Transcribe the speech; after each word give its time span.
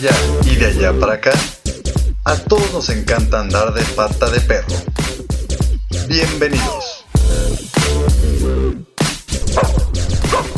y 0.00 0.54
de 0.54 0.66
allá 0.66 0.92
para 1.00 1.14
acá, 1.14 1.32
a 2.24 2.36
todos 2.36 2.72
nos 2.72 2.88
encanta 2.88 3.40
andar 3.40 3.74
de 3.74 3.82
pata 3.96 4.30
de 4.30 4.38
perro. 4.40 4.68
Bienvenidos. 6.06 7.04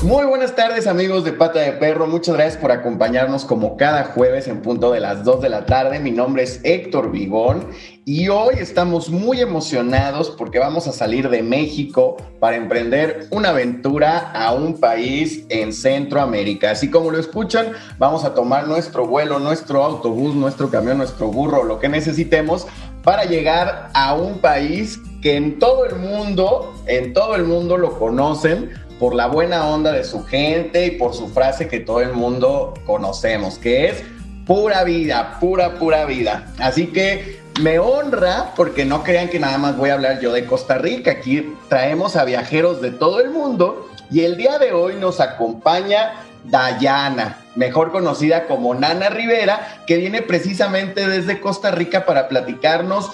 Muy 0.03 0.27
buenas 0.27 0.55
tardes 0.55 0.87
amigos 0.87 1.25
de 1.25 1.33
Pata 1.33 1.61
de 1.61 1.73
Perro, 1.73 2.07
muchas 2.07 2.35
gracias 2.35 2.61
por 2.61 2.71
acompañarnos 2.73 3.47
como 3.47 3.77
cada 3.79 4.05
jueves 4.05 4.47
en 4.49 4.61
punto 4.61 4.93
de 4.93 5.01
las 5.01 5.25
2 5.25 5.41
de 5.41 5.49
la 5.49 5.65
tarde. 5.65 6.01
Mi 6.01 6.11
nombre 6.11 6.43
es 6.43 6.61
Héctor 6.63 7.11
Vigón 7.11 7.71
y 8.11 8.29
hoy 8.29 8.57
estamos 8.59 9.09
muy 9.09 9.41
emocionados 9.41 10.31
porque 10.31 10.59
vamos 10.59 10.89
a 10.89 10.93
salir 10.93 11.29
de 11.29 11.45
México 11.45 12.17
para 12.41 12.57
emprender 12.57 13.29
una 13.31 13.51
aventura 13.51 14.33
a 14.33 14.53
un 14.53 14.81
país 14.81 15.45
en 15.49 15.73
Centroamérica. 15.73 16.73
Así 16.73 16.91
como 16.91 17.13
lo 17.13 17.21
escuchan, 17.21 17.69
vamos 17.99 18.25
a 18.25 18.35
tomar 18.35 18.67
nuestro 18.67 19.07
vuelo, 19.07 19.39
nuestro 19.39 19.85
autobús, 19.85 20.35
nuestro 20.35 20.71
camión, 20.71 20.99
nuestro 20.99 21.29
burro, 21.29 21.63
lo 21.63 21.79
que 21.79 21.89
necesitemos 21.89 22.67
para 23.05 23.27
llegar 23.27 23.91
a 23.95 24.15
un 24.15 24.39
país 24.39 24.99
que 25.23 25.37
en 25.37 25.61
todo 25.61 25.87
el 25.87 25.95
mundo, 25.95 26.75
en 26.87 27.13
todo 27.13 27.37
el 27.37 27.45
mundo 27.45 27.77
lo 27.77 27.97
conocen 27.97 28.71
por 28.99 29.15
la 29.15 29.29
buena 29.29 29.69
onda 29.69 29.93
de 29.93 30.03
su 30.03 30.25
gente 30.25 30.85
y 30.85 30.91
por 30.99 31.15
su 31.15 31.29
frase 31.29 31.69
que 31.69 31.79
todo 31.79 32.01
el 32.01 32.15
mundo 32.15 32.75
conocemos, 32.87 33.57
que 33.57 33.87
es 33.87 34.03
pura 34.47 34.83
vida, 34.83 35.39
pura, 35.39 35.79
pura 35.79 36.07
vida. 36.07 36.53
Así 36.59 36.89
que 36.89 37.40
me 37.61 37.79
honra 37.79 38.53
porque 38.57 38.85
no 38.85 39.03
crean 39.03 39.29
que 39.29 39.39
nada 39.39 39.59
más 39.59 39.77
voy 39.77 39.91
a 39.91 39.95
hablar 39.95 40.21
yo 40.21 40.33
de 40.33 40.47
Costa 40.47 40.79
Rica. 40.79 41.11
Aquí 41.11 41.55
traemos 41.69 42.17
a 42.17 42.25
viajeros 42.25 42.81
de 42.81 42.91
todo 42.91 43.21
el 43.21 43.31
mundo 43.31 43.89
y 44.11 44.21
el 44.21 44.37
día 44.37 44.59
de 44.59 44.73
hoy 44.73 44.97
nos 44.97 45.21
acompaña 45.21 46.13
Dayana, 46.45 47.37
mejor 47.55 47.93
conocida 47.93 48.47
como 48.47 48.75
Nana 48.75 49.11
Rivera, 49.11 49.83
que 49.87 49.99
viene 49.99 50.23
precisamente 50.23 51.07
desde 51.07 51.41
Costa 51.41 51.71
Rica 51.71 52.07
para 52.07 52.29
platicarnos 52.29 53.11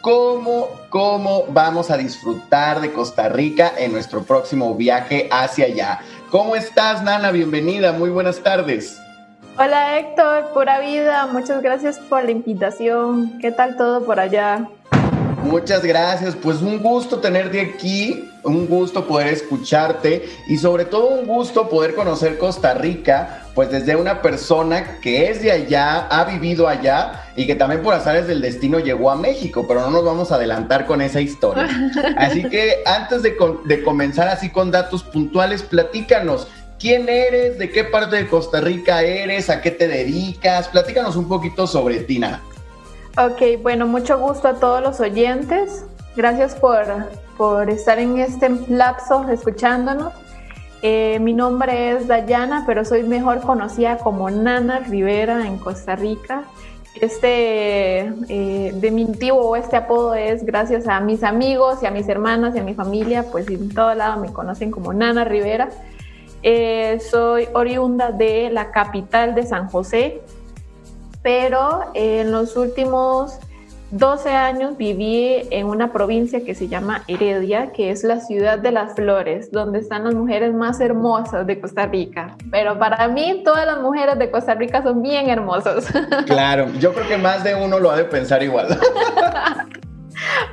cómo, 0.00 0.68
cómo 0.90 1.46
vamos 1.48 1.90
a 1.90 1.96
disfrutar 1.96 2.80
de 2.80 2.92
Costa 2.92 3.28
Rica 3.28 3.72
en 3.76 3.92
nuestro 3.92 4.22
próximo 4.22 4.76
viaje 4.76 5.28
hacia 5.32 5.66
allá. 5.66 6.00
¿Cómo 6.30 6.54
estás, 6.54 7.02
Nana? 7.02 7.32
Bienvenida, 7.32 7.92
muy 7.92 8.10
buenas 8.10 8.38
tardes. 8.38 8.98
Hola 9.60 9.98
Héctor, 9.98 10.52
pura 10.54 10.78
vida, 10.78 11.26
muchas 11.26 11.60
gracias 11.62 11.98
por 11.98 12.22
la 12.22 12.30
invitación. 12.30 13.40
¿Qué 13.40 13.50
tal 13.50 13.76
todo 13.76 14.04
por 14.04 14.20
allá? 14.20 14.68
Muchas 15.42 15.84
gracias, 15.84 16.36
pues 16.36 16.62
un 16.62 16.78
gusto 16.80 17.18
tenerte 17.18 17.60
aquí, 17.60 18.30
un 18.44 18.68
gusto 18.68 19.08
poder 19.08 19.26
escucharte 19.28 20.28
y 20.46 20.58
sobre 20.58 20.84
todo 20.84 21.08
un 21.08 21.26
gusto 21.26 21.68
poder 21.68 21.96
conocer 21.96 22.38
Costa 22.38 22.74
Rica, 22.74 23.46
pues 23.56 23.70
desde 23.72 23.96
una 23.96 24.22
persona 24.22 25.00
que 25.00 25.28
es 25.28 25.42
de 25.42 25.50
allá, 25.50 26.06
ha 26.06 26.22
vivido 26.22 26.68
allá 26.68 27.24
y 27.34 27.44
que 27.46 27.56
también 27.56 27.82
por 27.82 27.94
azares 27.94 28.28
del 28.28 28.40
destino 28.40 28.78
llegó 28.78 29.10
a 29.10 29.16
México, 29.16 29.64
pero 29.66 29.80
no 29.80 29.90
nos 29.90 30.04
vamos 30.04 30.30
a 30.30 30.36
adelantar 30.36 30.86
con 30.86 31.00
esa 31.00 31.20
historia. 31.20 31.68
Así 32.16 32.44
que 32.48 32.82
antes 32.86 33.22
de, 33.22 33.36
de 33.64 33.82
comenzar 33.82 34.28
así 34.28 34.50
con 34.50 34.70
datos 34.70 35.02
puntuales, 35.02 35.62
platícanos. 35.62 36.46
¿Quién 36.78 37.08
eres? 37.08 37.58
¿De 37.58 37.70
qué 37.70 37.82
parte 37.82 38.16
de 38.16 38.28
Costa 38.28 38.60
Rica 38.60 39.02
eres? 39.02 39.50
¿A 39.50 39.60
qué 39.60 39.72
te 39.72 39.88
dedicas? 39.88 40.68
Platícanos 40.68 41.16
un 41.16 41.26
poquito 41.26 41.66
sobre 41.66 42.00
Tina. 42.00 42.40
Ok, 43.16 43.60
bueno, 43.62 43.86
mucho 43.86 44.16
gusto 44.18 44.46
a 44.46 44.54
todos 44.54 44.80
los 44.80 45.00
oyentes. 45.00 45.84
Gracias 46.14 46.54
por, 46.54 46.84
por 47.36 47.68
estar 47.68 47.98
en 47.98 48.18
este 48.18 48.48
lapso 48.68 49.28
escuchándonos. 49.28 50.12
Eh, 50.82 51.18
mi 51.20 51.32
nombre 51.32 51.90
es 51.90 52.06
Dayana, 52.06 52.62
pero 52.64 52.84
soy 52.84 53.02
mejor 53.02 53.40
conocida 53.40 53.98
como 53.98 54.30
Nana 54.30 54.78
Rivera 54.78 55.48
en 55.48 55.58
Costa 55.58 55.96
Rica. 55.96 56.44
Este 57.00 58.12
eh, 58.28 58.72
diminutivo 58.76 59.38
o 59.38 59.56
este 59.56 59.76
apodo 59.76 60.14
es 60.14 60.44
gracias 60.44 60.86
a 60.86 61.00
mis 61.00 61.24
amigos 61.24 61.82
y 61.82 61.86
a 61.86 61.90
mis 61.90 62.08
hermanas 62.08 62.54
y 62.54 62.60
a 62.60 62.62
mi 62.62 62.74
familia, 62.74 63.24
pues 63.32 63.48
en 63.48 63.68
todo 63.68 63.94
lado 63.94 64.20
me 64.20 64.32
conocen 64.32 64.70
como 64.70 64.92
Nana 64.92 65.24
Rivera. 65.24 65.70
Eh, 66.42 66.98
soy 67.00 67.48
oriunda 67.52 68.12
de 68.12 68.50
la 68.50 68.70
capital 68.70 69.34
de 69.34 69.44
San 69.44 69.68
José, 69.68 70.22
pero 71.22 71.90
en 71.94 72.30
los 72.30 72.56
últimos 72.56 73.38
12 73.90 74.30
años 74.30 74.76
viví 74.76 75.48
en 75.50 75.66
una 75.66 75.92
provincia 75.92 76.44
que 76.44 76.54
se 76.54 76.68
llama 76.68 77.04
Heredia, 77.08 77.72
que 77.72 77.90
es 77.90 78.04
la 78.04 78.20
ciudad 78.20 78.58
de 78.58 78.70
las 78.70 78.94
flores, 78.94 79.50
donde 79.50 79.78
están 79.78 80.04
las 80.04 80.14
mujeres 80.14 80.52
más 80.52 80.78
hermosas 80.80 81.46
de 81.46 81.58
Costa 81.58 81.86
Rica. 81.86 82.36
Pero 82.50 82.78
para 82.78 83.08
mí 83.08 83.40
todas 83.44 83.64
las 83.64 83.80
mujeres 83.80 84.18
de 84.18 84.30
Costa 84.30 84.54
Rica 84.54 84.82
son 84.82 85.02
bien 85.02 85.28
hermosas. 85.28 85.86
Claro, 86.26 86.68
yo 86.78 86.92
creo 86.92 87.08
que 87.08 87.16
más 87.16 87.42
de 87.42 87.54
uno 87.54 87.78
lo 87.78 87.90
ha 87.90 87.96
de 87.96 88.04
pensar 88.04 88.42
igual. 88.42 88.78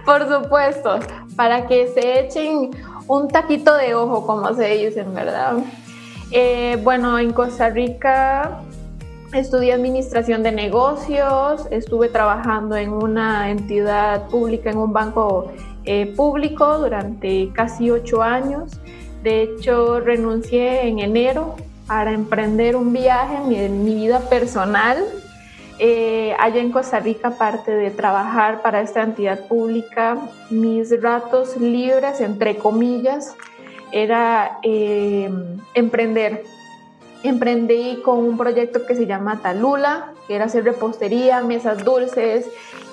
Por 0.06 0.28
supuesto, 0.28 1.00
para 1.36 1.68
que 1.68 1.88
se 1.88 2.22
echen 2.22 2.72
un 3.08 3.28
taquito 3.28 3.76
de 3.76 3.96
ojo, 3.96 4.26
como 4.26 4.54
se 4.54 4.68
dice, 4.76 5.04
¿verdad? 5.04 5.58
Eh, 6.32 6.80
bueno, 6.84 7.20
en 7.20 7.34
Costa 7.34 7.70
Rica 7.70 8.62
Estudié 9.36 9.74
administración 9.74 10.44
de 10.44 10.54
negocios, 10.54 11.68
estuve 11.70 12.08
trabajando 12.08 12.78
en 12.78 12.94
una 12.94 13.50
entidad 13.50 14.30
pública, 14.30 14.70
en 14.70 14.78
un 14.78 14.94
banco 14.94 15.52
eh, 15.84 16.14
público 16.16 16.78
durante 16.78 17.50
casi 17.52 17.92
ocho 17.92 18.22
años. 18.22 18.80
De 19.24 19.42
hecho, 19.42 20.00
renuncié 20.00 20.88
en 20.88 21.00
enero 21.00 21.56
para 21.86 22.14
emprender 22.14 22.78
un 22.78 22.94
viaje 22.94 23.36
en 23.66 23.84
mi, 23.84 23.96
vida 23.96 24.22
personal. 24.22 25.04
Eh, 25.78 26.34
allá 26.40 26.62
en 26.62 26.72
Costa 26.72 27.00
Rica, 27.00 27.30
aparte 27.30 27.72
de 27.72 27.92
trabajar 27.92 28.62
para 28.62 28.82
esta 28.82 29.04
entidad 29.04 29.48
pública, 29.48 30.18
mis 30.50 31.02
ratos 31.02 31.58
libres, 31.58 32.22
entre 32.22 32.58
comillas, 32.58 33.36
era 33.92 34.60
eh, 34.64 35.30
emprender. 35.74 36.44
Emprendí 37.24 38.02
con 38.04 38.20
un 38.20 38.38
proyecto 38.38 38.86
que 38.86 38.96
se 38.96 39.06
llama 39.06 39.42
Talula, 39.42 40.14
que 40.28 40.36
era 40.36 40.46
hacer 40.46 40.64
repostería, 40.64 41.42
mesas 41.42 41.84
dulces 41.84 42.48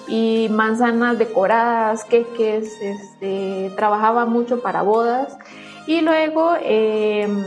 y 0.08 0.48
manzanas 0.50 1.18
decoradas, 1.18 2.04
queques, 2.04 2.80
este, 2.80 3.70
trabajaba 3.76 4.24
mucho 4.24 4.60
para 4.60 4.82
bodas. 4.82 5.36
Y 5.86 6.00
luego 6.00 6.54
em, 6.62 7.44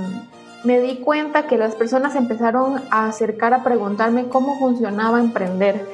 me 0.65 0.81
di 0.81 0.97
cuenta 0.97 1.47
que 1.47 1.57
las 1.57 1.75
personas 1.75 2.15
empezaron 2.15 2.81
a 2.89 3.07
acercar 3.07 3.53
a 3.53 3.63
preguntarme 3.63 4.27
cómo 4.27 4.59
funcionaba 4.59 5.19
emprender. 5.19 5.85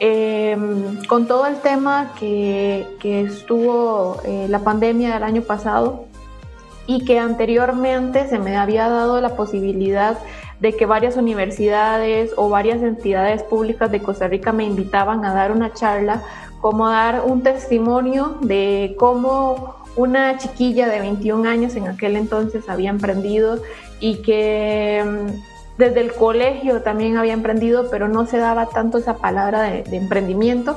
Em, 0.00 1.04
con 1.06 1.26
todo 1.26 1.46
el 1.46 1.56
tema 1.56 2.12
que, 2.18 2.86
estuvo 3.02 4.20
eh, 4.24 4.46
la 4.48 4.60
pandemia 4.60 5.14
del 5.14 5.22
año 5.22 5.42
pasado, 5.42 6.06
y 6.88 7.04
que 7.04 7.18
anteriormente 7.18 8.26
se 8.28 8.38
me 8.38 8.56
había 8.56 8.88
dado 8.88 9.20
la 9.20 9.36
posibilidad 9.36 10.18
de 10.58 10.74
que 10.74 10.86
varias 10.86 11.16
universidades 11.16 12.32
o 12.36 12.48
varias 12.48 12.82
entidades 12.82 13.42
públicas 13.42 13.90
de 13.92 14.00
Costa 14.00 14.26
Rica 14.26 14.52
me 14.52 14.64
invitaban 14.64 15.24
a 15.26 15.34
dar 15.34 15.52
una 15.52 15.74
charla, 15.74 16.22
como 16.62 16.88
dar 16.88 17.24
un 17.26 17.42
testimonio 17.42 18.38
de 18.40 18.96
cómo 18.98 19.76
una 19.96 20.38
chiquilla 20.38 20.88
de 20.88 21.00
21 21.00 21.46
años 21.46 21.76
en 21.76 21.88
aquel 21.88 22.16
entonces 22.16 22.68
había 22.70 22.88
emprendido 22.88 23.60
y 24.00 24.16
que 24.22 25.04
mm, 25.04 25.78
desde 25.78 26.00
el 26.00 26.12
colegio 26.12 26.82
también 26.82 27.16
había 27.16 27.32
emprendido, 27.32 27.88
pero 27.90 28.08
no 28.08 28.26
se 28.26 28.38
daba 28.38 28.66
tanto 28.66 28.98
esa 28.98 29.16
palabra 29.16 29.62
de, 29.62 29.84
emprendimiento. 29.96 30.76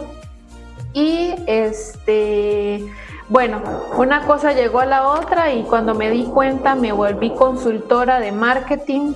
Y 0.94 1.34
este 1.48 2.86
bueno, 3.30 3.62
una 3.98 4.28
cosa 4.28 4.52
llegó 4.52 4.82
a 4.82 4.86
la 4.86 5.08
otra 5.08 5.54
y 5.54 5.64
cuando 5.64 5.96
me 5.96 6.10
di 6.10 6.26
cuenta 6.26 6.76
me 6.76 6.92
volví 6.92 7.30
consultora 7.30 8.20
de 8.20 8.34
marketing 8.34 9.14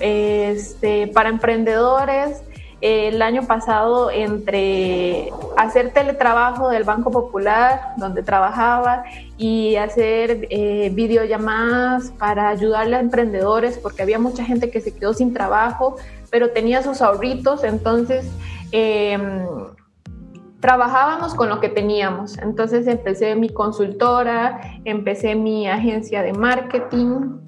este, 0.00 1.06
para 1.08 1.30
emprendedores. 1.30 2.42
El 2.86 3.22
año 3.22 3.46
pasado, 3.46 4.10
entre 4.10 5.32
hacer 5.56 5.94
teletrabajo 5.94 6.68
del 6.68 6.84
Banco 6.84 7.10
Popular, 7.10 7.94
donde 7.96 8.22
trabajaba, 8.22 9.04
y 9.38 9.76
hacer 9.76 10.46
eh, 10.50 10.90
videollamadas 10.92 12.10
para 12.10 12.50
ayudarle 12.50 12.96
a 12.96 13.00
emprendedores, 13.00 13.78
porque 13.78 14.02
había 14.02 14.18
mucha 14.18 14.44
gente 14.44 14.70
que 14.70 14.82
se 14.82 14.94
quedó 14.94 15.14
sin 15.14 15.32
trabajo, 15.32 15.96
pero 16.30 16.50
tenía 16.50 16.82
sus 16.82 17.00
ahorritos, 17.00 17.64
entonces 17.64 18.30
em, 18.70 19.46
trabajábamos 20.60 21.34
con 21.34 21.48
lo 21.48 21.60
que 21.60 21.70
teníamos. 21.70 22.36
Entonces 22.36 22.86
empecé 22.86 23.34
mi 23.34 23.48
consultora, 23.48 24.60
empecé 24.84 25.36
mi 25.36 25.66
agencia 25.66 26.20
de 26.20 26.34
marketing, 26.34 27.38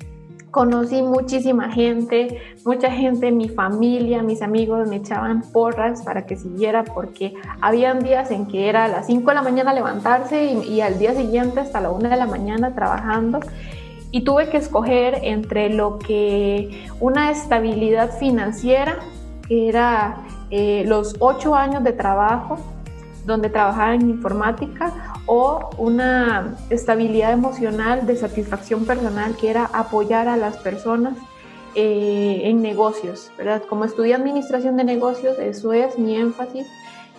conocí 0.56 1.02
muchísima 1.02 1.70
gente, 1.70 2.40
mucha 2.64 2.90
gente, 2.90 3.30
mi 3.30 3.46
familia, 3.46 4.22
mis 4.22 4.40
amigos 4.40 4.88
me 4.88 4.96
echaban 4.96 5.42
porras 5.52 6.00
para 6.00 6.24
que 6.24 6.34
siguiera 6.34 6.82
porque 6.82 7.34
habían 7.60 8.00
días 8.00 8.30
en 8.30 8.46
que 8.46 8.70
era 8.70 8.86
a 8.86 8.88
las 8.88 9.06
5 9.06 9.28
de 9.28 9.34
la 9.34 9.42
mañana 9.42 9.74
levantarse 9.74 10.46
y, 10.46 10.80
al 10.80 10.98
día 10.98 11.14
siguiente 11.14 11.60
hasta 11.60 11.82
la 11.82 11.90
1 11.90 12.08
de 12.08 12.16
la 12.16 12.26
mañana 12.26 12.74
trabajando. 12.74 13.40
Y 14.10 14.22
tuve 14.24 14.48
que 14.48 14.56
escoger 14.56 15.18
entre 15.24 15.68
lo 15.68 15.98
que 15.98 16.86
una 17.00 17.30
estabilidad 17.30 18.16
financiera 18.18 18.96
que 19.46 19.68
era 19.68 20.22
eh, 20.50 20.84
los 20.86 21.16
ocho 21.18 21.54
años 21.54 21.84
de 21.84 21.92
trabajo 21.92 22.56
donde 23.26 23.50
trabajaba 23.50 23.94
en 23.94 24.08
informática 24.08 24.92
o 25.26 25.70
una 25.78 26.54
estabilidad 26.70 27.32
emocional 27.32 28.06
de 28.06 28.16
satisfacción 28.16 28.86
personal 28.86 29.36
que 29.36 29.50
era 29.50 29.68
apoyar 29.72 30.28
a 30.28 30.36
las 30.36 30.56
personas 30.58 31.16
eh, 31.74 32.42
en 32.44 32.62
negocios, 32.62 33.30
¿verdad? 33.36 33.62
Como 33.68 33.84
estudié 33.84 34.14
administración 34.14 34.76
de 34.76 34.84
negocios, 34.84 35.38
eso 35.38 35.72
es 35.72 35.98
mi 35.98 36.16
énfasis, 36.16 36.66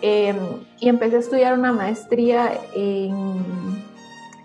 eh, 0.01 0.33
y 0.79 0.89
empecé 0.89 1.17
a 1.17 1.19
estudiar 1.19 1.53
una 1.57 1.73
maestría 1.73 2.51
en, 2.73 3.83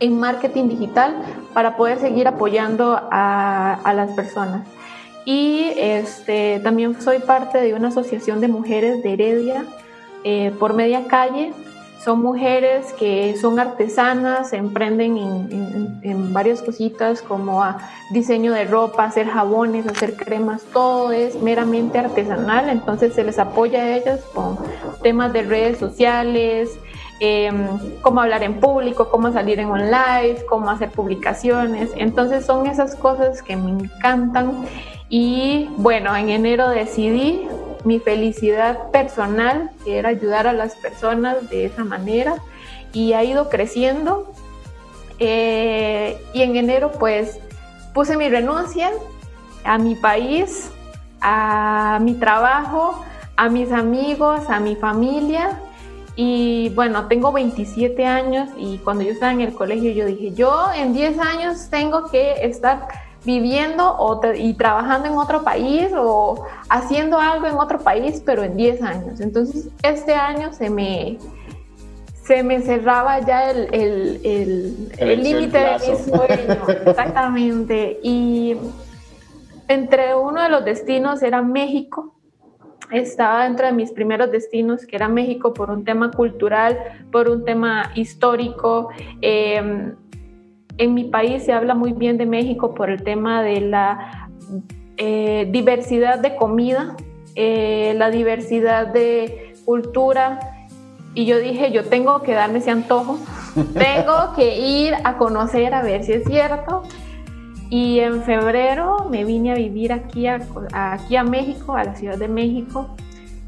en, 0.00 0.18
marketing 0.18 0.68
digital 0.68 1.14
para 1.54 1.76
poder 1.76 1.98
seguir 1.98 2.26
apoyando 2.26 2.98
a, 3.10 3.74
a 3.84 3.94
las 3.94 4.10
personas. 4.12 4.66
Y 5.24 5.72
este, 5.76 6.60
también 6.62 7.00
soy 7.00 7.20
parte 7.20 7.60
de 7.60 7.74
una 7.74 7.88
asociación 7.88 8.40
de 8.40 8.48
mujeres 8.48 9.02
de 9.02 9.12
Heredia, 9.12 9.64
eh, 10.24 10.52
por 10.58 10.74
media 10.74 11.06
calle. 11.08 11.52
Son 12.04 12.20
mujeres 12.20 12.92
que 12.94 13.36
son 13.40 13.60
artesanas, 13.60 14.52
emprenden 14.52 15.16
en, 16.02 16.32
varias 16.32 16.60
cositas 16.60 17.22
como 17.22 17.62
a 17.62 17.78
diseño 18.10 18.52
de 18.52 18.64
ropa, 18.64 19.04
hacer 19.04 19.28
jabones, 19.28 19.86
hacer 19.86 20.16
cremas, 20.16 20.62
todo 20.72 21.12
es 21.12 21.40
meramente 21.40 21.98
artesanal, 21.98 22.70
entonces 22.70 23.14
se 23.14 23.22
les 23.22 23.38
apoya 23.38 23.82
a 23.82 23.96
ellas 23.96 24.20
con 24.34 24.58
temas 25.02 25.32
de 25.32 25.42
redes 25.42 25.78
sociales, 25.78 26.76
em, 27.20 27.68
cómo 28.00 28.20
hablar 28.20 28.42
en 28.42 28.58
público, 28.58 29.08
cómo 29.08 29.32
salir 29.32 29.60
en 29.60 29.68
un 29.68 29.82
live, 29.82 30.44
cómo 30.48 30.70
hacer 30.70 30.90
publicaciones. 30.90 31.90
Entonces 31.96 32.44
son 32.44 32.66
esas 32.66 32.96
cosas 32.96 33.42
que 33.42 33.54
me 33.54 33.70
encantan. 33.70 34.64
Y 35.08 35.68
bueno, 35.76 36.16
en 36.16 36.30
enero 36.30 36.68
decidí 36.68 37.46
mi 37.84 37.98
felicidad 37.98 38.90
personal, 38.90 39.70
que 39.84 39.98
era 39.98 40.10
ayudar 40.10 40.46
a 40.46 40.52
las 40.52 40.74
personas 40.76 41.48
de 41.50 41.66
esa 41.66 41.84
manera, 41.84 42.36
y 42.92 43.12
ha 43.14 43.24
ido 43.24 43.48
creciendo. 43.48 44.32
Eh, 45.18 46.20
y 46.32 46.42
en 46.42 46.56
enero 46.56 46.90
pues 46.98 47.38
puse 47.94 48.16
mi 48.16 48.28
renuncia 48.28 48.90
a 49.64 49.78
mi 49.78 49.94
país, 49.94 50.70
a 51.20 51.98
mi 52.00 52.14
trabajo, 52.14 53.04
a 53.36 53.48
mis 53.48 53.70
amigos, 53.72 54.48
a 54.48 54.60
mi 54.60 54.76
familia. 54.76 55.60
Y 56.14 56.70
bueno, 56.74 57.06
tengo 57.06 57.32
27 57.32 58.04
años 58.04 58.50
y 58.58 58.78
cuando 58.78 59.02
yo 59.02 59.12
estaba 59.12 59.32
en 59.32 59.40
el 59.40 59.54
colegio 59.54 59.92
yo 59.92 60.04
dije, 60.04 60.32
yo 60.32 60.66
en 60.74 60.92
10 60.92 61.18
años 61.18 61.68
tengo 61.70 62.10
que 62.10 62.44
estar 62.44 62.86
viviendo 63.24 63.96
o 63.98 64.20
y 64.34 64.54
trabajando 64.54 65.08
en 65.08 65.14
otro 65.14 65.42
país 65.42 65.88
o 65.96 66.46
haciendo 66.68 67.18
algo 67.18 67.46
en 67.46 67.54
otro 67.54 67.78
país, 67.78 68.22
pero 68.24 68.42
en 68.42 68.56
10 68.56 68.82
años. 68.82 69.20
Entonces, 69.20 69.68
este 69.82 70.14
año 70.14 70.52
se 70.52 70.70
me, 70.70 71.18
se 72.24 72.42
me 72.42 72.60
cerraba 72.60 73.20
ya 73.20 73.50
el 73.50 74.22
límite 75.22 75.58
de 75.58 75.78
mi 75.78 75.96
sueño. 75.96 76.66
Exactamente. 76.86 78.00
Y 78.02 78.56
entre 79.68 80.14
uno 80.14 80.42
de 80.42 80.48
los 80.48 80.64
destinos 80.64 81.22
era 81.22 81.42
México. 81.42 82.14
Estaba 82.90 83.44
dentro 83.44 83.66
de 83.66 83.72
mis 83.72 83.90
primeros 83.90 84.30
destinos, 84.30 84.84
que 84.84 84.96
era 84.96 85.08
México, 85.08 85.54
por 85.54 85.70
un 85.70 85.82
tema 85.82 86.10
cultural, 86.10 86.78
por 87.10 87.28
un 87.28 87.42
tema 87.42 87.90
histórico. 87.94 88.90
Eh, 89.22 89.94
en 90.78 90.94
mi 90.94 91.04
país 91.04 91.44
se 91.44 91.52
habla 91.52 91.74
muy 91.74 91.92
bien 91.92 92.18
de 92.18 92.26
México 92.26 92.74
por 92.74 92.90
el 92.90 93.02
tema 93.02 93.42
de 93.42 93.60
la 93.60 94.28
eh, 94.96 95.48
diversidad 95.50 96.18
de 96.18 96.36
comida, 96.36 96.96
eh, 97.34 97.94
la 97.96 98.10
diversidad 98.10 98.86
de 98.88 99.54
cultura. 99.64 100.38
Y 101.14 101.26
yo 101.26 101.38
dije, 101.38 101.72
yo 101.72 101.84
tengo 101.84 102.22
que 102.22 102.32
darme 102.32 102.58
ese 102.58 102.70
antojo, 102.70 103.18
tengo 103.74 104.34
que 104.34 104.58
ir 104.58 104.94
a 105.04 105.18
conocer 105.18 105.74
a 105.74 105.82
ver 105.82 106.04
si 106.04 106.12
es 106.12 106.24
cierto. 106.24 106.82
Y 107.68 108.00
en 108.00 108.22
febrero 108.22 109.08
me 109.10 109.24
vine 109.24 109.52
a 109.52 109.54
vivir 109.54 109.92
aquí 109.92 110.26
a, 110.26 110.40
aquí 110.74 111.16
a 111.16 111.24
México, 111.24 111.74
a 111.74 111.84
la 111.84 111.94
Ciudad 111.94 112.18
de 112.18 112.28
México. 112.28 112.94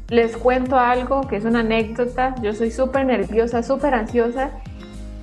Les 0.09 0.35
cuento 0.35 0.77
algo 0.77 1.21
que 1.21 1.35
es 1.35 1.45
una 1.45 1.59
anécdota. 1.59 2.33
Yo 2.41 2.53
soy 2.53 2.71
súper 2.71 3.05
nerviosa, 3.05 3.61
súper 3.61 3.93
ansiosa 3.93 4.51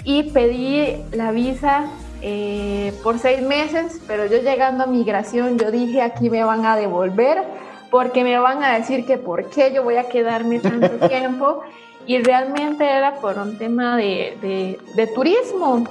y 0.04 0.24
pedí 0.24 0.96
la 1.12 1.30
visa 1.32 1.86
eh, 2.20 2.92
por 3.02 3.18
seis 3.18 3.42
meses, 3.42 4.00
pero 4.06 4.26
yo 4.26 4.38
llegando 4.38 4.84
a 4.84 4.86
migración, 4.86 5.58
yo 5.58 5.70
dije 5.70 6.02
aquí 6.02 6.30
me 6.30 6.44
van 6.44 6.64
a 6.64 6.76
devolver 6.76 7.42
porque 7.90 8.24
me 8.24 8.38
van 8.38 8.62
a 8.64 8.78
decir 8.78 9.04
que 9.04 9.18
por 9.18 9.50
qué 9.50 9.72
yo 9.74 9.82
voy 9.82 9.96
a 9.96 10.08
quedarme 10.08 10.58
tanto 10.60 10.88
tiempo 11.08 11.62
y 12.06 12.18
realmente 12.22 12.88
era 12.88 13.16
por 13.16 13.38
un 13.38 13.58
tema 13.58 13.96
de, 13.96 14.78
de, 14.94 15.06
turismo. 15.08 15.84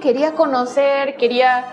Quería 0.00 0.32
conocer, 0.32 1.16
quería 1.16 1.64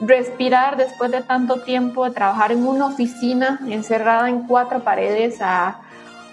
respirar 0.00 0.76
después 0.76 1.10
de 1.10 1.22
tanto 1.22 1.60
tiempo 1.62 2.04
de 2.04 2.12
trabajar 2.12 2.52
en 2.52 2.66
una 2.66 2.86
oficina 2.86 3.60
encerrada 3.68 4.28
en 4.28 4.46
cuatro 4.46 4.80
paredes 4.80 5.38
a 5.40 5.80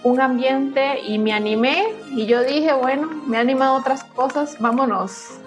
un 0.03 0.19
ambiente 0.19 0.99
y 1.01 1.17
me 1.17 1.33
animé 1.33 1.93
y 2.11 2.25
yo 2.25 2.43
dije, 2.43 2.73
bueno, 2.73 3.09
me 3.27 3.37
han 3.37 3.47
animado 3.47 3.77
otras 3.77 4.03
cosas, 4.03 4.57
vámonos. 4.59 5.39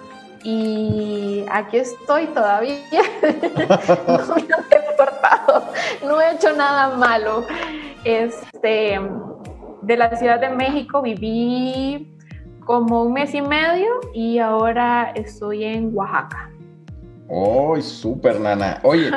Y 0.43 1.43
aquí 1.51 1.77
estoy 1.77 2.27
todavía. 2.27 2.79
no 4.07 4.35
me 4.35 4.41
he 4.41 6.05
no 6.05 6.21
he 6.21 6.31
hecho 6.33 6.53
nada 6.53 6.95
malo. 6.95 7.45
Este, 8.03 8.99
de 9.81 9.97
la 9.97 10.15
Ciudad 10.15 10.39
de 10.39 10.49
México 10.49 11.01
viví 11.01 12.15
como 12.65 13.03
un 13.03 13.13
mes 13.13 13.33
y 13.33 13.41
medio 13.41 13.87
y 14.13 14.39
ahora 14.39 15.11
estoy 15.15 15.63
en 15.63 15.95
Oaxaca. 15.95 16.49
¡Oh, 17.29 17.79
súper, 17.81 18.39
nana! 18.39 18.79
Oye, 18.83 19.11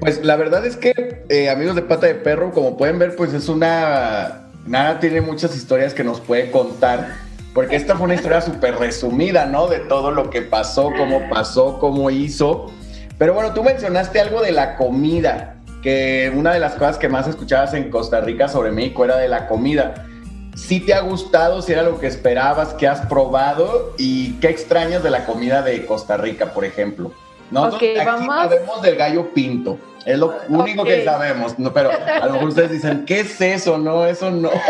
pues 0.00 0.24
la 0.24 0.36
verdad 0.36 0.64
es 0.64 0.76
que, 0.76 1.24
eh, 1.28 1.50
amigos 1.50 1.74
de 1.74 1.82
Pata 1.82 2.06
de 2.06 2.14
Perro, 2.14 2.52
como 2.52 2.76
pueden 2.76 2.98
ver, 2.98 3.16
pues 3.16 3.32
es 3.32 3.48
una... 3.48 4.48
Nada 4.66 5.00
tiene 5.00 5.20
muchas 5.20 5.56
historias 5.56 5.92
que 5.92 6.04
nos 6.04 6.20
puede 6.20 6.52
contar, 6.52 7.16
porque 7.52 7.74
esta 7.74 7.96
fue 7.96 8.04
una 8.04 8.14
historia 8.14 8.40
súper 8.40 8.76
resumida, 8.76 9.46
¿no? 9.46 9.66
De 9.66 9.80
todo 9.80 10.12
lo 10.12 10.30
que 10.30 10.42
pasó, 10.42 10.92
cómo 10.96 11.28
pasó, 11.28 11.80
cómo 11.80 12.10
hizo. 12.10 12.70
Pero 13.18 13.34
bueno, 13.34 13.52
tú 13.54 13.64
mencionaste 13.64 14.20
algo 14.20 14.40
de 14.40 14.52
la 14.52 14.76
comida, 14.76 15.56
que 15.82 16.32
una 16.32 16.52
de 16.52 16.60
las 16.60 16.74
cosas 16.74 16.96
que 16.96 17.08
más 17.08 17.26
escuchabas 17.26 17.74
en 17.74 17.90
Costa 17.90 18.20
Rica 18.20 18.46
sobre 18.46 18.70
México 18.70 19.04
era 19.04 19.16
de 19.16 19.26
la 19.26 19.48
comida. 19.48 20.06
¿Sí 20.54 20.78
te 20.78 20.94
ha 20.94 21.00
gustado? 21.00 21.60
¿Si 21.60 21.72
era 21.72 21.82
lo 21.82 21.98
que 21.98 22.06
esperabas? 22.06 22.74
¿Qué 22.74 22.86
has 22.86 23.04
probado? 23.06 23.94
¿Y 23.98 24.34
qué 24.34 24.48
extrañas 24.48 25.02
de 25.02 25.10
la 25.10 25.26
comida 25.26 25.62
de 25.62 25.84
Costa 25.86 26.16
Rica, 26.16 26.52
por 26.52 26.64
ejemplo? 26.64 27.12
Nosotros 27.52 27.82
aquí 27.82 28.26
sabemos 28.26 28.82
del 28.82 28.96
gallo 28.96 29.28
pinto. 29.32 29.78
Es 30.04 30.18
lo 30.18 30.34
único 30.48 30.84
que 30.84 31.04
sabemos, 31.04 31.58
no, 31.58 31.72
pero 31.72 31.90
a 31.90 32.26
lo 32.26 32.32
mejor 32.32 32.48
ustedes 32.48 32.72
dicen, 32.72 33.04
¿qué 33.06 33.20
es 33.20 33.40
eso? 33.40 33.78
No, 33.78 34.04
eso 34.04 34.30
no. 34.30 34.50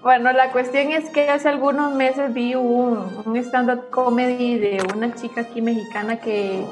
Bueno, 0.00 0.32
la 0.32 0.52
cuestión 0.52 0.92
es 0.92 1.10
que 1.10 1.28
hace 1.28 1.48
algunos 1.48 1.92
meses 1.92 2.32
vi 2.32 2.54
un, 2.54 3.22
un 3.26 3.36
stand-up 3.36 3.90
comedy 3.90 4.56
de 4.56 4.78
una 4.94 5.12
chica 5.14 5.40
aquí 5.42 5.60
mexicana 5.60 6.16
que, 6.16 6.64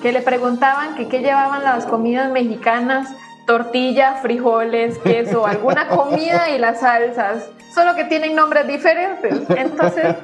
que 0.00 0.12
le 0.12 0.22
preguntaban 0.22 0.94
que 0.96 1.06
qué 1.06 1.20
llevaban 1.20 1.62
las 1.62 1.84
comidas 1.84 2.32
mexicanas, 2.32 3.14
tortilla, 3.46 4.14
frijoles, 4.22 4.98
queso, 4.98 5.46
alguna 5.46 5.88
comida 5.88 6.50
y 6.50 6.58
las 6.58 6.80
salsas, 6.80 7.50
solo 7.72 7.94
que 7.94 8.04
tienen 8.04 8.34
nombres 8.34 8.66
diferentes. 8.66 9.38
Entonces 9.50 10.16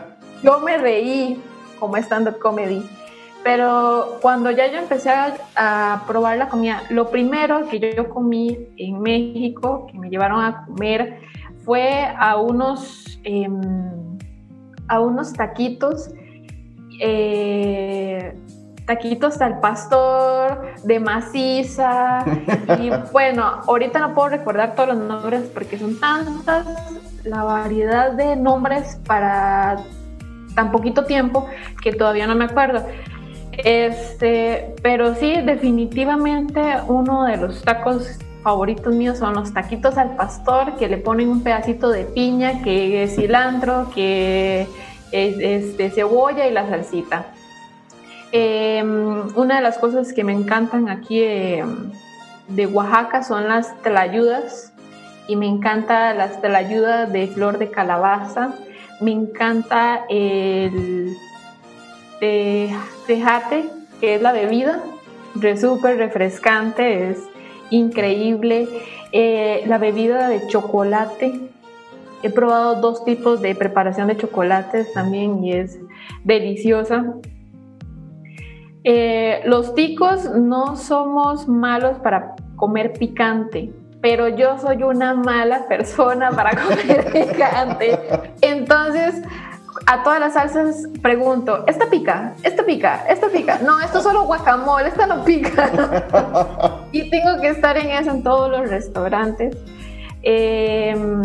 yo 0.42 0.58
me 0.60 0.78
reí 0.78 1.40
como 1.78 1.98
stand-up 1.98 2.38
comedy 2.38 2.82
pero 3.42 4.18
cuando 4.20 4.50
ya 4.50 4.70
yo 4.70 4.78
empecé 4.78 5.10
a, 5.10 6.04
probar 6.06 6.38
la 6.38 6.48
comida, 6.48 6.82
lo 6.90 7.10
primero 7.10 7.68
que 7.68 7.94
yo 7.94 8.08
comí 8.08 8.58
en 8.76 9.00
México, 9.00 9.86
que 9.90 9.98
me 9.98 10.10
llevaron 10.10 10.44
a 10.44 10.64
comer, 10.66 11.20
fue 11.64 12.06
a 12.18 12.36
unos, 12.36 13.18
em, 13.24 14.18
a 14.88 15.00
unos 15.00 15.32
taquitos, 15.32 16.10
eh, 17.00 18.34
taquitos 18.86 19.40
al 19.40 19.60
pastor, 19.60 20.74
de 20.84 21.00
maciza, 21.00 22.24
y 22.80 22.90
bueno, 23.12 23.62
ahorita 23.66 23.98
no 23.98 24.14
puedo 24.14 24.28
recordar 24.28 24.74
todos 24.74 24.90
los 24.90 24.98
nombres 24.98 25.42
porque 25.52 25.78
son 25.78 25.98
tantas 25.98 26.66
la 27.26 27.42
variedad 27.42 28.12
de 28.12 28.36
nombres 28.36 29.00
para 29.06 29.76
tan 30.54 30.70
poquito 30.70 31.04
tiempo 31.04 31.46
que 31.82 31.92
todavía 31.92 32.26
no 32.26 32.34
me 32.34 32.44
acuerdo. 32.44 32.86
Este, 33.58 34.74
pero 34.82 35.14
sí, 35.14 35.40
definitivamente 35.42 36.60
uno 36.88 37.24
de 37.24 37.36
los 37.36 37.62
tacos 37.62 38.18
favoritos 38.42 38.94
míos 38.94 39.18
son 39.18 39.34
los 39.34 39.52
taquitos 39.52 39.98
al 39.98 40.14
pastor, 40.16 40.76
que 40.76 40.88
le 40.88 40.98
ponen 40.98 41.28
un 41.28 41.42
pedacito 41.42 41.90
de 41.90 42.04
piña, 42.04 42.62
que 42.62 43.02
es 43.02 43.16
cilantro, 43.16 43.90
que 43.94 44.66
es, 45.10 45.36
este, 45.40 45.90
cebolla 45.90 46.46
y 46.46 46.52
la 46.52 46.68
salsita. 46.68 47.26
Em, 48.32 49.36
una 49.36 49.56
de 49.56 49.62
las 49.62 49.78
cosas 49.78 50.12
que 50.12 50.22
me 50.22 50.32
encantan 50.32 50.88
aquí 50.88 51.20
de 51.20 52.66
Oaxaca 52.66 53.22
son 53.22 53.48
las 53.48 53.74
tlayudas, 53.82 54.72
y 55.28 55.36
me 55.36 55.46
encanta 55.46 56.14
la, 56.14 56.30
la 56.42 56.58
ayuda 56.58 57.06
de 57.06 57.26
flor 57.26 57.58
de 57.58 57.70
calabaza, 57.70 58.54
me 59.00 59.12
encanta 59.12 60.04
el 60.08 61.16
tejate, 62.20 63.64
que 64.00 64.14
es 64.14 64.22
la 64.22 64.32
bebida, 64.32 64.82
súper 65.56 65.98
refrescante, 65.98 67.10
es 67.10 67.28
increíble. 67.70 68.68
Eh, 69.12 69.64
la 69.66 69.78
bebida 69.78 70.28
de 70.28 70.46
chocolate, 70.48 71.40
he 72.22 72.30
probado 72.30 72.80
dos 72.80 73.04
tipos 73.04 73.40
de 73.40 73.54
preparación 73.54 74.08
de 74.08 74.16
chocolates 74.16 74.92
también 74.92 75.44
y 75.44 75.52
es 75.52 75.78
deliciosa. 76.24 77.14
Eh, 78.84 79.42
los 79.44 79.74
ticos 79.74 80.30
no 80.30 80.76
somos 80.76 81.48
malos 81.48 81.98
para 81.98 82.36
comer 82.56 82.92
picante, 82.92 83.72
pero 84.00 84.28
yo 84.28 84.58
soy 84.58 84.82
una 84.82 85.14
mala 85.14 85.66
persona 85.68 86.30
para 86.30 86.50
comer 86.50 87.12
picante. 87.12 87.98
Entonces, 88.40 89.22
a 89.86 90.02
todas 90.02 90.18
las 90.18 90.34
salsas 90.34 90.88
pregunto, 91.00 91.64
¿esta 91.68 91.88
pica? 91.88 92.34
¿Esta 92.42 92.64
pica? 92.64 93.04
¿Esta 93.08 93.28
pica? 93.28 93.60
No, 93.64 93.80
esto 93.80 93.98
es 93.98 94.04
solo 94.04 94.24
guacamole, 94.24 94.88
esta 94.88 95.06
no 95.06 95.24
pica. 95.24 96.82
y 96.92 97.08
tengo 97.08 97.40
que 97.40 97.48
estar 97.48 97.76
en 97.78 97.90
eso 97.90 98.10
en 98.10 98.22
todos 98.24 98.50
los 98.50 98.68
restaurantes. 98.68 99.56
Em, 100.22 101.22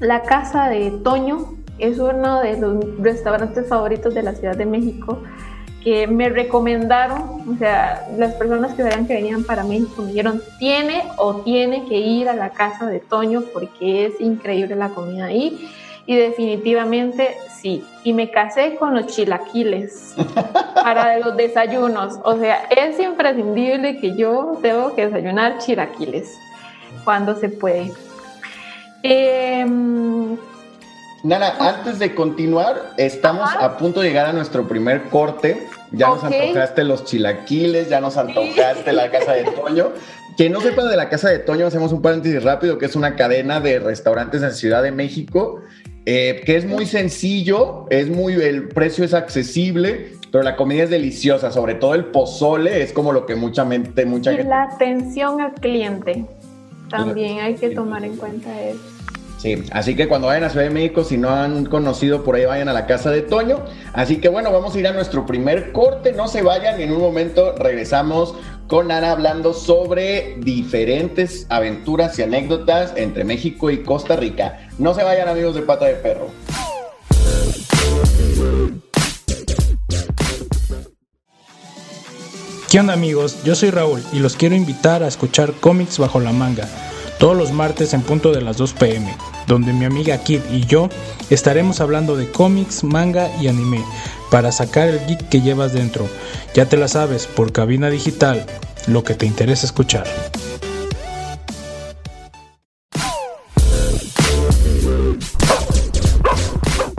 la 0.00 0.22
casa 0.22 0.68
de 0.70 0.90
Toño 1.02 1.54
es 1.78 1.98
uno 1.98 2.40
de 2.40 2.58
los 2.58 2.82
restaurantes 3.00 3.68
favoritos 3.68 4.14
de 4.14 4.22
la 4.22 4.32
Ciudad 4.34 4.56
de 4.56 4.64
México 4.64 5.22
que 5.82 6.06
me 6.06 6.30
recomendaron, 6.30 7.42
o 7.46 7.58
sea, 7.58 8.08
las 8.16 8.32
personas 8.36 8.72
que 8.72 8.82
veían 8.82 9.06
que 9.06 9.14
venían 9.14 9.44
para 9.44 9.64
México 9.64 10.00
me 10.00 10.08
dijeron, 10.08 10.40
tiene 10.58 11.02
o 11.18 11.42
tiene 11.42 11.84
que 11.84 11.98
ir 11.98 12.30
a 12.30 12.34
la 12.34 12.50
casa 12.50 12.86
de 12.86 13.00
Toño 13.00 13.42
porque 13.52 14.06
es 14.06 14.18
increíble 14.18 14.76
la 14.76 14.88
comida 14.88 15.26
ahí. 15.26 15.68
Y 16.06 16.16
definitivamente 16.16 17.36
sí. 17.60 17.84
Y 18.04 18.12
me 18.12 18.30
casé 18.30 18.76
con 18.76 18.94
los 18.94 19.06
chilaquiles 19.06 20.14
para 20.74 21.18
los 21.18 21.36
desayunos. 21.36 22.18
O 22.24 22.38
sea, 22.38 22.64
es 22.70 23.00
imprescindible 23.00 23.98
que 23.98 24.14
yo 24.16 24.58
tengo 24.60 24.94
que 24.94 25.06
desayunar 25.06 25.58
chilaquiles 25.58 26.38
cuando 27.04 27.34
se 27.34 27.48
puede. 27.48 27.92
Eh, 29.02 29.66
Nana, 31.24 31.54
antes 31.58 31.98
de 31.98 32.14
continuar, 32.14 32.92
estamos 32.98 33.48
a 33.58 33.78
punto 33.78 34.02
de 34.02 34.08
llegar 34.08 34.26
a 34.26 34.34
nuestro 34.34 34.68
primer 34.68 35.04
corte. 35.04 35.66
Ya 35.90 36.08
nos 36.08 36.22
antojaste 36.22 36.84
los 36.84 37.06
chilaquiles, 37.06 37.88
ya 37.88 38.02
nos 38.02 38.18
antojaste 38.18 38.92
la 38.92 39.10
casa 39.10 39.32
de 39.32 39.44
Toño. 39.44 39.92
Que 40.36 40.50
no 40.50 40.60
sepa 40.60 40.84
de 40.84 40.98
la 40.98 41.08
casa 41.08 41.30
de 41.30 41.38
Toño, 41.38 41.66
hacemos 41.66 41.92
un 41.92 42.02
paréntesis 42.02 42.42
rápido, 42.42 42.76
que 42.76 42.84
es 42.84 42.94
una 42.94 43.16
cadena 43.16 43.60
de 43.60 43.78
restaurantes 43.78 44.42
en 44.42 44.52
Ciudad 44.52 44.82
de 44.82 44.92
México, 44.92 45.62
eh, 46.06 46.42
que 46.44 46.56
es 46.56 46.66
muy 46.66 46.86
sencillo, 46.86 47.86
es 47.90 48.08
muy, 48.08 48.34
el 48.34 48.68
precio 48.68 49.04
es 49.04 49.14
accesible, 49.14 50.12
pero 50.30 50.44
la 50.44 50.56
comida 50.56 50.84
es 50.84 50.90
deliciosa, 50.90 51.50
sobre 51.50 51.74
todo 51.74 51.94
el 51.94 52.06
pozole 52.06 52.82
es 52.82 52.92
como 52.92 53.12
lo 53.12 53.24
que 53.24 53.36
mucha 53.36 53.64
mente, 53.64 54.04
mucha 54.04 54.32
y 54.32 54.42
La 54.42 54.64
atención 54.64 55.40
al 55.40 55.54
cliente, 55.54 56.26
también 56.90 57.40
hay 57.40 57.54
que 57.54 57.70
tomar 57.70 58.04
en 58.04 58.16
cuenta 58.16 58.60
eso. 58.60 58.80
Sí, 59.44 59.62
así 59.72 59.94
que 59.94 60.08
cuando 60.08 60.28
vayan 60.28 60.44
a 60.44 60.48
Ciudad 60.48 60.64
de 60.64 60.70
México, 60.70 61.04
si 61.04 61.18
no 61.18 61.28
han 61.28 61.66
conocido 61.66 62.24
por 62.24 62.34
ahí, 62.34 62.46
vayan 62.46 62.70
a 62.70 62.72
la 62.72 62.86
casa 62.86 63.10
de 63.10 63.20
Toño. 63.20 63.58
Así 63.92 64.16
que 64.16 64.30
bueno, 64.30 64.50
vamos 64.50 64.74
a 64.74 64.78
ir 64.78 64.86
a 64.86 64.92
nuestro 64.92 65.26
primer 65.26 65.70
corte, 65.70 66.12
no 66.12 66.28
se 66.28 66.40
vayan 66.40 66.80
y 66.80 66.84
en 66.84 66.92
un 66.92 67.00
momento 67.00 67.54
regresamos 67.58 68.34
con 68.66 68.90
Ana 68.90 69.12
hablando 69.12 69.52
sobre 69.52 70.36
diferentes 70.38 71.46
aventuras 71.50 72.18
y 72.18 72.22
anécdotas 72.22 72.92
entre 72.96 73.24
México 73.24 73.70
y 73.70 73.82
Costa 73.82 74.16
Rica. 74.16 74.68
No 74.78 74.94
se 74.94 75.02
vayan 75.02 75.28
amigos 75.28 75.54
de 75.54 75.62
Pata 75.62 75.84
de 75.86 75.94
Perro. 75.94 76.28
¿Qué 82.70 82.80
onda 82.80 82.94
amigos? 82.94 83.42
Yo 83.44 83.54
soy 83.54 83.70
Raúl 83.70 84.02
y 84.12 84.18
los 84.18 84.36
quiero 84.36 84.56
invitar 84.56 85.02
a 85.02 85.08
escuchar 85.08 85.52
cómics 85.52 85.98
bajo 85.98 86.18
la 86.18 86.32
manga 86.32 86.68
todos 87.18 87.36
los 87.36 87.52
martes 87.52 87.94
en 87.94 88.02
punto 88.02 88.32
de 88.32 88.42
las 88.42 88.56
2 88.56 88.72
pm, 88.74 89.16
donde 89.46 89.72
mi 89.72 89.84
amiga 89.84 90.18
Kid 90.18 90.40
y 90.50 90.66
yo 90.66 90.88
estaremos 91.30 91.80
hablando 91.80 92.16
de 92.16 92.28
cómics, 92.30 92.84
manga 92.84 93.30
y 93.40 93.48
anime 93.48 93.84
para 94.34 94.50
sacar 94.50 94.88
el 94.88 95.06
geek 95.06 95.28
que 95.28 95.42
llevas 95.42 95.72
dentro. 95.72 96.08
Ya 96.54 96.66
te 96.66 96.76
la 96.76 96.88
sabes, 96.88 97.28
por 97.28 97.52
cabina 97.52 97.88
digital, 97.88 98.44
lo 98.88 99.04
que 99.04 99.14
te 99.14 99.26
interesa 99.26 99.64
escuchar. 99.64 100.08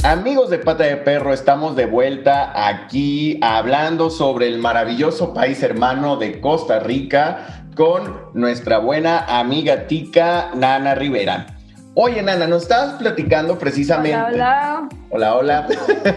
Amigos 0.02 0.50
de 0.50 0.60
Pata 0.60 0.86
de 0.86 0.96
Perro, 0.96 1.34
estamos 1.34 1.76
de 1.76 1.88
vuelta 1.88 2.70
aquí 2.70 3.38
hablando 3.42 4.10
sobre 4.10 4.48
el 4.48 4.60
maravilloso 4.60 5.34
país 5.34 5.62
hermano 5.62 6.16
de 6.16 6.40
Costa 6.40 6.80
Rica, 6.80 7.66
con 7.76 8.30
nuestra 8.34 8.78
buena 8.78 9.26
amiga 9.38 9.88
tica 9.88 10.52
Nana 10.56 10.96
Rivera. 10.96 11.55
Oye, 11.98 12.22
Nana, 12.22 12.46
nos 12.46 12.64
estabas 12.64 12.96
platicando 12.96 13.58
precisamente. 13.58 14.18
Hola, 14.18 14.90
hola. 15.10 15.36
Hola, 15.38 15.68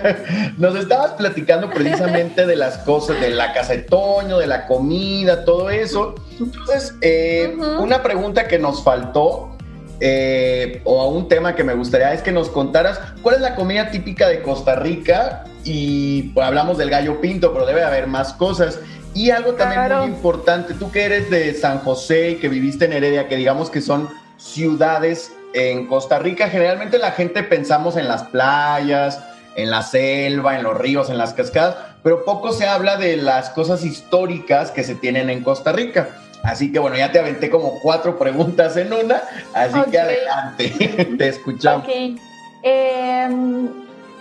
nos 0.59 0.75
estabas 0.75 1.13
platicando 1.13 1.71
precisamente 1.71 2.47
de 2.47 2.57
las 2.57 2.79
cosas, 2.79 3.21
de 3.21 3.31
la 3.31 3.53
casa 3.53 3.75
de 3.75 3.83
Toño, 3.83 4.39
de 4.39 4.49
la 4.49 4.67
comida, 4.67 5.45
todo 5.45 5.71
eso. 5.71 6.17
Entonces, 6.41 6.97
eh, 7.01 7.57
una 7.79 8.03
pregunta 8.03 8.49
que 8.49 8.59
nos 8.59 8.83
faltó, 8.83 9.57
eh, 10.01 10.81
o 10.83 11.09
un 11.11 11.29
tema 11.29 11.55
que 11.55 11.63
me 11.63 11.75
gustaría 11.75 12.13
es 12.13 12.23
que 12.23 12.33
nos 12.33 12.49
contaras 12.49 13.01
cuál 13.23 13.37
es 13.37 13.41
la 13.41 13.55
comida 13.55 13.93
típica 13.93 14.27
de 14.27 14.43
Costa 14.43 14.75
Rica. 14.75 15.45
Y 15.63 16.31
pues, 16.35 16.45
hablamos 16.45 16.77
del 16.79 16.91
gallo 16.91 17.21
pinto, 17.21 17.53
pero 17.53 17.67
debe 17.67 17.85
haber 17.85 18.09
más 18.09 18.33
cosas. 18.33 18.81
Y 19.15 19.31
algo 19.31 19.55
también 19.55 19.97
muy 19.97 20.07
importante, 20.07 20.75
tú 20.75 20.91
que 20.91 21.05
eres 21.05 21.31
de 21.31 21.55
San 21.55 21.79
José 21.79 22.31
y 22.31 22.35
que 22.37 22.49
viviste 22.49 22.87
en 22.87 22.95
Heredia, 22.95 23.29
que 23.29 23.37
digamos 23.37 23.71
que 23.71 23.81
son 23.81 24.09
ciudades 24.37 25.33
en 25.55 25.87
Costa 25.87 26.19
Rica, 26.19 26.49
generalmente 26.49 26.99
la 26.99 27.13
gente 27.13 27.43
pensamos 27.43 27.97
en 27.97 28.09
las 28.09 28.25
playas, 28.25 29.23
en 29.57 29.71
la 29.71 29.83
selva, 29.83 30.57
en 30.57 30.63
los 30.63 30.77
ríos, 30.77 31.11
en 31.11 31.19
las 31.19 31.35
cascadas, 31.35 31.77
pero 32.03 32.25
poco 32.25 32.53
se 32.53 32.67
habla 32.67 32.97
de 32.97 33.17
las 33.17 33.51
cosas 33.51 33.85
históricas 33.85 34.71
que 34.71 34.85
se 34.85 34.95
tienen 34.95 35.31
en 35.31 35.43
Costa 35.43 35.73
Rica. 35.73 36.11
Así 36.45 36.71
que 36.71 36.79
bueno, 36.79 36.97
ya 36.97 37.11
te 37.11 37.19
aventé 37.19 37.51
como 37.51 37.81
cuatro 37.81 38.19
preguntas 38.19 38.77
en 38.77 38.93
una, 38.93 39.23
así 39.55 39.79
que 39.91 39.99
adelante, 39.99 40.69
te 41.19 41.29
escuchamos. 41.29 41.83
Okay. 41.83 42.17
Em, 42.63 43.69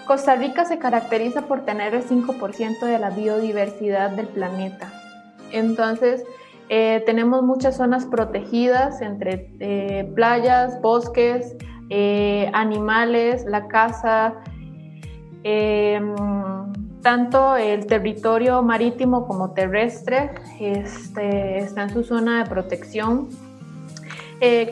Costa 0.06 0.36
Rica 0.36 0.66
se 0.66 0.80
caracteriza 0.80 1.44
por 1.44 1.66
tener 1.66 1.94
el 1.94 2.04
5% 2.04 2.86
de 2.86 2.98
la 2.98 3.12
biodiversidad 3.12 4.10
del 4.12 4.28
planeta. 4.28 4.92
Entonces, 5.52 6.24
eh, 6.70 7.02
tenemos 7.06 7.44
muchas 7.44 7.78
zonas 7.78 8.06
protegidas 8.06 9.02
entre 9.02 9.50
eh, 9.60 10.12
playas, 10.16 10.82
bosques, 10.82 11.56
eh, 11.90 12.52
animales, 12.54 13.46
la 13.46 13.68
casa, 13.68 14.34
em, 15.44 16.14
tanto 17.02 17.56
el 17.56 17.86
territorio 17.86 18.62
marítimo 18.64 19.28
como 19.28 19.52
terrestre 19.52 20.32
este, 20.60 21.60
está 21.60 21.84
en 21.84 21.90
su 21.92 22.04
zona 22.04 22.44
de 22.44 22.50
protección. 22.50 23.30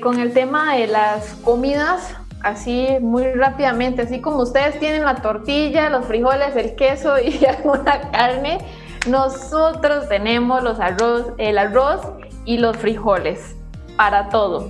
con 0.04 0.20
el 0.20 0.32
tema 0.32 0.76
de 0.76 0.86
las 0.86 1.34
comidas, 1.44 2.16
así 2.44 2.88
muy 3.02 3.24
rápidamente, 3.34 4.04
así 4.04 4.22
como 4.22 4.44
ustedes 4.44 4.78
tienen 4.80 5.04
la 5.04 5.16
tortilla, 5.16 5.90
los 5.90 6.06
frijoles, 6.06 6.56
el 6.56 6.76
queso 6.76 7.18
y 7.20 7.44
alguna 7.58 8.12
carne, 8.12 8.60
nosotros 9.06 10.08
tenemos 10.10 10.64
los 10.64 10.80
arroz, 10.80 11.28
el 11.38 11.58
arroz 11.58 12.02
y 12.46 12.58
los 12.58 12.76
frijoles 12.78 13.56
para 13.98 14.30
todo. 14.30 14.70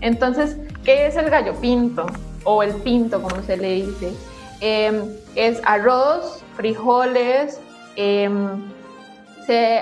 Entonces, 0.00 0.56
¿qué 0.84 1.06
es 1.06 1.16
el 1.16 1.30
gallo 1.30 1.54
pinto? 1.60 2.06
O 2.44 2.62
el 2.62 2.74
pinto, 2.74 3.22
como 3.22 3.42
se 3.42 3.56
le 3.56 3.74
dice. 3.74 4.12
Em, 4.60 5.02
es 5.34 5.60
arroz, 5.64 6.42
frijoles, 6.56 7.60
em, 7.96 8.62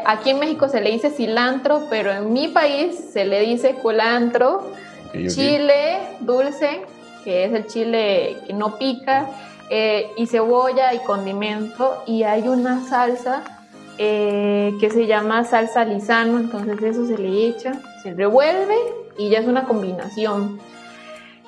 aquí 0.07 0.31
en 0.31 0.39
México 0.39 0.69
se 0.69 0.81
le 0.81 0.91
dice 0.91 1.11
cilantro, 1.11 1.87
pero 1.91 2.13
en 2.13 2.33
mi 2.33 2.49
país 2.49 2.97
se 3.13 3.25
le 3.25 3.41
dice 3.41 3.75
culantro, 3.75 4.71
chile 5.29 5.99
dulce, 6.21 6.83
que 7.25 7.45
es 7.45 7.53
el 7.53 7.67
chile 7.67 8.37
que 8.47 8.53
no 8.53 8.79
pica, 8.79 9.29
eh, 9.69 10.11
y 10.17 10.27
cebolla 10.27 10.95
y 10.95 10.99
condimento, 11.01 12.03
y 12.07 12.23
hay 12.23 12.49
una 12.49 12.89
salsa 12.89 13.60
eh, 14.03 14.79
que 14.81 14.89
se 14.89 15.07
llama 15.07 15.45
salsa 15.45 15.85
lisano, 15.85 16.39
entonces 16.39 16.83
eso 16.83 17.07
se 17.07 17.19
le 17.19 17.49
echa, 17.49 17.73
se 18.03 18.15
revuelve 18.15 18.75
y 19.19 19.29
ya 19.29 19.41
es 19.41 19.47
una 19.47 19.65
combinación. 19.65 20.59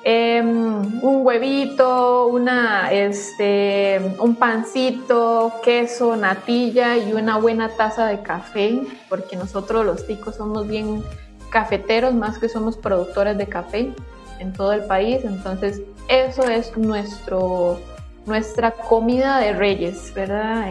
Em, 0.03 1.03
un 1.03 1.25
huevito, 1.25 2.27
una, 2.27 2.91
este, 2.91 3.99
un 4.19 4.35
pancito, 4.35 5.51
queso, 5.63 6.15
natilla 6.15 6.95
y 6.95 7.13
una 7.13 7.39
buena 7.39 7.69
taza 7.69 8.05
de 8.05 8.21
café, 8.21 8.83
porque 9.09 9.35
nosotros 9.35 9.83
los 9.83 10.05
ticos 10.05 10.35
somos 10.35 10.67
bien 10.67 11.03
cafeteros 11.49 12.13
más 12.13 12.37
que 12.37 12.49
somos 12.49 12.77
productores 12.77 13.35
de 13.35 13.47
café 13.47 13.91
en 14.37 14.53
todo 14.53 14.73
el 14.73 14.83
país. 14.83 15.25
Entonces, 15.25 15.81
eso 16.07 16.43
es 16.43 16.77
nuestro, 16.77 17.79
nuestra 18.27 18.69
comida 18.73 19.39
de 19.39 19.53
reyes, 19.53 20.13
¿verdad? 20.13 20.67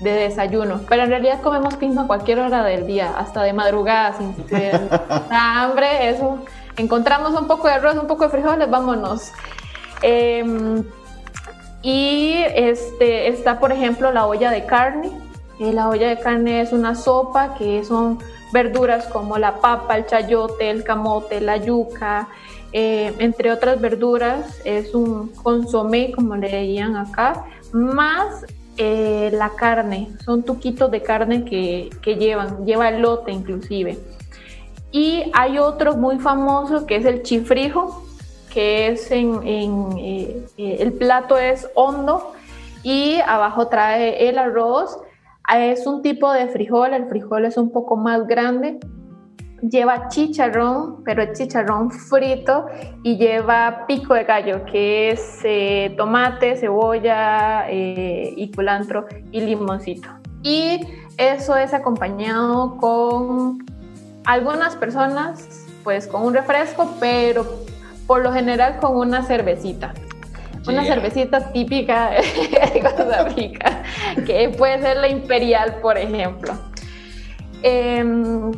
De 0.00 0.12
desayuno. 0.12 0.80
Pero 0.88 1.04
en 1.04 1.10
realidad 1.10 1.40
comemos 1.40 1.76
pisma 1.76 2.02
a 2.02 2.06
cualquier 2.06 2.40
hora 2.40 2.62
del 2.64 2.86
día, 2.86 3.14
hasta 3.16 3.42
de 3.42 3.52
madrugada, 3.52 4.16
sin 4.18 4.34
hambre. 5.30 6.10
Eso. 6.10 6.38
Encontramos 6.76 7.38
un 7.38 7.46
poco 7.46 7.68
de 7.68 7.74
arroz, 7.74 7.96
un 7.96 8.06
poco 8.06 8.24
de 8.24 8.30
frijoles, 8.30 8.68
vámonos. 8.68 9.32
Em, 10.02 10.84
y 11.82 12.42
este, 12.54 13.28
está, 13.28 13.60
por 13.60 13.70
ejemplo, 13.72 14.10
la 14.10 14.26
olla 14.26 14.50
de 14.50 14.64
carne. 14.66 15.10
Eh, 15.60 15.72
la 15.72 15.88
olla 15.88 16.08
de 16.08 16.18
carne 16.18 16.60
es 16.60 16.72
una 16.72 16.96
sopa 16.96 17.54
que 17.54 17.84
son 17.84 18.18
verduras 18.52 19.06
como 19.06 19.38
la 19.38 19.56
papa, 19.56 19.96
el 19.96 20.06
chayote, 20.06 20.70
el 20.70 20.82
camote, 20.82 21.40
la 21.40 21.56
yuca, 21.58 22.28
eh, 22.72 23.14
entre 23.18 23.52
otras 23.52 23.80
verduras. 23.80 24.60
Es 24.64 24.94
un 24.94 25.28
consomé, 25.42 26.10
como 26.12 26.34
le 26.36 26.48
decían 26.48 26.96
acá, 26.96 27.44
más 27.72 28.46
eh, 28.76 29.30
la 29.32 29.50
carne. 29.50 30.08
Son 30.24 30.42
tuquitos 30.42 30.90
de 30.90 31.02
carne 31.02 31.44
que, 31.44 31.90
que 32.02 32.16
llevan, 32.16 32.64
lleva 32.64 32.88
elote 32.88 33.32
inclusive. 33.32 33.98
Y 34.90 35.24
hay 35.32 35.58
otro 35.58 35.96
muy 35.96 36.18
famoso 36.18 36.86
que 36.86 36.96
es 36.96 37.04
el 37.04 37.22
chifrijo, 37.22 38.04
que 38.52 38.88
es 38.88 39.10
en, 39.10 39.40
eh, 39.44 40.46
eh, 40.56 40.76
el 40.78 40.92
plato 40.92 41.36
es 41.36 41.68
hondo 41.74 42.32
y 42.84 43.18
abajo 43.26 43.66
trae 43.66 44.28
el 44.28 44.38
arroz. 44.38 44.96
Es 45.52 45.86
un 45.86 46.00
tipo 46.00 46.32
de 46.32 46.46
frijol, 46.46 46.94
el 46.94 47.06
frijol 47.06 47.44
es 47.44 47.56
un 47.56 47.70
poco 47.70 47.96
más 47.96 48.26
grande. 48.26 48.78
Lleva 49.70 50.08
chicharrón, 50.08 51.02
pero 51.04 51.22
es 51.22 51.38
chicharrón 51.38 51.90
frito 51.90 52.66
y 53.02 53.16
lleva 53.16 53.86
pico 53.86 54.14
de 54.14 54.24
gallo, 54.24 54.64
que 54.66 55.10
es 55.10 55.40
eh, 55.44 55.94
tomate, 55.96 56.56
cebolla 56.56 57.70
y 57.70 58.50
culantro 58.54 59.06
y 59.32 59.40
limoncito. 59.40 60.08
Y 60.42 60.80
eso 61.16 61.56
es 61.56 61.72
acompañado 61.72 62.76
con 62.76 63.64
algunas 64.26 64.76
personas, 64.76 65.66
pues 65.82 66.06
con 66.06 66.22
un 66.22 66.34
refresco, 66.34 66.96
pero 67.00 67.46
por 68.06 68.22
lo 68.22 68.32
general 68.32 68.78
con 68.78 68.96
una 68.96 69.22
cervecita. 69.22 69.94
Una 70.66 70.84
cervecita 70.84 71.52
típica 71.52 72.10
de 72.72 72.80
Costa 72.80 73.28
Rica, 73.28 73.82
que 74.26 74.48
puede 74.48 74.80
ser 74.80 74.96
la 74.96 75.08
imperial, 75.08 75.76
por 75.82 75.98
ejemplo. 75.98 76.54
Em, 77.62 78.50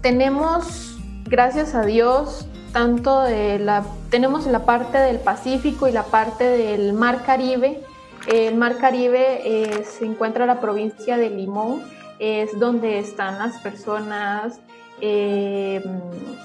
tenemos, 0.00 0.96
gracias 1.24 1.74
a 1.74 1.84
Dios, 1.84 2.46
tanto 2.72 3.22
de 3.22 3.58
la, 3.58 3.84
tenemos 4.10 4.46
la 4.46 4.64
parte 4.64 4.98
del 4.98 5.18
Pacífico 5.18 5.88
y 5.88 5.92
la 5.92 6.04
parte 6.04 6.44
del 6.44 6.92
Mar 6.92 7.22
Caribe. 7.24 7.80
El 8.26 8.56
Mar 8.56 8.76
Caribe 8.78 9.40
eh, 9.44 9.84
se 9.84 10.04
encuentra 10.04 10.44
en 10.44 10.48
la 10.48 10.60
provincia 10.60 11.16
de 11.16 11.30
Limón, 11.30 11.82
es 12.18 12.58
donde 12.58 12.98
están 12.98 13.38
las 13.38 13.58
personas 13.58 14.60
em, 15.00 15.82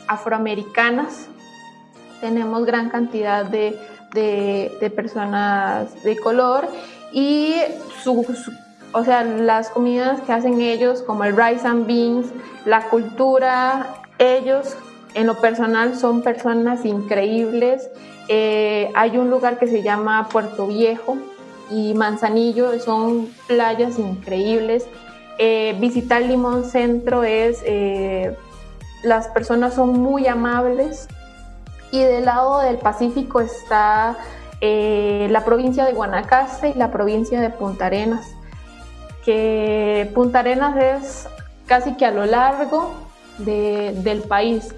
afroamericanas 0.08 1.28
tenemos 2.24 2.66
gran 2.66 2.90
cantidad 2.90 3.46
de, 3.46 3.78
personas 4.96 6.02
de 6.06 6.16
color 6.16 6.70
y 7.12 7.56
o 8.94 9.04
sea, 9.04 9.24
las 9.24 9.70
comidas 9.70 10.22
que 10.22 10.32
hacen 10.32 10.62
ellos, 10.62 11.02
como 11.02 11.24
el 11.24 11.36
rice 11.36 11.68
and 11.68 11.88
beans, 11.88 12.28
la 12.66 12.90
cultura, 12.90 14.02
ellos 14.20 14.76
en 15.16 15.28
lo 15.28 15.40
personal 15.42 15.96
son 15.96 16.22
personas 16.22 16.86
increíbles. 16.86 17.90
Eh, 18.28 18.92
hay 18.96 19.18
un 19.18 19.30
lugar 19.30 19.60
que 19.60 19.68
se 19.68 19.82
llama 19.82 20.30
Puerto 20.32 20.68
Viejo 20.68 21.18
y 21.70 21.94
Manzanillo, 21.94 22.80
son 22.80 23.30
playas 23.48 24.00
increíbles. 24.00 24.86
Eh, 25.40 25.76
visitar 25.80 26.22
Limón 26.22 26.64
Centro 26.64 27.24
es, 27.24 27.64
eh, 27.66 28.38
las 29.04 29.28
personas 29.30 29.74
son 29.74 30.00
muy 30.00 30.28
amables, 30.28 31.08
y 31.92 32.00
del 32.00 32.26
lado 32.26 32.60
del 32.62 32.78
Pacífico 32.78 33.42
está 33.42 34.18
la 34.62 35.44
provincia 35.44 35.84
de 35.84 35.92
Guanacaste 35.92 36.70
y 36.70 36.74
la 36.76 36.90
provincia 36.90 37.42
de 37.42 37.50
Punta 37.50 37.88
Arenas, 37.88 38.33
que 39.26 40.12
Punta 40.14 40.40
Arenas 40.40 40.78
es 40.78 41.28
casi 41.66 41.96
que 41.96 42.06
a 42.06 42.12
lo 42.12 42.26
largo 42.26 42.94
del 43.38 44.22
país. 44.22 44.74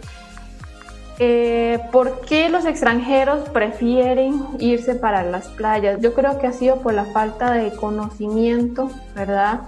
Eh, 1.18 1.80
¿Por 1.92 2.22
qué 2.22 2.50
los 2.50 2.66
extranjeros 2.66 3.48
prefieren 3.50 4.42
irse 4.60 4.96
para 4.96 5.24
las 5.24 5.48
playas? 5.48 6.02
Yo 6.02 6.14
creo 6.14 6.38
que 6.40 6.48
ha 6.48 6.52
sido 6.52 6.78
por 6.78 6.94
la 6.94 7.06
falta 7.06 7.52
de 7.52 7.72
conocimiento, 7.72 8.92
¿verdad? 9.16 9.62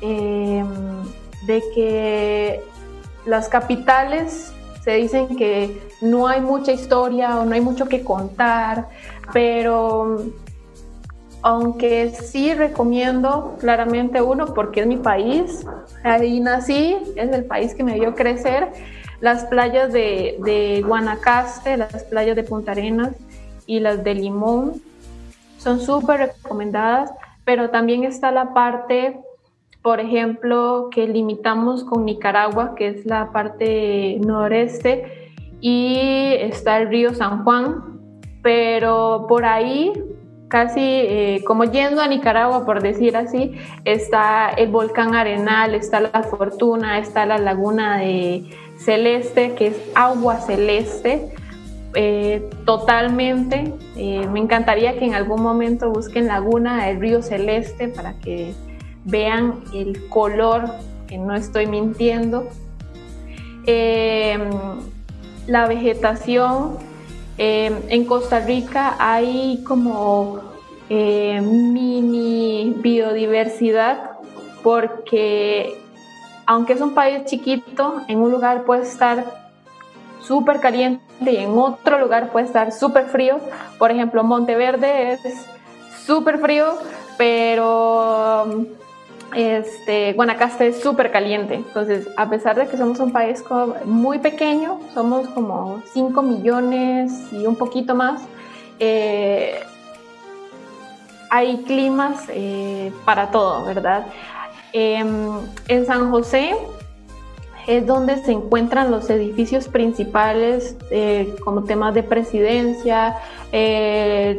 Eh, 0.00 0.64
de 1.46 1.62
que 1.74 2.60
las 3.26 3.48
capitales 3.48 4.52
se 4.84 4.92
dicen 4.92 5.36
que 5.36 5.80
no 6.00 6.26
hay 6.26 6.40
mucha 6.40 6.72
historia 6.72 7.38
o 7.38 7.44
no 7.44 7.54
hay 7.54 7.60
mucho 7.60 7.86
que 7.88 8.02
contar, 8.02 8.88
pero 9.32 10.18
aunque 11.42 12.10
sí 12.10 12.54
recomiendo 12.54 13.56
claramente 13.60 14.22
uno 14.22 14.46
porque 14.54 14.80
es 14.80 14.86
mi 14.86 14.96
país, 14.96 15.66
ahí 16.04 16.40
nací, 16.40 16.96
es 17.16 17.32
el 17.32 17.44
país 17.44 17.74
que 17.74 17.84
me 17.84 17.98
vio 17.98 18.14
crecer, 18.14 18.68
las 19.20 19.44
playas 19.44 19.92
de, 19.92 20.82
Guanacaste, 20.86 21.76
las 21.76 22.04
playas 22.04 22.36
de 22.36 22.42
Punta 22.42 22.72
Arenas 22.72 23.14
y 23.66 23.80
las 23.80 24.02
de 24.02 24.14
Limón 24.14 24.82
son 25.58 25.80
súper 25.80 26.20
recomendadas, 26.20 27.10
pero 27.44 27.70
también 27.70 28.04
está 28.04 28.30
la 28.30 28.54
parte 28.54 29.20
por 29.82 29.98
ejemplo, 29.98 30.90
que 30.92 31.08
limitamos 31.08 31.82
con 31.82 32.04
Nicaragua, 32.04 32.76
que 32.76 32.86
es 32.86 33.04
la 33.04 33.32
parte 33.32 34.16
noreste, 34.20 35.32
y 35.60 36.34
está 36.38 36.78
el 36.78 36.88
río 36.88 37.14
San 37.14 37.42
Juan, 37.42 37.98
pero 38.42 39.26
por 39.28 39.44
ahí, 39.44 39.92
casi 40.52 40.82
eh, 40.82 41.42
como 41.46 41.64
yendo 41.64 42.02
a 42.02 42.06
Nicaragua, 42.06 42.66
por 42.66 42.82
decir 42.82 43.16
así, 43.16 43.54
está 43.86 44.50
el 44.50 44.68
volcán 44.68 45.14
Arenal, 45.14 45.74
está 45.74 45.98
la 46.00 46.22
Fortuna, 46.24 46.98
está 46.98 47.24
la 47.24 47.38
laguna 47.38 47.96
de 47.96 48.44
Celeste, 48.76 49.54
que 49.54 49.68
es 49.68 49.76
agua 49.94 50.40
celeste. 50.40 51.34
Eh, 51.94 52.50
totalmente. 52.66 53.72
Eh, 53.96 54.28
me 54.30 54.40
encantaría 54.40 54.98
que 54.98 55.06
en 55.06 55.14
algún 55.14 55.42
momento 55.42 55.90
busquen 55.90 56.26
Laguna 56.26 56.84
del 56.84 57.00
Río 57.00 57.22
Celeste 57.22 57.88
para 57.88 58.18
que 58.18 58.52
vean 59.04 59.54
el 59.72 60.06
color, 60.10 60.64
que 61.06 61.16
no 61.16 61.34
estoy 61.34 61.66
mintiendo. 61.66 62.46
La 65.46 65.66
vegetación, 65.66 66.76
em, 67.42 67.74
en 67.88 68.04
Costa 68.04 68.38
Rica 68.38 68.94
hay 69.00 69.64
como 69.64 70.40
em, 70.88 71.72
mini 71.72 72.72
biodiversidad 72.76 74.10
porque 74.62 75.76
aunque 76.46 76.74
es 76.74 76.80
un 76.80 76.94
país 76.94 77.24
chiquito, 77.24 78.02
en 78.06 78.18
un 78.18 78.30
lugar 78.30 78.64
puede 78.64 78.82
estar 78.82 79.24
súper 80.20 80.60
caliente 80.60 81.02
y 81.32 81.36
en 81.36 81.50
otro 81.58 81.98
lugar 81.98 82.30
puede 82.30 82.46
estar 82.46 82.70
súper 82.70 83.06
frío. 83.06 83.38
Por 83.78 83.90
ejemplo, 83.90 84.22
Monteverde 84.22 85.14
es 85.14 85.20
súper 86.06 86.38
frío, 86.38 86.74
pero 87.16 88.66
este, 89.34 90.12
Guanacaste 90.12 90.68
es 90.68 90.80
súper 90.80 91.10
caliente. 91.10 91.54
Entonces, 91.54 92.08
a 92.16 92.28
pesar 92.28 92.56
de 92.56 92.66
que 92.66 92.76
somos 92.76 92.98
un 93.00 93.12
país 93.12 93.42
muy 93.84 94.18
pequeño, 94.18 94.80
somos 94.94 95.28
como 95.28 95.82
5 95.92 96.22
millones 96.22 97.12
y 97.32 97.46
un 97.46 97.56
poquito 97.56 97.94
más, 97.94 98.22
eh, 98.78 99.60
hay 101.30 101.62
climas 101.62 102.24
eh, 102.28 102.92
para 103.04 103.30
todo, 103.30 103.64
¿verdad? 103.64 104.06
Em, 104.72 105.38
en 105.68 105.86
San 105.86 106.10
José 106.10 106.54
es 107.66 107.86
donde 107.86 108.16
se 108.24 108.32
encuentran 108.32 108.90
los 108.90 109.08
edificios 109.08 109.68
principales 109.68 110.76
eh, 110.90 111.34
como 111.44 111.62
temas 111.64 111.94
de 111.94 112.02
presidencia, 112.02 113.16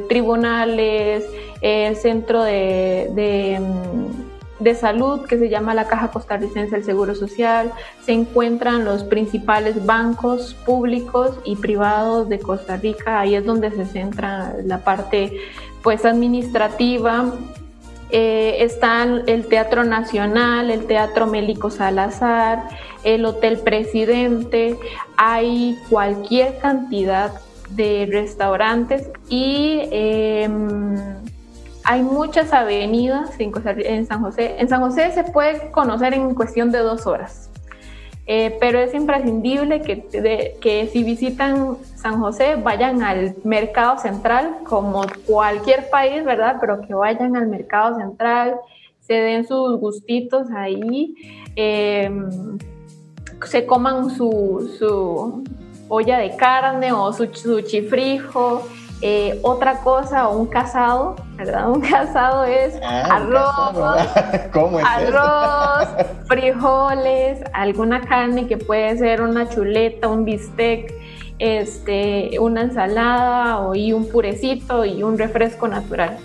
tribunales, 0.09 1.23
centro 1.95 2.43
de 2.43 3.09
de 3.15 3.61
salud 4.73 5.25
que 5.25 5.37
se 5.37 5.49
llama 5.49 5.73
la 5.73 5.87
Caja 5.87 6.09
Costarricense 6.09 6.75
del 6.75 6.83
Seguro 6.83 7.15
Social. 7.15 7.71
Se 8.05 8.13
encuentran 8.13 8.85
los 8.85 9.03
principales 9.03 9.85
bancos 9.85 10.53
públicos 10.65 11.37
y 11.43 11.55
privados 11.57 12.29
de 12.29 12.39
Costa 12.39 12.77
Rica. 12.77 13.19
Ahí 13.19 13.35
es 13.35 13.45
donde 13.45 13.71
se 13.71 13.85
centra 13.85 14.55
la 14.63 14.79
parte 14.79 15.37
pues 15.81 16.05
administrativa. 16.05 17.33
Eh, 18.09 18.63
están 18.63 19.23
el 19.27 19.47
Teatro 19.47 19.83
Nacional, 19.83 20.71
el 20.71 20.85
Teatro 20.85 21.25
Mélico 21.25 21.69
Salazar, 21.69 22.63
el 23.03 23.25
Hotel 23.25 23.59
Presidente, 23.59 24.77
hay 25.17 25.77
cualquier 25.89 26.59
cantidad 26.59 27.31
de 27.71 28.07
restaurantes 28.09 29.09
y 29.29 29.79
em, 29.91 30.95
hay 31.83 32.01
muchas 32.01 32.53
avenidas 32.53 33.31
en, 33.39 34.05
San 34.05 34.21
José. 34.21 34.55
En 34.59 34.69
San 34.69 34.81
José 34.81 35.11
se 35.11 35.23
puede 35.23 35.71
conocer 35.71 36.13
en 36.13 36.33
cuestión 36.33 36.71
de 36.71 36.79
dos 36.79 37.05
horas. 37.05 37.49
Eh, 38.25 38.55
pero 38.61 38.79
es 38.79 38.93
imprescindible 38.93 39.81
que, 39.81 40.55
que 40.61 40.87
si 40.87 41.03
visitan 41.03 41.77
San 41.97 42.21
José 42.21 42.55
vayan 42.55 43.03
al 43.03 43.35
mercado 43.43 43.97
central, 43.97 44.59
como 44.63 45.03
cualquier 45.25 45.89
país, 45.89 46.23
¿verdad? 46.23 46.55
Pero 46.61 46.81
que 46.81 46.93
vayan 46.93 47.35
al 47.35 47.47
mercado 47.47 47.97
central, 47.97 48.55
se 49.01 49.13
den 49.15 49.45
sus 49.45 49.77
gustitos 49.77 50.49
ahí, 50.55 51.15
em, 51.57 52.57
se 53.45 53.65
coman 53.65 54.09
su, 54.09 54.73
su, 54.79 55.43
olla 55.89 56.17
de 56.19 56.37
carne 56.37 56.93
o 56.93 57.11
su, 57.11 57.25
su 57.33 57.59
chifrijo 57.59 58.63
eh, 59.05 59.37
otra 59.41 59.79
cosa 59.79 60.29
un 60.29 60.45
casado, 60.45 61.17
¿verdad? 61.35 61.69
Un 61.73 61.81
casado 61.81 62.45
es 62.45 62.73
ah, 62.81 63.17
arroz, 63.17 63.75
arroz, 64.85 66.05
frijoles, 66.27 67.41
alguna 67.51 67.99
carne 67.99 68.47
que 68.47 68.55
puede 68.57 68.97
ser 68.97 69.21
una 69.21 69.49
chuleta, 69.49 70.07
un 70.07 70.23
bistec, 70.23 70.93
este, 71.37 72.39
una 72.39 72.61
ensalada 72.61 73.59
o, 73.59 73.75
y 73.75 73.91
un 73.91 74.07
purecito 74.07 74.85
y 74.85 75.03
un 75.03 75.17
refresco 75.17 75.67
natural, 75.67 76.17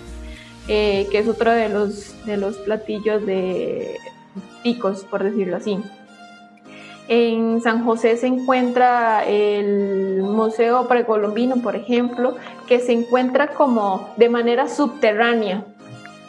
eh, 0.69 1.05
que 1.11 1.19
es 1.19 1.27
otro 1.27 1.51
de 1.51 1.67
los, 1.67 2.25
de 2.25 2.37
los 2.37 2.55
platillos 2.59 3.25
de 3.25 3.97
picos, 4.63 5.03
por 5.03 5.21
decirlo 5.25 5.57
así. 5.57 5.83
En 7.11 7.59
San 7.59 7.83
José 7.85 8.17
se 8.17 8.27
encuentra 8.27 9.25
el 9.25 10.21
Museo 10.21 10.87
Precolombino, 10.87 11.55
por 11.55 11.75
ejemplo, 11.75 12.35
que 12.67 12.79
se 12.79 12.91
encuentra 12.91 13.47
como 13.47 14.13
de 14.15 14.29
manera 14.29 14.69
subterránea. 14.69 15.65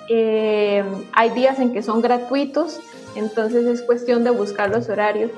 Eh, 0.09 0.83
hay 1.13 1.31
días 1.31 1.59
en 1.59 1.75
que 1.75 1.83
son 1.83 2.01
gratuitos, 2.01 2.81
entonces 3.15 3.67
es 3.67 3.83
cuestión 3.83 4.25
de 4.25 4.31
buscar 4.31 4.71
los 4.71 4.89
horarios, 4.89 5.31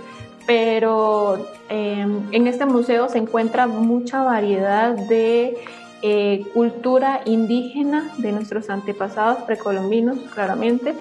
pero 0.47 1.45
eh, 1.69 2.07
en 2.31 2.47
este 2.47 2.65
museo 2.65 3.09
se 3.09 3.19
encuentra 3.19 3.67
mucha 3.67 4.23
variedad 4.23 4.93
de 4.93 5.57
eh, 6.03 6.47
cultura 6.55 7.21
indígena 7.25 8.13
de 8.19 8.31
nuestros 8.31 8.71
antepasados 8.71 9.43
precolombinos, 9.43 10.19
claramente, 10.33 10.95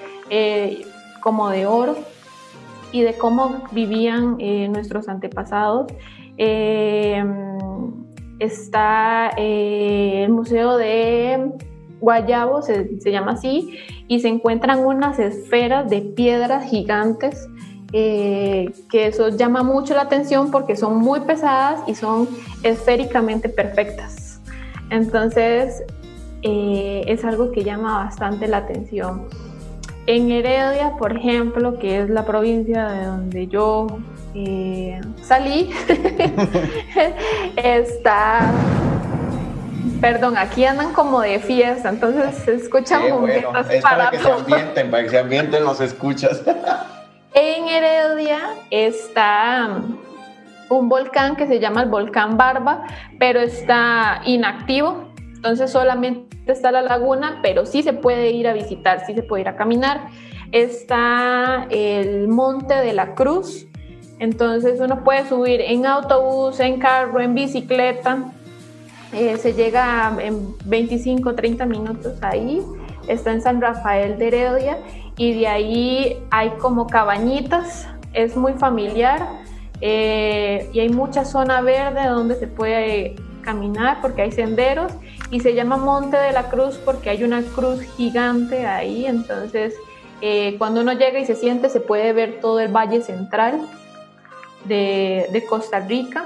como 1.22 1.52
de 1.52 1.68
oro, 1.68 1.96
y 2.92 3.02
de 3.02 3.14
cómo 3.14 3.64
vivían 3.72 4.36
eh, 4.40 4.68
nuestros 4.68 5.08
antepasados. 5.08 5.92
Eh, 6.38 7.24
está 8.40 9.32
eh, 9.38 10.24
el 10.26 10.32
Museo 10.32 10.78
de 10.78 11.52
Guayabo, 12.00 12.62
se, 12.62 12.98
llama 13.06 13.34
así, 13.34 13.78
y 14.08 14.20
se 14.20 14.28
encuentran 14.28 14.80
unas 14.80 15.20
esferas 15.20 15.90
de 15.90 16.02
piedras 16.02 16.70
gigantes 16.70 17.48
que 17.94 18.72
eso 18.94 19.28
llama 19.28 19.64
mucho 19.64 19.94
la 19.94 20.04
atención 20.04 20.50
porque 20.50 20.78
son 20.78 21.00
muy 21.00 21.20
pesadas 21.20 21.82
y 21.88 21.96
son 21.96 22.26
esféricamente 22.64 23.50
perfectas. 23.50 24.42
Entonces, 24.90 25.84
es 26.42 27.26
algo 27.26 27.52
que 27.52 27.66
llama 27.66 28.06
bastante 28.06 28.48
la 28.48 28.58
atención. 28.60 29.28
En 30.08 30.32
Heredia, 30.32 30.94
por 30.98 31.16
ejemplo, 31.16 31.78
que 31.80 32.02
es 32.02 32.10
la 32.10 32.26
provincia 32.26 32.88
de 32.88 33.06
donde 33.06 33.48
yo 33.48 33.88
eh, 34.34 35.00
salí, 35.22 35.70
está 37.56 38.52
Perdón, 40.02 40.36
aquí 40.36 40.66
andan 40.66 40.94
como 40.94 41.22
de 41.22 41.40
fiesta, 41.40 41.90
entonces 41.90 42.36
se 42.44 42.56
escuchan 42.56 43.04
sí, 43.04 43.12
bueno, 43.12 43.52
es 43.70 43.84
para, 43.84 44.10
que 44.10 44.18
se 44.18 44.32
ambienten, 44.32 44.90
para 44.90 45.04
que 45.04 45.10
se 45.10 45.20
ambienten 45.20 45.64
los 45.64 45.80
escuchas. 45.80 46.42
en 47.36 47.68
Heredia 47.68 48.40
está 48.72 49.80
un 50.70 50.90
volcán 50.90 51.36
que 51.36 51.46
se 51.46 51.60
llama 51.60 51.84
el 51.84 51.90
volcán 51.90 52.36
Barba, 52.36 52.84
pero 53.20 53.40
está 53.42 54.22
inactivo, 54.26 55.11
entonces 55.42 55.72
solamente 55.72 56.38
está 56.46 56.72
la 56.72 56.84
laguna, 56.84 57.40
pero 57.42 57.66
sí 57.66 57.82
se 57.82 57.94
puede 57.94 58.30
ir 58.30 58.48
a 58.48 58.54
visitar, 58.54 59.04
sí 59.08 59.16
se 59.16 59.24
puede 59.24 59.42
ir 59.42 59.48
a 59.48 59.56
caminar. 59.56 60.10
Está 60.52 61.66
el 61.72 62.28
Monte 62.28 62.76
de 62.76 62.94
la 62.94 63.16
Cruz, 63.16 63.66
entonces 64.20 64.80
uno 64.80 65.04
puede 65.04 65.28
subir 65.28 65.60
en 65.62 65.88
autobús, 65.88 66.60
en 66.60 66.78
carro, 66.78 67.20
en 67.22 67.34
bicicleta. 67.34 68.32
Eh, 69.14 69.36
se 69.38 69.54
llega 69.54 70.16
en 70.22 70.56
25, 70.66 71.34
30 71.34 71.66
minutos 71.66 72.22
ahí. 72.22 72.62
Está 73.08 73.32
en 73.32 73.42
San 73.42 73.62
Rafael 73.62 74.20
de 74.20 74.28
Heredia 74.28 74.78
y 75.18 75.40
de 75.40 75.48
ahí 75.48 76.24
hay 76.30 76.52
como 76.60 76.86
cabañitas. 76.86 77.88
Es 78.14 78.38
muy 78.38 78.54
familiar 78.54 79.28
eh, 79.82 80.70
y 80.72 80.82
hay 80.82 80.90
mucha 80.90 81.26
zona 81.26 81.62
verde 81.62 82.06
donde 82.06 82.36
se 82.36 82.46
puede 82.46 83.16
caminar 83.42 83.98
porque 84.02 84.22
hay 84.22 84.32
senderos 84.32 84.94
y 85.32 85.40
se 85.40 85.56
llama 85.56 85.78
Monte 85.78 86.18
de 86.18 86.34
la 86.34 86.50
Cruz 86.50 86.78
porque 86.84 87.10
hay 87.10 87.24
una 87.24 87.42
cruz 87.42 87.82
gigante 87.96 88.68
ahí, 88.68 89.06
entonces 89.06 89.76
eh, 90.22 90.56
cuando 90.58 90.82
uno 90.82 90.94
llega 90.94 91.20
y 91.20 91.26
se 91.26 91.36
siente 91.36 91.70
se 91.70 91.80
puede 91.80 92.14
ver 92.14 92.40
todo 92.42 92.60
el 92.60 92.68
valle 92.68 93.02
central 93.02 93.62
de, 94.66 95.28
de 95.32 95.46
Costa 95.46 95.80
Rica. 95.80 96.26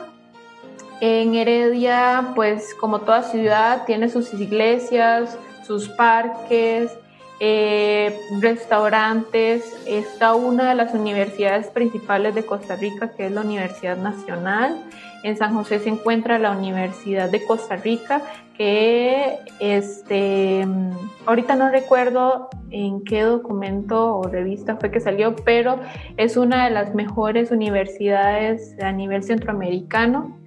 En 1.02 1.36
Heredia, 1.36 2.32
pues 2.36 2.74
como 2.74 3.02
toda 3.02 3.24
ciudad, 3.24 3.86
tiene 3.86 4.10
sus 4.10 4.34
iglesias, 4.34 5.38
sus 5.68 5.90
parques, 5.90 6.92
eh, 7.40 8.18
restaurantes. 8.40 9.64
Está 9.86 10.36
una 10.36 10.70
de 10.70 10.76
las 10.76 10.94
universidades 10.94 11.68
principales 11.68 12.34
de 12.36 12.46
Costa 12.46 12.76
Rica, 12.76 13.12
que 13.12 13.26
es 13.26 13.32
la 13.32 13.42
Universidad 13.42 13.98
Nacional. 13.98 14.84
En 15.24 15.38
San 15.38 15.54
José 15.54 15.80
se 15.80 15.90
encuentra 15.90 16.40
la 16.40 16.52
Universidad 16.52 17.30
de 17.30 17.44
Costa 17.46 17.76
Rica, 17.78 18.22
que 18.58 19.38
este, 19.60 20.66
ahorita 21.26 21.56
no 21.56 21.70
recuerdo 21.70 22.50
en 22.70 23.04
qué 23.04 23.22
documento 23.22 24.18
o 24.18 24.28
revista 24.28 24.78
fue 24.78 24.92
que 24.92 25.00
salió, 25.00 25.36
pero 25.36 25.80
es 26.18 26.38
una 26.38 26.66
de 26.66 26.72
las 26.72 26.94
mejores 26.94 27.52
universidades 27.52 28.76
a 28.82 28.92
nivel 28.92 29.24
centroamericano. 29.24 30.38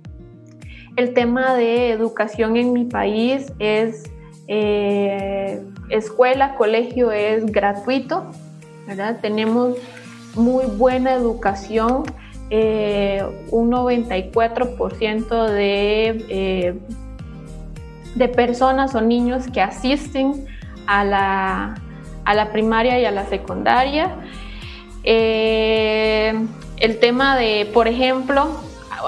El 0.96 1.12
tema 1.12 1.55
de 1.55 1.90
educación 1.90 2.57
en 2.57 2.72
mi 2.72 2.85
país 2.85 3.53
es 3.59 4.05
eh, 4.49 5.63
escuela, 5.91 6.55
colegio 6.55 7.13
es 7.13 7.45
gratuito. 7.47 8.25
Tenemos 9.21 9.77
muy 10.35 10.65
buena 10.65 11.13
educación, 11.13 12.05
eh, 12.49 13.23
un 13.51 13.71
94% 13.71 15.47
de, 15.51 16.25
eh, 16.31 16.75
de 18.15 18.29
personas 18.29 18.95
o 18.95 19.03
niños 19.03 19.47
que 19.53 19.61
asisten 19.61 20.47
a 20.87 21.05
la, 21.05 21.75
a 22.25 22.35
la 22.35 22.51
primaria 22.51 22.99
y 22.99 23.05
a 23.05 23.11
la 23.11 23.27
secundaria. 23.27 24.17
el 25.05 26.99
tema 27.01 27.37
de, 27.37 27.69
por 27.75 27.87
ejemplo, 27.87 28.49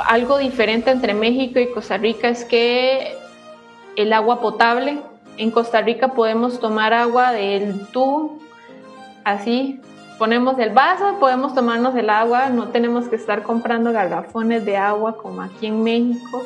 algo 0.06 0.36
diferente 0.36 0.90
entre 0.90 1.14
México 1.14 1.58
y 1.58 1.70
Costa 1.72 1.96
Rica 1.96 2.28
es 2.28 2.44
que 2.44 3.14
el 3.96 4.12
agua 4.12 4.40
potable 4.40 4.98
en 5.36 5.50
Costa 5.50 5.80
Rica 5.80 6.08
podemos 6.08 6.60
tomar 6.60 6.92
agua 6.92 7.32
del 7.32 7.86
tubo, 7.88 8.38
así, 9.24 9.80
ponemos 10.18 10.58
el 10.58 10.70
vaso, 10.70 11.16
podemos 11.18 11.54
tomarnos 11.54 11.94
el 11.96 12.10
agua, 12.10 12.50
no 12.50 12.68
tenemos 12.68 13.08
que 13.08 13.16
estar 13.16 13.42
comprando 13.42 13.92
garrafones 13.92 14.64
de 14.64 14.76
agua 14.76 15.16
como 15.16 15.40
aquí 15.42 15.66
en 15.66 15.82
México. 15.82 16.42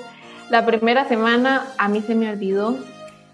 La 0.51 0.65
primera 0.65 1.07
semana 1.07 1.67
a 1.79 1.89
mí 1.89 2.01
se 2.01 2.15
me 2.15 2.31
olvidó 2.31 2.77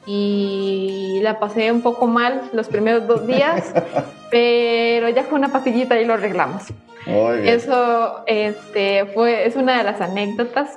y 0.06 1.20
la 1.22 1.38
pasé 1.38 1.70
un 1.70 1.82
poco 1.82 2.06
mal 2.06 2.42
los 2.52 2.68
primeros 2.68 3.06
dos 3.06 3.26
días, 3.26 3.74
pero 4.30 5.08
ya 5.10 5.24
con 5.24 5.40
una 5.40 5.52
pastillita 5.52 6.00
y 6.00 6.04
lo 6.04 6.14
arreglamos. 6.14 6.64
Eso 7.06 8.22
este, 8.26 9.06
fue, 9.06 9.46
es 9.46 9.56
una 9.56 9.78
de 9.78 9.84
las 9.84 10.00
anécdotas 10.00 10.74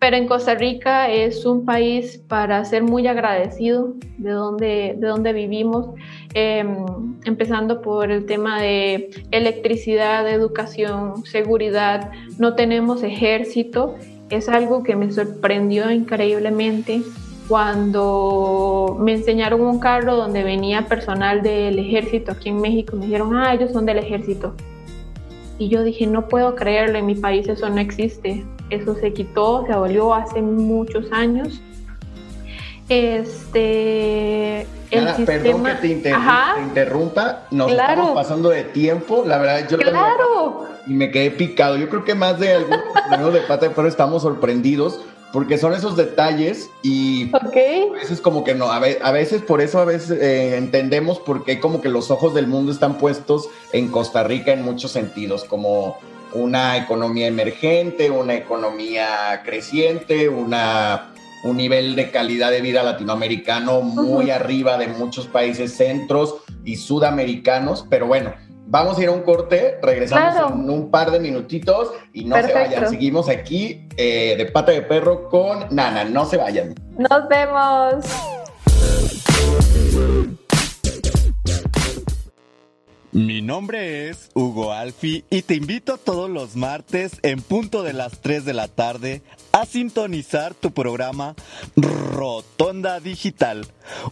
pero 0.00 0.16
en 0.16 0.26
Costa 0.26 0.54
Rica 0.54 1.10
es 1.10 1.44
un 1.44 1.66
país 1.66 2.16
para 2.26 2.64
ser 2.64 2.82
muy 2.82 3.06
agradecido 3.06 3.92
de 4.16 4.30
donde, 4.30 4.96
de 4.98 5.06
donde 5.06 5.34
vivimos, 5.34 5.90
em, 6.32 6.86
empezando 7.26 7.82
por 7.82 8.10
el 8.10 8.24
tema 8.24 8.62
de 8.62 9.10
electricidad, 9.30 10.26
educación, 10.26 11.22
seguridad. 11.26 12.12
No 12.38 12.54
tenemos 12.54 13.02
ejército, 13.02 13.96
es 14.30 14.48
algo 14.48 14.82
que 14.82 14.96
me 14.96 15.12
sorprendió 15.12 15.90
increíblemente. 15.90 17.02
cuando 17.48 18.96
me 19.00 19.14
enseñaron 19.14 19.60
un 19.62 19.80
carro 19.80 20.14
donde 20.14 20.44
venía 20.44 20.86
personal 20.86 21.42
del 21.42 21.80
ejército 21.80 22.30
aquí 22.30 22.48
en 22.50 22.60
México, 22.60 22.96
me 22.96 23.06
dijeron, 23.06 23.36
ah, 23.36 23.52
ellos 23.52 23.72
son 23.72 23.86
del 23.86 23.98
ejército. 23.98 24.54
Y 25.58 25.68
yo 25.68 25.82
dije, 25.82 26.06
no 26.06 26.28
puedo 26.28 26.54
creerlo, 26.54 26.98
en 26.98 27.06
mi 27.06 27.16
país 27.16 27.48
eso 27.48 27.68
no 27.68 27.80
existe. 27.80 28.44
Eso 28.70 28.94
se 28.94 29.12
quitó, 29.12 29.64
se 29.66 29.72
abolió 29.72 30.14
hace 30.14 30.40
muchos 30.40 31.10
años. 31.12 31.60
Este, 32.88 34.62
el 34.90 35.08
sistema... 35.14 35.24
Perdón 35.26 35.64
que 35.64 35.74
te, 35.74 36.10
interrumpa, 36.62 37.46
nos 37.50 37.70
estamos 37.70 38.10
pasando 38.14 38.48
de 38.48 38.64
tiempo, 38.64 39.22
la 39.24 39.38
verdad 39.38 39.68
yo 39.68 39.78
claro. 39.78 40.66
y 40.86 40.92
me 40.92 41.10
quedé 41.10 41.30
picado. 41.30 41.76
Yo 41.76 41.88
creo 41.88 42.04
que 42.04 42.14
más 42.14 42.40
de 42.40 42.54
algunos 42.54 43.32
de 43.34 43.40
pata 43.42 43.68
de 43.68 43.74
perro 43.74 43.86
estamos 43.86 44.22
sorprendidos 44.22 45.00
porque 45.32 45.58
son 45.58 45.74
esos 45.74 45.96
detalles 45.96 46.70
y 46.82 47.30
a 47.34 47.92
veces 47.92 48.20
como 48.20 48.42
que 48.42 48.54
no, 48.54 48.72
a, 48.72 48.80
veces 48.80 49.42
por 49.42 49.60
eso 49.60 49.78
a 49.78 49.84
veces 49.84 50.18
eh, 50.20 50.56
entendemos 50.56 51.20
por 51.20 51.44
qué 51.44 51.60
como 51.60 51.80
que 51.80 51.88
los 51.88 52.10
ojos 52.10 52.34
del 52.34 52.48
mundo 52.48 52.72
están 52.72 52.98
puestos 52.98 53.48
en 53.72 53.88
Costa 53.88 54.24
Rica 54.24 54.52
en 54.52 54.62
muchos 54.62 54.90
sentidos, 54.90 55.44
como 55.44 55.98
una 56.32 56.76
economía 56.76 57.26
emergente, 57.26 58.10
una 58.10 58.34
economía 58.34 59.42
creciente, 59.44 60.28
una, 60.28 61.12
un 61.44 61.56
nivel 61.56 61.96
de 61.96 62.10
calidad 62.10 62.50
de 62.50 62.60
vida 62.60 62.82
latinoamericano 62.82 63.80
muy 63.80 64.30
arriba 64.30 64.78
de 64.78 64.88
muchos 64.88 65.26
países 65.26 65.76
centros 65.76 66.36
y 66.64 66.76
sudamericanos, 66.76 67.86
pero 67.88 68.06
bueno, 68.06 68.32
Vamos 68.72 68.98
a 68.98 69.02
ir 69.02 69.08
a 69.08 69.10
un 69.10 69.22
corte, 69.22 69.80
regresamos 69.82 70.52
en 70.52 70.70
un 70.70 70.92
par 70.92 71.10
de 71.10 71.18
minutitos 71.18 71.90
y 72.12 72.24
no 72.24 72.36
se 72.36 72.52
vayan. 72.52 72.88
Seguimos 72.88 73.28
aquí 73.28 73.88
eh, 73.96 74.36
de 74.38 74.46
pata 74.46 74.70
de 74.70 74.82
perro 74.82 75.28
con 75.28 75.66
Nana, 75.74 76.04
no 76.04 76.24
se 76.24 76.36
vayan. 76.36 76.76
Nos 76.96 77.28
vemos. 77.28 78.04
Mi 83.12 83.42
nombre 83.42 84.08
es 84.08 84.30
Hugo 84.34 84.72
Alfi 84.72 85.24
y 85.30 85.42
te 85.42 85.56
invito 85.56 85.98
todos 85.98 86.30
los 86.30 86.54
martes 86.54 87.18
en 87.22 87.42
punto 87.42 87.82
de 87.82 87.92
las 87.92 88.20
3 88.20 88.44
de 88.44 88.54
la 88.54 88.68
tarde 88.68 89.22
a 89.50 89.66
sintonizar 89.66 90.54
tu 90.54 90.70
programa 90.70 91.34
Rotonda 91.74 93.00
Digital, 93.00 93.66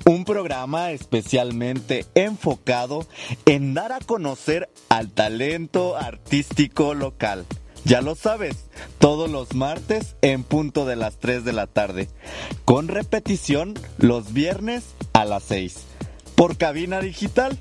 un 0.04 0.24
programa 0.24 0.90
especialmente 0.90 2.06
enfocado 2.16 3.06
en 3.46 3.72
dar 3.72 3.92
a 3.92 4.00
conocer 4.00 4.68
al 4.88 5.12
talento 5.12 5.96
artístico 5.96 6.92
local. 6.94 7.46
Ya 7.84 8.00
lo 8.00 8.16
sabes, 8.16 8.68
todos 8.98 9.30
los 9.30 9.54
martes 9.54 10.16
en 10.22 10.42
punto 10.42 10.86
de 10.86 10.96
las 10.96 11.18
3 11.18 11.44
de 11.44 11.52
la 11.52 11.68
tarde, 11.68 12.08
con 12.64 12.88
repetición 12.88 13.74
los 13.98 14.32
viernes 14.32 14.86
a 15.12 15.24
las 15.24 15.44
6, 15.44 15.84
por 16.34 16.56
cabina 16.56 17.00
digital 17.00 17.60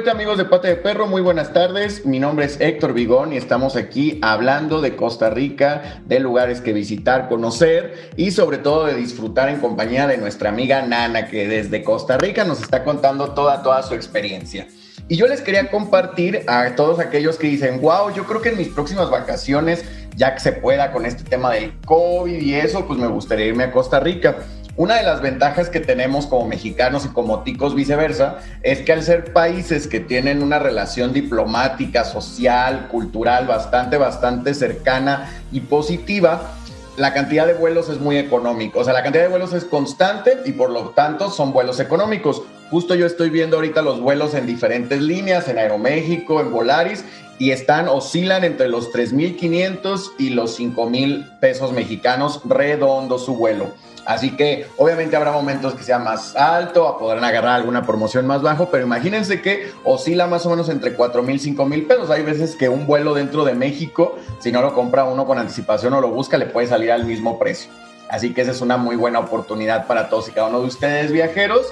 Vuelta 0.00 0.12
amigos 0.12 0.38
de 0.38 0.46
Pata 0.46 0.66
de 0.66 0.76
Perro, 0.76 1.06
muy 1.06 1.20
buenas 1.20 1.52
tardes. 1.52 2.06
Mi 2.06 2.18
nombre 2.18 2.46
es 2.46 2.58
Héctor 2.58 2.94
Vigón 2.94 3.34
y 3.34 3.36
estamos 3.36 3.76
aquí 3.76 4.18
hablando 4.22 4.80
de 4.80 4.96
Costa 4.96 5.28
Rica, 5.28 6.00
de 6.06 6.20
lugares 6.20 6.62
que 6.62 6.72
visitar, 6.72 7.28
conocer 7.28 8.10
y 8.16 8.30
sobre 8.30 8.56
todo 8.56 8.86
de 8.86 8.94
disfrutar 8.94 9.50
en 9.50 9.60
compañía 9.60 10.06
de 10.06 10.16
nuestra 10.16 10.48
amiga 10.48 10.80
Nana 10.80 11.26
que 11.26 11.46
desde 11.46 11.84
Costa 11.84 12.16
Rica 12.16 12.44
nos 12.44 12.62
está 12.62 12.82
contando 12.82 13.32
toda, 13.32 13.62
toda 13.62 13.82
su 13.82 13.92
experiencia. 13.92 14.68
Y 15.06 15.16
yo 15.16 15.26
les 15.26 15.42
quería 15.42 15.68
compartir 15.70 16.44
a 16.46 16.76
todos 16.76 16.98
aquellos 16.98 17.36
que 17.36 17.48
dicen, 17.48 17.82
wow, 17.82 18.10
yo 18.14 18.24
creo 18.24 18.40
que 18.40 18.50
en 18.50 18.56
mis 18.56 18.68
próximas 18.68 19.10
vacaciones, 19.10 19.84
ya 20.16 20.32
que 20.32 20.40
se 20.40 20.52
pueda 20.52 20.92
con 20.92 21.04
este 21.04 21.24
tema 21.24 21.52
del 21.52 21.78
COVID 21.84 22.40
y 22.40 22.54
eso, 22.54 22.86
pues 22.86 22.98
me 22.98 23.08
gustaría 23.08 23.46
irme 23.46 23.64
a 23.64 23.72
Costa 23.72 24.00
Rica. 24.00 24.36
Una 24.80 24.94
de 24.94 25.02
las 25.02 25.20
ventajas 25.20 25.68
que 25.68 25.80
tenemos 25.80 26.26
como 26.26 26.48
mexicanos 26.48 27.04
y 27.04 27.08
como 27.08 27.42
ticos 27.42 27.74
viceversa 27.74 28.38
es 28.62 28.80
que 28.80 28.94
al 28.94 29.02
ser 29.02 29.34
países 29.34 29.86
que 29.86 30.00
tienen 30.00 30.42
una 30.42 30.58
relación 30.58 31.12
diplomática, 31.12 32.02
social, 32.06 32.88
cultural 32.88 33.46
bastante, 33.46 33.98
bastante 33.98 34.54
cercana 34.54 35.28
y 35.52 35.60
positiva, 35.60 36.54
la 36.96 37.12
cantidad 37.12 37.46
de 37.46 37.52
vuelos 37.52 37.90
es 37.90 38.00
muy 38.00 38.16
económica. 38.16 38.78
O 38.78 38.84
sea, 38.84 38.94
la 38.94 39.02
cantidad 39.02 39.24
de 39.24 39.28
vuelos 39.28 39.52
es 39.52 39.66
constante 39.66 40.38
y 40.46 40.52
por 40.52 40.70
lo 40.70 40.88
tanto 40.92 41.30
son 41.30 41.52
vuelos 41.52 41.78
económicos. 41.78 42.42
Justo 42.70 42.94
yo 42.94 43.04
estoy 43.04 43.28
viendo 43.28 43.56
ahorita 43.56 43.82
los 43.82 44.00
vuelos 44.00 44.32
en 44.32 44.46
diferentes 44.46 45.02
líneas, 45.02 45.46
en 45.48 45.58
Aeroméxico, 45.58 46.40
en 46.40 46.52
Volaris, 46.52 47.04
y 47.38 47.50
están, 47.50 47.86
oscilan 47.86 48.44
entre 48.44 48.68
los 48.68 48.90
3.500 48.92 50.12
y 50.18 50.30
los 50.30 50.58
5.000 50.58 51.38
pesos 51.38 51.72
mexicanos, 51.72 52.40
redondo 52.46 53.18
su 53.18 53.36
vuelo. 53.36 53.74
Así 54.06 54.36
que 54.36 54.66
obviamente 54.76 55.16
habrá 55.16 55.32
momentos 55.32 55.74
que 55.74 55.82
sea 55.82 55.98
más 55.98 56.34
alto, 56.36 56.96
podrán 56.98 57.24
agarrar 57.24 57.56
alguna 57.56 57.84
promoción 57.84 58.26
más 58.26 58.42
bajo, 58.42 58.70
pero 58.70 58.84
imagínense 58.84 59.40
que 59.40 59.70
oscila 59.84 60.26
más 60.26 60.46
o 60.46 60.50
menos 60.50 60.68
entre 60.68 60.94
4 60.94 61.22
mil, 61.22 61.38
5 61.38 61.64
mil 61.66 61.86
pesos. 61.86 62.10
Hay 62.10 62.22
veces 62.22 62.56
que 62.56 62.68
un 62.68 62.86
vuelo 62.86 63.14
dentro 63.14 63.44
de 63.44 63.54
México, 63.54 64.16
si 64.38 64.52
no 64.52 64.62
lo 64.62 64.74
compra 64.74 65.04
uno 65.04 65.26
con 65.26 65.38
anticipación 65.38 65.92
o 65.94 66.00
lo 66.00 66.10
busca, 66.10 66.38
le 66.38 66.46
puede 66.46 66.66
salir 66.66 66.92
al 66.92 67.04
mismo 67.04 67.38
precio. 67.38 67.70
Así 68.08 68.34
que 68.34 68.40
esa 68.40 68.50
es 68.50 68.60
una 68.60 68.76
muy 68.76 68.96
buena 68.96 69.20
oportunidad 69.20 69.86
para 69.86 70.08
todos 70.08 70.28
y 70.28 70.32
cada 70.32 70.48
uno 70.48 70.60
de 70.60 70.66
ustedes 70.66 71.12
viajeros. 71.12 71.66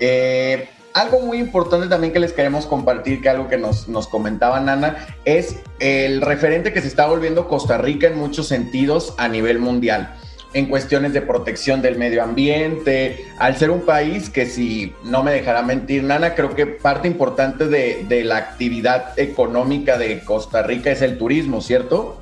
Eh, 0.00 0.68
algo 0.94 1.20
muy 1.20 1.38
importante 1.38 1.88
también 1.88 2.12
que 2.12 2.20
les 2.20 2.32
queremos 2.32 2.66
compartir, 2.66 3.20
que 3.20 3.28
algo 3.28 3.48
que 3.48 3.58
nos, 3.58 3.88
nos 3.88 4.08
comentaba 4.08 4.60
Nana, 4.60 5.06
es 5.24 5.56
el 5.78 6.20
referente 6.20 6.72
que 6.72 6.80
se 6.80 6.88
está 6.88 7.06
volviendo 7.06 7.48
Costa 7.48 7.78
Rica 7.78 8.06
en 8.06 8.18
muchos 8.18 8.48
sentidos 8.48 9.14
a 9.18 9.28
nivel 9.28 9.58
mundial 9.58 10.14
en 10.54 10.66
cuestiones 10.66 11.12
de 11.12 11.22
protección 11.22 11.80
del 11.82 11.96
medio 11.96 12.22
ambiente, 12.22 13.26
al 13.38 13.56
ser 13.56 13.70
un 13.70 13.82
país 13.82 14.28
que 14.28 14.46
si 14.46 14.92
no 15.04 15.22
me 15.22 15.32
dejará 15.32 15.62
mentir, 15.62 16.02
Nana, 16.04 16.34
creo 16.34 16.54
que 16.54 16.66
parte 16.66 17.08
importante 17.08 17.68
de, 17.68 18.22
la 18.24 18.36
actividad 18.36 19.18
económica 19.18 19.98
de 19.98 20.20
Costa 20.20 20.62
Rica 20.62 20.90
es 20.90 21.02
el 21.02 21.18
turismo, 21.18 21.60
¿cierto? 21.60 22.20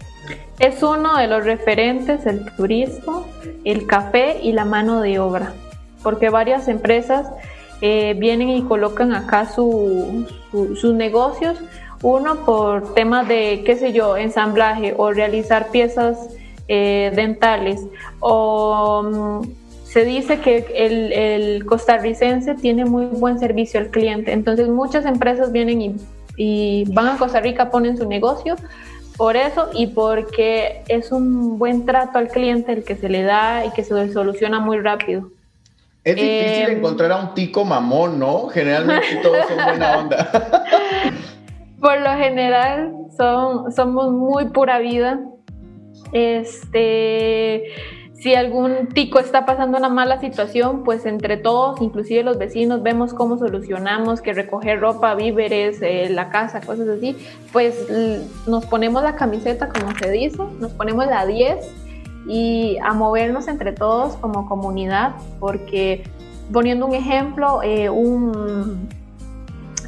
Es 0.58 0.82
uno 0.82 1.16
de 1.18 1.26
los 1.26 1.44
referentes 1.44 2.24
el 2.26 2.44
turismo, 2.54 3.26
el 3.64 3.86
café 3.86 4.38
y 4.42 4.52
la 4.52 4.64
mano 4.64 5.00
de 5.00 5.18
obra, 5.18 5.52
porque 6.02 6.30
varias 6.30 6.68
empresas 6.68 7.26
eh, 7.80 8.14
vienen 8.18 8.50
y 8.50 8.62
colocan 8.62 9.12
acá 9.12 9.46
sus 9.46 10.94
negocios, 10.94 11.58
uno 12.02 12.44
por 12.46 12.94
temas 12.94 13.26
de, 13.28 13.62
qué 13.66 13.76
sé 13.76 13.92
yo, 13.92 14.16
ensamblaje 14.16 14.94
o 14.96 15.12
realizar 15.12 15.68
piezas 15.68 16.30
eh, 16.72 17.10
dentales 17.16 17.84
o 18.20 19.02
mm, 19.02 19.40
se 19.82 20.04
dice 20.04 20.38
que 20.38 20.66
el, 20.76 21.66
costarricense 21.66 22.54
tiene 22.54 22.84
muy 22.84 23.06
buen 23.06 23.40
servicio 23.40 23.80
al 23.80 23.88
cliente. 23.88 24.30
Entonces 24.30 24.68
muchas 24.68 25.04
empresas 25.04 25.50
vienen 25.50 25.98
y, 26.36 26.84
van 26.92 27.08
a 27.08 27.18
Costa 27.18 27.40
Rica, 27.40 27.70
ponen 27.70 27.98
su 27.98 28.06
negocio 28.06 28.54
por 29.16 29.34
eso 29.34 29.68
y 29.74 29.88
porque 29.88 30.84
es 30.86 31.10
un 31.10 31.58
buen 31.58 31.84
trato 31.86 32.18
al 32.18 32.28
cliente 32.28 32.70
el 32.72 32.84
que 32.84 32.94
se 32.94 33.08
le 33.08 33.24
da 33.24 33.66
y 33.66 33.70
que 33.70 33.82
se 33.82 34.12
soluciona 34.12 34.60
muy 34.60 34.78
rápido. 34.78 35.28
Es 36.04 36.14
difícil 36.14 36.68
em, 36.68 36.78
encontrar 36.78 37.10
a 37.10 37.16
un 37.16 37.34
tico 37.34 37.64
mamón, 37.64 38.16
¿no? 38.20 38.46
Generalmente 38.46 39.16
todos 39.24 39.44
son 39.48 39.56
buena 39.56 39.98
onda. 39.98 40.30
por 41.80 42.00
lo 42.00 42.10
general 42.10 42.92
son, 43.16 43.72
somos 43.72 44.12
muy 44.12 44.50
pura 44.50 44.78
vida 44.78 45.18
este, 46.12 47.64
si 48.14 48.34
algún 48.34 48.88
tico 48.88 49.18
está 49.18 49.46
pasando 49.46 49.78
una 49.78 49.88
mala 49.88 50.20
situación, 50.20 50.84
pues 50.84 51.06
entre 51.06 51.36
todos, 51.36 51.80
inclusive 51.80 52.22
los 52.22 52.38
vecinos, 52.38 52.82
vemos 52.82 53.14
cómo 53.14 53.38
solucionamos, 53.38 54.20
que 54.20 54.32
recoger 54.34 54.80
ropa, 54.80 55.14
víveres, 55.14 55.80
eh, 55.80 56.08
la 56.10 56.30
casa, 56.30 56.60
cosas 56.60 56.88
así, 56.88 57.16
pues 57.52 57.86
nos 58.46 58.66
ponemos 58.66 59.02
la 59.02 59.16
camiseta, 59.16 59.68
como 59.68 59.96
se 59.96 60.10
dice, 60.10 60.38
nos 60.58 60.72
ponemos 60.72 61.06
la 61.06 61.24
10 61.24 61.56
y 62.26 62.76
a 62.82 62.92
movernos 62.92 63.48
entre 63.48 63.72
todos 63.72 64.16
como 64.16 64.46
comunidad, 64.46 65.14
porque 65.38 66.04
poniendo 66.52 66.86
un 66.86 66.94
ejemplo, 66.94 67.62
eh, 67.62 67.88
un, 67.88 68.88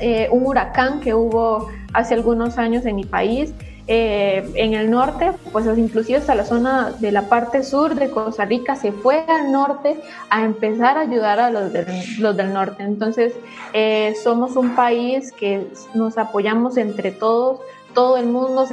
eh, 0.00 0.28
un 0.30 0.46
huracán 0.46 1.00
que 1.00 1.14
hubo 1.14 1.68
hace 1.92 2.14
algunos 2.14 2.58
años 2.58 2.86
en 2.86 2.96
mi 2.96 3.04
país, 3.04 3.52
eh, 3.88 4.48
en 4.54 4.74
el 4.74 4.90
norte, 4.90 5.32
pues 5.50 5.66
inclusive 5.76 6.18
hasta 6.18 6.36
la 6.36 6.44
zona 6.44 6.92
de 7.00 7.10
la 7.10 7.22
parte 7.22 7.64
sur 7.64 7.96
de 7.96 8.10
Costa 8.10 8.44
Rica 8.44 8.76
se 8.76 8.92
fue 8.92 9.24
al 9.26 9.50
norte 9.50 10.00
a 10.30 10.44
empezar 10.44 10.98
a 10.98 11.00
ayudar 11.00 11.40
a 11.40 11.50
los 11.50 11.72
del, 11.72 11.86
los 12.18 12.36
del 12.36 12.52
norte. 12.52 12.84
Entonces, 12.84 13.34
eh, 13.72 14.14
somos 14.22 14.54
un 14.54 14.76
país 14.76 15.32
que 15.32 15.66
nos 15.94 16.16
apoyamos 16.16 16.76
entre 16.76 17.10
todos, 17.10 17.60
todo 17.92 18.16
el 18.18 18.26
mundo 18.26 18.68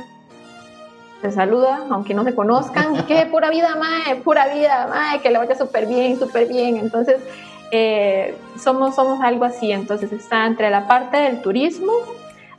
se 1.21 1.31
saluda, 1.31 1.85
aunque 1.89 2.13
no 2.13 2.23
se 2.23 2.35
conozcan, 2.35 3.05
que 3.07 3.25
pura 3.25 3.49
vida, 3.49 3.75
mae, 3.75 4.15
pura 4.17 4.53
vida, 4.53 4.87
mae, 4.87 5.21
que 5.21 5.31
le 5.31 5.39
vaya 5.39 5.55
súper 5.55 5.87
bien, 5.87 6.19
súper 6.19 6.47
bien. 6.47 6.77
Entonces, 6.77 7.17
eh, 7.71 8.37
somos, 8.61 8.95
somos 8.95 9.21
algo 9.21 9.45
así. 9.45 9.71
Entonces, 9.71 10.11
está 10.11 10.45
entre 10.45 10.69
la 10.69 10.87
parte 10.87 11.17
del 11.17 11.41
turismo, 11.41 11.93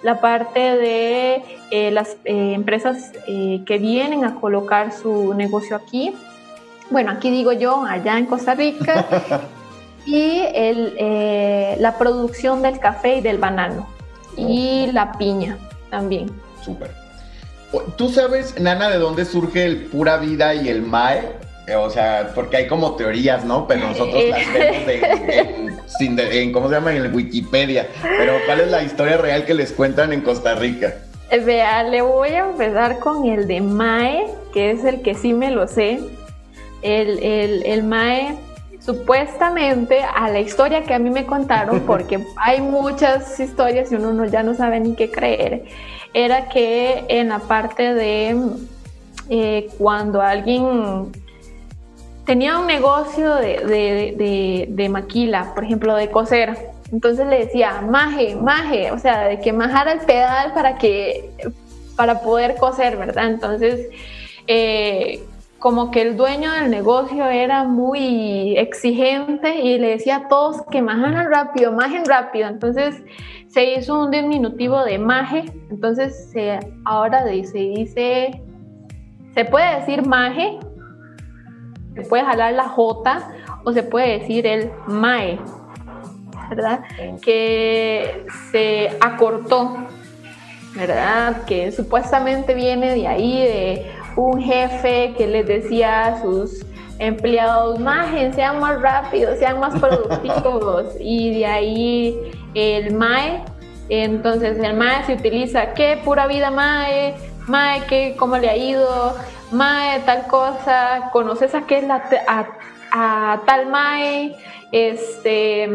la 0.02 0.20
parte 0.20 0.60
de 0.60 1.42
eh, 1.70 1.90
las 1.90 2.16
eh, 2.24 2.52
empresas 2.54 3.12
que 3.26 3.78
vienen 3.78 4.24
a 4.24 4.36
colocar 4.36 4.92
su 4.92 5.34
negocio 5.34 5.76
aquí. 5.76 6.14
Bueno, 6.90 7.12
aquí 7.12 7.30
digo 7.30 7.52
yo, 7.52 7.84
allá 7.84 8.18
en 8.18 8.26
Costa 8.26 8.54
Rica. 8.54 9.06
y 10.06 10.42
el, 10.54 11.76
la 11.80 11.98
producción 11.98 12.62
del 12.62 12.78
café 12.78 13.16
y 13.16 13.20
del 13.20 13.38
banano. 13.38 13.86
Y 14.36 14.90
la 14.92 15.12
piña 15.12 15.58
también. 15.90 16.30
Súper. 16.64 16.90
¿Tú 17.96 18.08
sabes, 18.08 18.58
Nana, 18.58 18.90
de 18.90 18.98
dónde 18.98 19.24
surge 19.24 19.64
el 19.64 19.84
pura 19.86 20.16
vida 20.16 20.54
y 20.54 20.68
el 20.68 20.82
MAE? 20.82 21.49
Eh, 21.66 21.74
o 21.74 21.90
sea, 21.90 22.32
porque 22.34 22.56
hay 22.58 22.66
como 22.66 22.96
teorías, 22.96 23.44
¿no? 23.44 23.66
Pero 23.66 23.88
nosotros 23.88 24.22
las 24.28 24.52
vemos 24.52 26.00
en, 26.00 26.52
¿cómo 26.52 26.68
se 26.68 26.74
llama? 26.74 26.94
En 26.94 27.14
Wikipedia. 27.14 27.88
Pero 28.02 28.38
¿cuál 28.46 28.60
es 28.60 28.70
la 28.70 28.82
historia 28.82 29.16
real 29.16 29.44
que 29.44 29.54
les 29.54 29.72
cuentan 29.72 30.12
en 30.12 30.22
Costa 30.22 30.54
Rica? 30.54 30.94
Eh, 31.30 31.38
vea, 31.38 31.82
le 31.84 32.02
voy 32.02 32.30
a 32.30 32.50
empezar 32.50 32.98
con 32.98 33.26
el 33.26 33.46
de 33.46 33.60
MAE, 33.60 34.26
que 34.52 34.72
es 34.72 34.84
el 34.84 35.02
que 35.02 35.14
sí 35.14 35.32
me 35.32 35.50
lo 35.50 35.68
sé. 35.68 36.00
El, 36.82 37.22
el, 37.22 37.64
el 37.66 37.82
MAE, 37.84 38.36
supuestamente, 38.80 40.02
a 40.02 40.28
la 40.28 40.40
historia 40.40 40.82
que 40.82 40.94
a 40.94 40.98
mí 40.98 41.10
me 41.10 41.26
contaron, 41.26 41.80
porque 41.86 42.24
hay 42.36 42.60
muchas 42.60 43.38
historias 43.38 43.92
y 43.92 43.96
uno 43.96 44.24
ya 44.24 44.42
no 44.42 44.54
sabe 44.54 44.80
ni 44.80 44.94
qué 44.96 45.10
creer 45.10 45.64
era 46.14 46.48
que 46.48 47.04
en 47.08 47.28
la 47.28 47.38
parte 47.38 47.94
de 47.94 48.36
eh, 49.28 49.68
cuando 49.78 50.20
alguien 50.20 51.12
tenía 52.30 52.60
un 52.60 52.68
negocio 52.68 53.34
de, 53.34 54.88
maquila, 54.88 55.52
por 55.52 55.64
ejemplo, 55.64 55.96
de 55.96 56.12
coser, 56.12 56.56
entonces 56.92 57.26
le 57.26 57.40
decía, 57.40 57.80
maje, 57.80 58.36
maje, 58.36 58.92
o 58.92 58.98
sea, 59.00 59.26
de 59.26 59.40
que 59.40 59.52
majara 59.52 59.94
el 59.94 59.98
pedal 60.02 60.52
para 60.54 60.78
que, 60.78 61.28
para 61.96 62.20
poder 62.20 62.54
coser, 62.54 62.96
¿verdad? 62.96 63.30
Entonces, 63.30 63.88
eh, 64.46 65.18
como 65.58 65.90
que 65.90 66.02
el 66.02 66.16
dueño 66.16 66.52
del 66.52 66.70
negocio 66.70 67.26
era 67.26 67.64
muy 67.64 68.56
exigente 68.56 69.56
y 69.56 69.80
le 69.80 69.88
decía 69.88 70.18
a 70.18 70.28
todos 70.28 70.62
que 70.70 70.82
majaran 70.82 71.28
rápido, 71.32 71.72
majen 71.72 72.04
rápido. 72.04 72.46
Entonces, 72.46 73.02
se 73.48 73.72
hizo 73.72 74.04
un 74.04 74.12
diminutivo 74.12 74.84
de 74.84 75.00
maje, 75.00 75.46
entonces 75.68 76.32
ahora 76.84 77.24
se 77.24 77.58
dice, 77.58 78.40
se 79.34 79.44
puede 79.46 79.80
decir 79.80 80.06
maje, 80.06 80.60
se 81.94 82.02
puede 82.02 82.24
jalar 82.24 82.52
la 82.54 82.68
J 82.68 83.32
o 83.64 83.72
se 83.72 83.82
puede 83.82 84.18
decir 84.18 84.46
el 84.46 84.70
mae, 84.86 85.38
¿verdad? 86.48 86.80
Que 87.22 88.26
se 88.50 88.96
acortó, 89.00 89.76
¿verdad? 90.74 91.44
Que 91.44 91.72
supuestamente 91.72 92.54
viene 92.54 92.94
de 92.94 93.06
ahí, 93.06 93.42
de 93.42 93.92
un 94.16 94.40
jefe 94.40 95.14
que 95.16 95.26
les 95.26 95.46
decía 95.46 96.06
a 96.06 96.22
sus 96.22 96.64
empleados, 96.98 97.78
majen, 97.80 98.32
sean 98.34 98.60
más 98.60 98.80
rápidos, 98.80 99.38
sean 99.38 99.58
más 99.58 99.78
productivos, 99.80 100.94
y 101.00 101.38
de 101.38 101.46
ahí 101.46 102.32
el 102.54 102.94
MAE. 102.94 103.42
Entonces 103.88 104.58
el 104.58 104.74
MAE 104.74 105.04
se 105.04 105.14
utiliza, 105.14 105.74
¿qué 105.74 106.00
pura 106.04 106.26
vida 106.26 106.50
MAE? 106.50 107.14
MAE, 107.48 107.82
¿qué, 107.88 108.14
¿cómo 108.16 108.36
le 108.38 108.48
ha 108.48 108.56
ido? 108.56 109.14
MAE, 109.50 110.00
tal 110.00 110.26
cosa, 110.28 111.10
¿conoces 111.12 111.54
a 111.54 111.62
qué 111.62 111.78
es 111.78 111.84
la 111.84 112.02
a, 112.92 113.40
tal 113.46 113.66
MAE? 113.66 114.36
Este, 114.70 115.68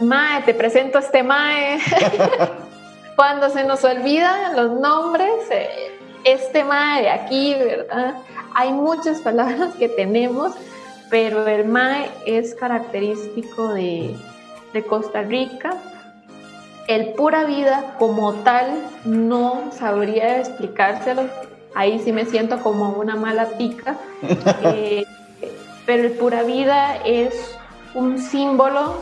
MAE, 0.00 0.42
te 0.44 0.54
presento 0.54 0.98
a 0.98 1.00
este 1.00 1.22
MAE. 1.22 1.78
Cuando 3.16 3.48
se 3.50 3.64
nos 3.64 3.82
olvidan 3.84 4.56
los 4.56 4.78
nombres, 4.78 5.30
eh, 5.50 5.98
este 6.24 6.64
MAE 6.64 7.02
de 7.02 7.10
aquí, 7.10 7.54
¿verdad? 7.54 8.16
Hay 8.54 8.72
muchas 8.72 9.20
palabras 9.20 9.74
que 9.78 9.88
tenemos, 9.88 10.52
pero 11.08 11.46
el 11.46 11.66
MAE 11.66 12.10
es 12.26 12.54
característico 12.54 13.72
de, 13.72 14.14
de 14.74 14.84
Costa 14.84 15.22
Rica. 15.22 15.76
El 16.88 17.14
pura 17.14 17.44
vida 17.44 17.94
como 17.98 18.34
tal 18.34 18.82
no 19.04 19.70
sabría 19.72 20.38
explicárselo. 20.38 21.49
Ahí 21.74 21.98
sí 22.00 22.12
me 22.12 22.24
siento 22.24 22.60
como 22.60 22.90
una 22.90 23.16
mala 23.16 23.46
tica. 23.56 23.96
Eh, 24.62 25.06
pero 25.86 26.04
el 26.04 26.12
pura 26.12 26.42
vida 26.42 26.96
es 27.04 27.58
un 27.94 28.18
símbolo 28.18 29.00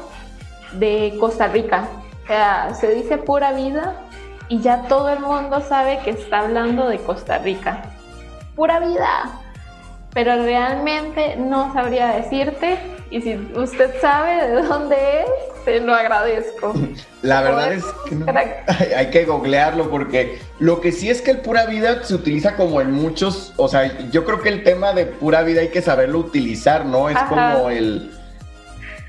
de 0.72 1.16
Costa 1.20 1.48
Rica. 1.48 1.88
O 2.24 2.26
sea, 2.26 2.74
se 2.74 2.94
dice 2.94 3.18
pura 3.18 3.52
vida 3.52 3.96
y 4.48 4.60
ya 4.60 4.82
todo 4.82 5.08
el 5.10 5.20
mundo 5.20 5.60
sabe 5.60 5.98
que 6.04 6.10
está 6.10 6.40
hablando 6.40 6.88
de 6.88 6.98
Costa 6.98 7.38
Rica. 7.38 7.82
Pura 8.54 8.80
vida. 8.80 9.24
Pero 10.14 10.42
realmente 10.42 11.36
no 11.36 11.72
sabría 11.72 12.08
decirte 12.08 12.78
y 13.10 13.20
si 13.20 13.36
usted 13.54 14.00
sabe 14.00 14.48
de 14.48 14.62
dónde 14.62 15.22
es, 15.22 15.28
te 15.64 15.80
lo 15.80 15.94
agradezco. 15.94 16.74
La 17.22 17.42
verdad 17.42 17.72
es 17.72 17.84
que 18.08 18.94
hay 18.96 19.10
que 19.10 19.24
googlearlo 19.24 19.90
porque 19.90 20.38
lo 20.58 20.80
que 20.80 20.92
sí 20.92 21.10
es 21.10 21.20
que 21.20 21.32
el 21.32 21.38
pura 21.38 21.66
vida 21.66 22.02
se 22.04 22.14
utiliza 22.14 22.56
como 22.56 22.80
en 22.80 22.92
muchos, 22.92 23.52
o 23.56 23.68
sea, 23.68 24.10
yo 24.10 24.24
creo 24.24 24.40
que 24.40 24.48
el 24.48 24.62
tema 24.62 24.92
de 24.92 25.06
pura 25.06 25.42
vida 25.42 25.60
hay 25.60 25.68
que 25.68 25.82
saberlo 25.82 26.18
utilizar, 26.18 26.86
¿no? 26.86 27.08
Es 27.08 27.18
como 27.28 27.70
el... 27.70 28.12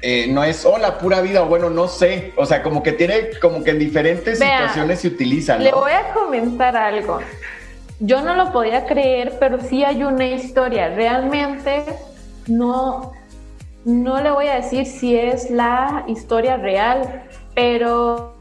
Eh, 0.02 0.28
no 0.30 0.46
es 0.46 0.66
hola 0.66 0.98
pura 0.98 1.20
vida, 1.20 1.42
bueno, 1.42 1.70
no 1.70 1.90
sé, 1.90 2.32
o 2.38 2.46
sea, 2.46 2.64
como 2.64 2.82
que 2.82 2.94
tiene, 2.94 3.32
como 3.42 3.66
que 3.66 3.72
en 3.72 3.80
diferentes 3.80 4.40
situaciones 4.40 5.02
se 5.02 5.10
utiliza. 5.10 5.58
¿no? 5.58 5.64
Le 5.66 5.72
voy 5.74 5.92
a 5.92 6.14
comentar 6.14 6.78
algo. 6.78 7.20
Yo 8.00 8.22
no 8.22 8.34
lo 8.34 8.54
podía 8.54 8.86
creer, 8.86 9.34
pero 9.42 9.60
sí 9.60 9.84
hay 9.84 10.04
una 10.04 10.26
historia. 10.26 10.88
Realmente 10.88 11.84
no, 12.48 13.12
no 13.86 14.22
le 14.22 14.32
voy 14.32 14.48
a 14.48 14.56
decir 14.56 14.86
si 14.86 15.16
es 15.16 15.50
la 15.50 16.04
historia 16.08 16.58
real, 16.58 17.24
pero 17.56 18.40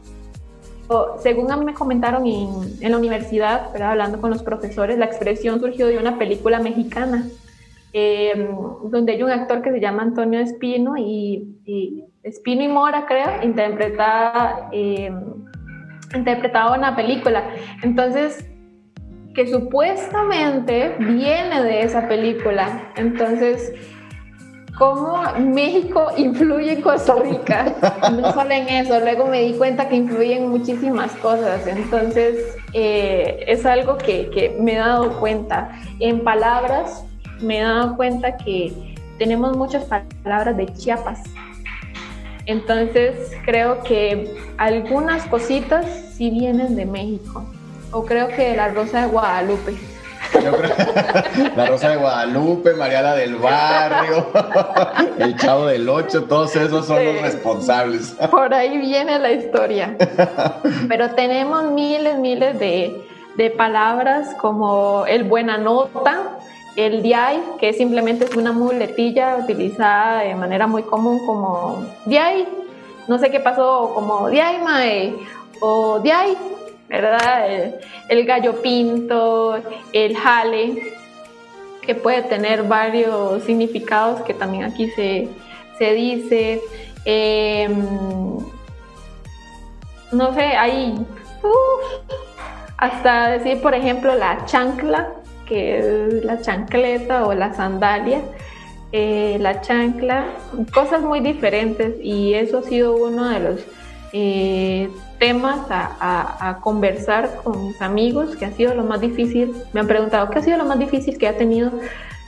según 1.19 1.51
a 1.51 1.57
mí 1.57 1.65
me 1.65 1.73
comentaron 1.73 2.25
en, 2.25 2.91
la 2.91 2.97
universidad, 2.97 3.79
hablando 3.81 4.19
con 4.19 4.31
los 4.31 4.43
profesores, 4.43 4.97
la 4.97 5.05
expresión 5.05 5.59
surgió 5.59 5.87
de 5.87 5.97
una 5.97 6.17
película 6.17 6.59
mexicana, 6.59 7.27
em, 7.93 8.47
donde 8.85 9.13
hay 9.13 9.23
un 9.23 9.31
actor 9.31 9.61
que 9.61 9.71
se 9.71 9.79
llama 9.79 10.03
Antonio 10.03 10.39
Espino 10.39 10.97
y, 10.97 11.55
Espino 12.23 12.63
y 12.63 12.67
Mora, 12.67 13.05
creo, 13.07 13.43
interpreta, 13.43 14.69
eh, 14.71 15.11
película. 16.95 17.43
Entonces, 17.83 18.45
que 19.35 19.47
supuestamente 19.47 20.95
viene 20.99 21.63
de 21.63 21.83
esa 21.83 22.07
película. 22.07 22.91
Entonces, 22.95 23.73
cómo 24.79 25.21
México 25.37 26.07
influye 26.17 26.73
en 26.73 26.81
Costa 26.81 27.15
Rica. 27.21 27.75
No 28.11 28.33
solo 28.33 28.51
en 28.51 28.67
eso, 28.69 28.99
luego 28.99 29.25
me 29.25 29.41
di 29.41 29.53
cuenta 29.53 29.87
que 29.87 29.97
influye 29.97 30.37
en 30.37 30.49
muchísimas 30.49 31.11
cosas. 31.17 31.67
Entonces, 31.67 32.57
eh, 32.73 33.43
es 33.47 33.65
algo 33.65 33.97
que, 33.97 34.29
que, 34.31 34.57
me 34.59 34.73
he 34.73 34.77
dado 34.77 35.19
cuenta. 35.19 35.69
En 35.99 36.23
palabras, 36.23 37.03
me 37.41 37.59
he 37.59 37.61
dado 37.61 37.95
cuenta 37.95 38.37
que 38.37 38.73
tenemos 39.19 39.55
muchas 39.55 39.83
palabras 40.23 40.57
de 40.57 40.65
Chiapas. 40.73 41.21
Entonces, 42.45 43.31
creo 43.45 43.83
que 43.83 44.33
algunas 44.57 45.23
cositas 45.25 45.85
sí 46.13 46.31
vienen 46.31 46.75
de 46.75 46.85
México. 46.85 47.45
O 47.91 48.05
creo 48.05 48.29
que 48.29 48.55
la 48.55 48.69
Rosa 48.69 49.01
de 49.01 49.07
Guadalupe 49.07 49.75
la 51.55 51.65
Rosa 51.65 51.89
de 51.89 51.97
Guadalupe, 51.97 52.73
Mariala 52.73 53.15
del 53.15 53.35
Barrio, 53.35 54.27
el 55.19 55.35
Chavo 55.37 55.65
del 55.65 55.87
Ocho, 55.89 56.23
todos 56.23 56.55
esos 56.55 56.85
son 56.85 57.03
los 57.03 57.21
responsables. 57.21 58.15
Por 58.31 58.53
ahí 58.53 58.77
viene 58.77 59.19
la 59.19 59.31
historia. 59.31 59.95
Pero 60.87 61.11
tenemos 61.11 61.71
miles, 61.71 62.17
miles 62.17 62.59
de, 62.59 63.01
de 63.37 63.49
palabras 63.49 64.35
como 64.35 65.05
el 65.07 65.23
buena 65.23 65.57
nota, 65.57 66.37
el 66.75 67.01
diay, 67.01 67.41
que 67.59 67.73
simplemente 67.73 68.25
es 68.25 68.35
una 68.35 68.51
muletilla 68.51 69.37
utilizada 69.37 70.21
de 70.21 70.35
manera 70.35 70.67
muy 70.67 70.83
común 70.83 71.25
como 71.25 71.85
diay, 72.05 72.47
no 73.07 73.17
sé 73.17 73.31
qué 73.31 73.39
pasó, 73.39 73.91
como 73.95 74.29
diay 74.29 74.59
mae, 74.59 75.15
o 75.61 75.99
diay, 75.99 76.37
¿verdad? 76.89 77.73
El, 78.09 78.25
gallo 78.25 78.61
pinto, 78.61 79.59
el 79.93 80.17
jale, 80.17 80.93
que 81.81 81.95
puede 81.95 82.23
tener 82.23 82.63
varios 82.63 83.43
significados 83.43 84.21
que 84.21 84.33
también 84.33 84.63
aquí 84.63 84.89
se, 84.89 85.29
dice. 85.79 86.61
Em, 87.05 88.39
no 90.11 90.33
sé, 90.33 90.41
hay, 90.41 90.95
hasta 92.77 93.29
decir, 93.31 93.61
por 93.61 93.75
ejemplo, 93.75 94.15
la 94.15 94.45
chancla, 94.45 95.13
que 95.45 95.79
es 95.79 96.25
la 96.25 96.41
chancleta 96.41 97.25
o 97.25 97.33
la 97.33 97.53
sandalia, 97.53 98.21
eh, 98.91 99.37
la 99.39 99.61
chancla, 99.61 100.25
cosas 100.73 101.01
muy 101.01 101.19
diferentes 101.19 101.93
y 102.01 102.33
eso 102.33 102.59
ha 102.59 102.63
sido 102.63 102.95
uno 102.95 103.29
de 103.29 103.39
los 103.39 103.59
eh, 104.13 104.89
temas 105.19 105.59
a, 105.69 106.59
conversar 106.61 107.41
con 107.43 107.67
mis 107.67 107.81
amigos, 107.81 108.35
que 108.35 108.45
ha 108.45 108.51
sido 108.51 108.73
lo 108.73 108.83
más 108.83 109.01
difícil. 109.01 109.53
Me 109.73 109.81
han 109.81 109.87
preguntado, 109.87 110.29
¿qué 110.29 110.39
ha 110.39 110.41
sido 110.41 110.57
lo 110.57 110.65
más 110.65 110.79
difícil 110.79 111.17
que 111.17 111.27
ha 111.27 111.37
tenido 111.37 111.71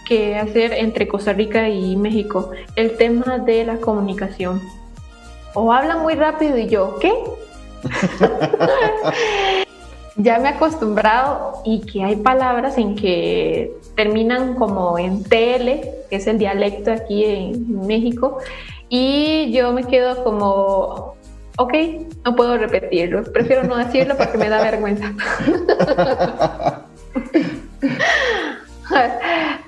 que 0.05 0.35
hacer 0.35 0.73
entre 0.73 1.07
Costa 1.07 1.33
Rica 1.33 1.69
y 1.69 1.95
México? 1.95 2.51
El 2.75 2.97
tema 2.97 3.39
de 3.39 3.65
la 3.65 3.77
comunicación. 3.77 4.61
O 5.53 5.73
hablan 5.73 6.01
muy 6.01 6.15
rápido 6.15 6.57
y 6.57 6.67
yo, 6.67 6.97
¿qué? 6.99 7.13
ya 10.17 10.39
me 10.39 10.49
he 10.49 10.53
acostumbrado 10.53 11.61
y 11.65 11.81
que 11.81 12.03
hay 12.03 12.17
palabras 12.17 12.77
en 12.77 12.95
que 12.95 13.73
terminan 13.95 14.55
como 14.55 14.99
en 14.99 15.23
TL, 15.23 15.81
que 16.09 16.15
es 16.17 16.27
el 16.27 16.37
dialecto 16.37 16.91
aquí 16.91 17.25
en 17.25 17.85
México, 17.87 18.37
y 18.89 19.51
yo 19.51 19.71
me 19.71 19.85
quedo 19.85 20.23
como, 20.23 21.15
ok, 21.57 21.73
no 22.25 22.35
puedo 22.35 22.57
repetirlo, 22.57 23.23
prefiero 23.31 23.63
no 23.63 23.77
decirlo 23.77 24.15
porque 24.17 24.37
me 24.37 24.49
da 24.49 24.61
vergüenza. 24.71 25.13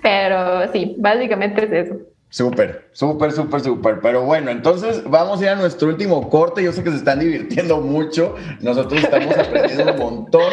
Pero 0.01 0.71
sí, 0.71 0.95
básicamente 0.97 1.65
es 1.65 1.87
eso. 1.87 1.99
Súper, 2.33 2.89
súper, 2.93 3.31
súper, 3.31 3.61
súper. 3.61 3.99
Pero 4.01 4.23
bueno, 4.23 4.49
entonces 4.49 5.03
vamos 5.07 5.39
a 5.39 5.43
ir 5.43 5.49
a 5.49 5.55
nuestro 5.55 5.89
último 5.89 6.31
corte. 6.31 6.63
Yo 6.63 6.71
sé 6.71 6.83
que 6.83 6.89
se 6.89 6.95
están 6.95 7.19
divirtiendo 7.19 7.79
mucho. 7.79 8.33
Nosotros 8.59 9.03
estamos 9.03 9.37
aprendiendo 9.37 9.93
un 9.93 9.99
montón. 9.99 10.51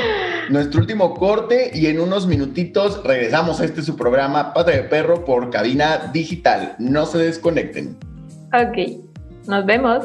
Nuestro 0.51 0.83
último 0.83 1.14
corte 1.14 1.70
y 1.72 1.87
en 1.87 1.99
unos 1.99 2.26
minutitos 2.26 3.03
regresamos 3.03 3.62
a 3.62 3.64
este 3.64 3.81
su 3.81 3.97
programa 3.97 4.53
Pata 4.53 4.72
de 4.72 4.83
Perro 4.83 5.24
por 5.24 5.49
cabina 5.49 6.11
digital. 6.12 6.74
No 6.78 7.07
se 7.07 7.16
desconecten. 7.16 7.97
Ok, 8.53 9.01
nos 9.49 9.64
vemos. 9.64 10.05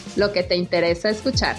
lo 0.15 0.31
que 0.31 0.43
te 0.43 0.55
interesa 0.55 1.09
escuchar. 1.09 1.55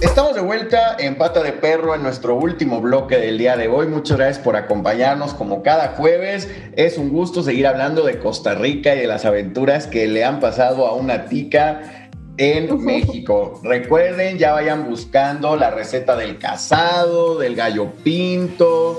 Estamos 0.00 0.36
de 0.36 0.42
vuelta 0.42 0.96
en 0.98 1.16
Pata 1.16 1.42
de 1.42 1.52
Perro 1.52 1.94
en 1.94 2.04
nuestro 2.04 2.36
último 2.36 2.80
bloque 2.80 3.18
del 3.18 3.36
día 3.36 3.56
de 3.56 3.66
hoy. 3.66 3.88
Muchas 3.88 4.16
gracias 4.16 4.38
por 4.38 4.54
acompañarnos 4.54 5.34
como 5.34 5.64
cada 5.64 5.88
jueves. 5.96 6.48
Es 6.76 6.98
un 6.98 7.08
gusto 7.10 7.42
seguir 7.42 7.66
hablando 7.66 8.04
de 8.04 8.20
Costa 8.20 8.54
Rica 8.54 8.94
y 8.94 9.00
de 9.00 9.06
las 9.08 9.24
aventuras 9.24 9.88
que 9.88 10.06
le 10.06 10.24
han 10.24 10.38
pasado 10.38 10.86
a 10.86 10.94
una 10.94 11.26
tica 11.26 12.10
en 12.36 12.84
México. 12.84 13.60
Recuerden, 13.64 14.38
ya 14.38 14.52
vayan 14.52 14.88
buscando 14.88 15.56
la 15.56 15.70
receta 15.70 16.14
del 16.14 16.38
casado, 16.38 17.36
del 17.36 17.56
gallo 17.56 17.90
pinto, 18.04 18.98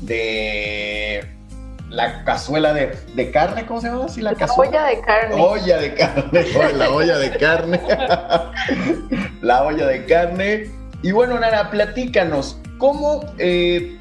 de 0.00 1.39
la 1.90 2.24
cazuela 2.24 2.72
de, 2.72 3.30
carne, 3.30 3.66
¿cómo 3.66 3.80
se 3.80 3.88
llama 3.88 4.06
así 4.06 4.20
la, 4.20 4.34
cazuela? 4.34 4.70
olla 4.70 4.86
de 4.86 5.00
carne. 5.00 5.34
Olla 5.36 5.78
de 5.78 5.94
carne, 5.94 6.72
la 6.76 6.90
olla 6.90 7.18
de 7.18 7.36
carne. 7.36 7.80
la 9.42 9.64
olla 9.64 9.86
de 9.86 10.04
carne. 10.06 10.70
Y 11.02 11.12
bueno, 11.12 11.38
Nara, 11.38 11.70
platícanos, 11.70 12.58
¿cómo 12.78 13.24
eh, 13.38 13.98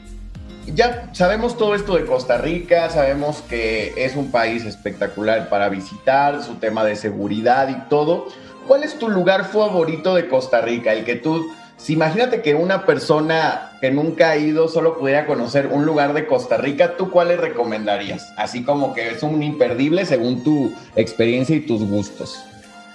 ya 0.68 1.10
sabemos 1.14 1.58
todo 1.58 1.74
esto 1.74 1.96
de 1.96 2.06
Costa 2.06 2.38
Rica, 2.38 2.90
sabemos 2.90 3.42
que 3.50 3.94
es 3.98 4.16
un 4.16 4.32
país 4.32 4.66
espectacular 4.66 5.50
para 5.50 5.70
visitar, 5.70 6.44
su 6.44 6.56
tema 6.56 6.84
de 6.86 6.96
seguridad 6.96 7.70
y 7.70 7.90
todo. 7.90 8.28
¿Cuál 8.68 8.84
es 8.84 9.00
tu 9.00 9.10
lugar 9.10 9.46
favorito 9.46 10.14
de 10.14 10.28
Costa 10.28 10.62
Rica? 10.62 10.94
El 10.94 11.06
que 11.06 11.16
tú 11.16 11.52
si 11.80 11.94
imagínate 11.94 12.42
que 12.42 12.56
una 12.56 12.86
persona 12.86 13.68
que 13.80 13.92
nunca 13.92 14.32
ha 14.32 14.38
ido 14.38 14.68
solo 14.68 14.98
pudiera 14.98 15.26
conocer 15.26 15.68
un 15.68 15.86
lugar 15.86 16.14
de 16.14 16.28
Costa 16.28 16.58
Rica, 16.58 16.98
¿tú 16.98 17.10
cuál 17.10 17.30
le 17.30 17.38
recomendarías? 17.38 18.34
Así 18.38 18.64
como 18.64 18.94
que 18.94 19.10
es 19.10 19.24
un 19.24 19.42
imperdible 19.42 20.06
según 20.06 20.44
tu 20.44 20.72
experiencia 20.96 21.56
y 21.56 21.62
tus 21.62 21.88
gustos. 21.88 22.44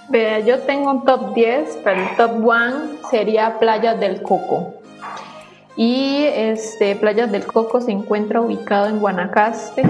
Vea, 0.09 0.39
yo 0.39 0.59
tengo 0.59 0.91
un 0.91 1.03
top 1.03 1.33
10, 1.33 1.79
pero 1.83 2.01
el 2.01 2.15
top 2.15 2.31
1 2.37 2.73
sería 3.09 3.57
Playa 3.57 3.95
del 3.95 4.21
Coco. 4.21 4.75
Y 5.75 6.25
este, 6.33 6.95
Playas 6.95 7.31
del 7.31 7.45
Coco 7.45 7.81
se 7.81 7.91
encuentra 7.91 8.39
ubicado 8.39 8.87
en 8.87 8.99
Guanacaste. 8.99 9.83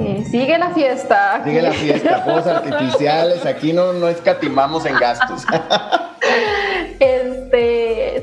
Eh, 0.00 0.24
sigue 0.30 0.56
la 0.56 0.70
fiesta. 0.70 1.42
Sigue 1.44 1.60
la 1.60 1.72
fiesta, 1.72 2.20
juegos 2.20 2.46
artificiales, 2.46 3.44
aquí 3.44 3.72
no, 3.72 3.92
no 3.92 4.08
escatimamos 4.08 4.86
en 4.86 4.94
gastos. 4.94 5.44
este 7.00 7.79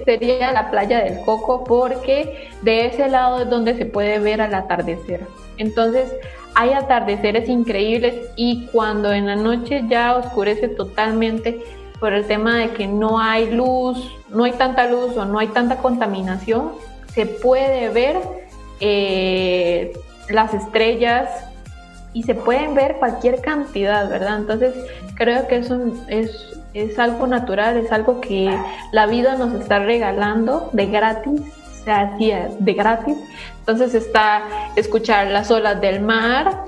sería 0.07 0.53
la 0.53 0.71
playa 0.71 1.03
del 1.03 1.19
Coco 1.19 1.65
porque 1.65 2.47
de 2.61 2.85
ese 2.85 3.09
lado 3.09 3.41
es 3.41 3.49
donde 3.49 3.75
se 3.75 3.85
puede 3.85 4.19
ver 4.19 4.39
al 4.39 4.55
atardecer. 4.55 5.27
Entonces 5.57 6.15
hay 6.55 6.71
atardeceres 6.71 7.49
increíbles 7.49 8.15
y 8.37 8.67
cuando 8.67 9.11
en 9.11 9.25
la 9.25 9.35
noche 9.35 9.83
ya 9.89 10.15
oscurece 10.15 10.69
totalmente 10.69 11.61
por 11.99 12.13
el 12.13 12.25
tema 12.25 12.55
de 12.57 12.69
que 12.69 12.87
no 12.87 13.19
hay 13.19 13.51
luz, 13.51 14.09
no 14.29 14.45
hay 14.45 14.53
tanta 14.53 14.87
luz 14.87 15.17
o 15.17 15.25
no 15.25 15.39
hay 15.39 15.47
tanta 15.47 15.75
contaminación, 15.79 16.71
se 17.13 17.25
puede 17.25 17.89
ver 17.89 18.15
eh, 18.79 19.91
las 20.29 20.53
estrellas 20.53 21.27
y 22.13 22.23
se 22.23 22.33
pueden 22.33 22.75
ver 22.75 22.95
cualquier 22.95 23.41
cantidad, 23.41 24.09
¿verdad? 24.09 24.37
Entonces 24.37 24.73
creo 25.15 25.49
que 25.49 25.57
es, 25.57 25.69
es 26.07 26.56
es 26.77 26.99
algo 26.99 27.27
natural, 27.27 27.77
es 27.77 27.91
algo 27.91 28.21
que 28.21 28.55
la 28.91 29.07
vida 29.07 29.35
nos 29.35 29.53
está 29.53 29.79
regalando 29.79 30.69
de 30.73 30.85
gratis, 30.85 31.41
se 31.83 31.91
hacía 31.91 32.49
de 32.59 32.73
gratis. 32.73 33.17
Entonces 33.59 33.95
está 33.95 34.43
escuchar 34.75 35.27
las 35.27 35.49
olas 35.51 35.81
del 35.81 36.01
mar. 36.01 36.65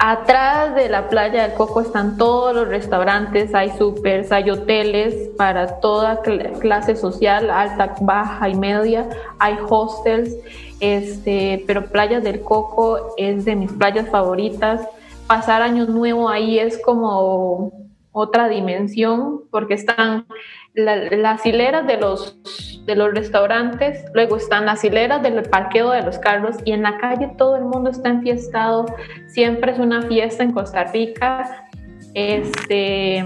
Atrás 0.00 0.76
de 0.76 0.88
la 0.88 1.08
playa 1.08 1.42
del 1.42 1.54
Coco 1.54 1.80
están 1.80 2.16
todos 2.16 2.54
los 2.54 2.68
restaurantes, 2.68 3.52
hay 3.52 3.76
supers, 3.76 4.30
hay 4.30 4.48
hoteles 4.48 5.30
para 5.36 5.80
toda 5.80 6.20
clase 6.60 6.94
social, 6.94 7.50
alta, 7.50 7.96
baja 8.00 8.48
y 8.48 8.54
media, 8.54 9.08
hay 9.40 9.58
hostels, 9.68 10.36
este, 10.78 11.64
pero 11.66 11.86
Playa 11.86 12.20
del 12.20 12.42
Coco 12.42 13.14
es 13.16 13.44
de 13.44 13.56
mis 13.56 13.72
playas 13.72 14.08
favoritas. 14.08 14.82
Pasar 15.26 15.62
año 15.62 15.86
nuevo 15.86 16.28
ahí 16.28 16.60
es 16.60 16.80
como 16.80 17.87
otra 18.12 18.48
dimensión 18.48 19.42
porque 19.50 19.74
están 19.74 20.26
las 20.74 21.44
hileras 21.44 21.86
de 21.86 21.96
los, 21.96 22.38
de 22.86 22.94
los 22.94 23.12
restaurantes, 23.12 24.04
luego 24.14 24.36
están 24.36 24.66
las 24.66 24.84
hileras 24.84 25.22
del 25.22 25.42
parqueo 25.42 25.90
de 25.90 26.02
los 26.02 26.18
carros 26.18 26.56
y 26.64 26.72
en 26.72 26.82
la 26.82 26.98
calle 26.98 27.30
todo 27.36 27.56
el 27.56 27.64
mundo 27.64 27.90
está 27.90 28.10
enfiestado, 28.10 28.86
siempre 29.26 29.72
es 29.72 29.78
una 29.78 30.02
fiesta 30.02 30.44
en 30.44 30.52
Costa 30.52 30.84
Rica, 30.84 31.68
este, 32.14 33.24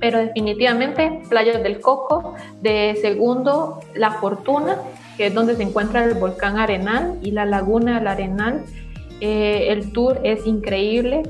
pero 0.00 0.18
definitivamente 0.18 1.22
Playas 1.28 1.62
del 1.62 1.80
Coco, 1.80 2.34
de 2.60 2.96
segundo 3.00 3.80
La 3.94 4.12
Fortuna, 4.12 4.76
que 5.16 5.26
es 5.26 5.34
donde 5.34 5.54
se 5.56 5.62
encuentra 5.62 6.04
el 6.04 6.14
volcán 6.14 6.58
Arenal 6.58 7.18
y 7.22 7.30
la 7.30 7.44
laguna 7.44 7.98
del 7.98 8.08
Arenal, 8.08 8.64
eh, 9.20 9.66
el 9.70 9.92
tour 9.92 10.20
es 10.22 10.46
increíble 10.46 11.22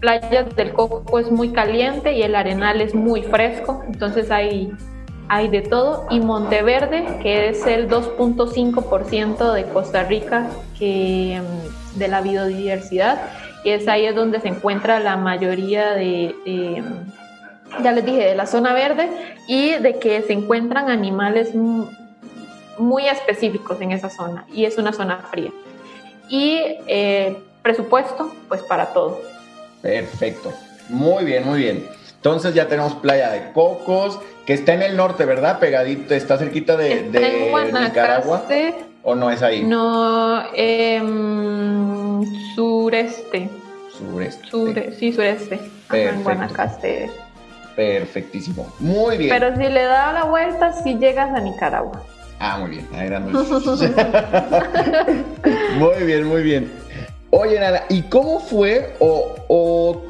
playas 0.00 0.56
del 0.56 0.72
Coco 0.72 1.18
es 1.18 1.30
muy 1.30 1.50
caliente 1.50 2.14
y 2.14 2.22
el 2.22 2.34
arenal 2.34 2.80
es 2.80 2.94
muy 2.94 3.22
fresco, 3.22 3.82
entonces 3.86 4.30
hay, 4.30 4.72
hay 5.28 5.48
de 5.48 5.60
todo. 5.60 6.06
Y 6.10 6.20
Monteverde, 6.20 7.18
que 7.22 7.50
es 7.50 7.66
el 7.66 7.88
2.5% 7.88 9.52
de 9.52 9.64
Costa 9.64 10.04
Rica 10.04 10.48
que, 10.78 11.40
mm, 11.40 11.98
de 11.98 12.08
la 12.08 12.22
biodiversidad, 12.22 13.20
y 13.62 13.70
es 13.70 13.86
ahí 13.88 14.06
es 14.06 14.14
donde 14.14 14.40
se 14.40 14.48
encuentra 14.48 15.00
la 15.00 15.16
mayoría 15.16 15.90
de, 15.90 16.34
ya 17.82 17.92
les 17.92 18.04
dije, 18.04 18.24
de 18.24 18.34
la 18.34 18.46
zona 18.46 18.72
verde 18.72 19.08
y 19.46 19.72
de 19.74 19.98
que 19.98 20.22
se 20.22 20.32
encuentran 20.32 20.88
animales 20.88 21.54
muy 22.78 23.06
específicos 23.06 23.78
en 23.82 23.92
esa 23.92 24.08
zona 24.08 24.46
y 24.52 24.64
es 24.64 24.78
una 24.78 24.94
zona 24.94 25.18
fría. 25.30 25.50
Y 26.30 26.58
eh, 26.86 27.36
presupuesto, 27.62 28.32
pues 28.48 28.62
para 28.62 28.94
todo. 28.94 29.20
Perfecto. 29.82 30.52
Muy 30.88 31.24
bien, 31.24 31.46
muy 31.46 31.60
bien. 31.60 31.86
Entonces 32.16 32.54
ya 32.54 32.68
tenemos 32.68 32.94
Playa 32.94 33.30
de 33.30 33.52
Cocos, 33.52 34.18
que 34.44 34.52
está 34.52 34.74
en 34.74 34.82
el 34.82 34.96
norte, 34.96 35.24
¿verdad? 35.24 35.58
Pegadito, 35.58 36.14
está 36.14 36.36
cerquita 36.36 36.76
de, 36.76 37.10
Nicaragua. 37.72 38.44
¿O 39.02 39.14
no 39.14 39.30
es 39.30 39.42
ahí? 39.42 39.62
No, 39.62 40.42
eh, 40.54 41.00
sureste. 42.54 43.48
Sureste. 43.96 44.92
sí, 44.98 45.12
sureste. 45.12 45.60
en 45.92 46.22
Guanacaste. 46.22 47.10
Perfectísimo. 47.74 48.72
Muy 48.78 49.16
bien. 49.16 49.30
Pero 49.30 49.56
si 49.56 49.72
le 49.72 49.84
da 49.84 50.12
la 50.12 50.24
vuelta, 50.24 50.72
sí 50.72 50.98
llegas 50.98 51.34
a 51.34 51.40
Nicaragua. 51.40 52.02
Ah, 52.38 52.58
muy 52.58 52.70
bien. 52.70 52.86
muy 55.78 56.04
bien, 56.04 56.26
muy 56.26 56.42
bien. 56.42 56.79
Oye, 57.30 57.60
Nada, 57.60 57.84
¿y 57.88 58.02
cómo 58.02 58.40
fue 58.40 58.94
o, 58.98 60.02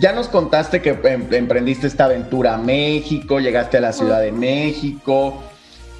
ya 0.00 0.12
nos 0.12 0.28
contaste 0.28 0.82
que 0.82 0.90
em, 0.90 1.32
emprendiste 1.32 1.86
esta 1.86 2.06
aventura 2.06 2.54
a 2.54 2.58
México, 2.58 3.40
llegaste 3.40 3.78
a 3.78 3.80
la 3.80 3.92
Ciudad 3.92 4.20
de 4.20 4.32
México, 4.32 5.42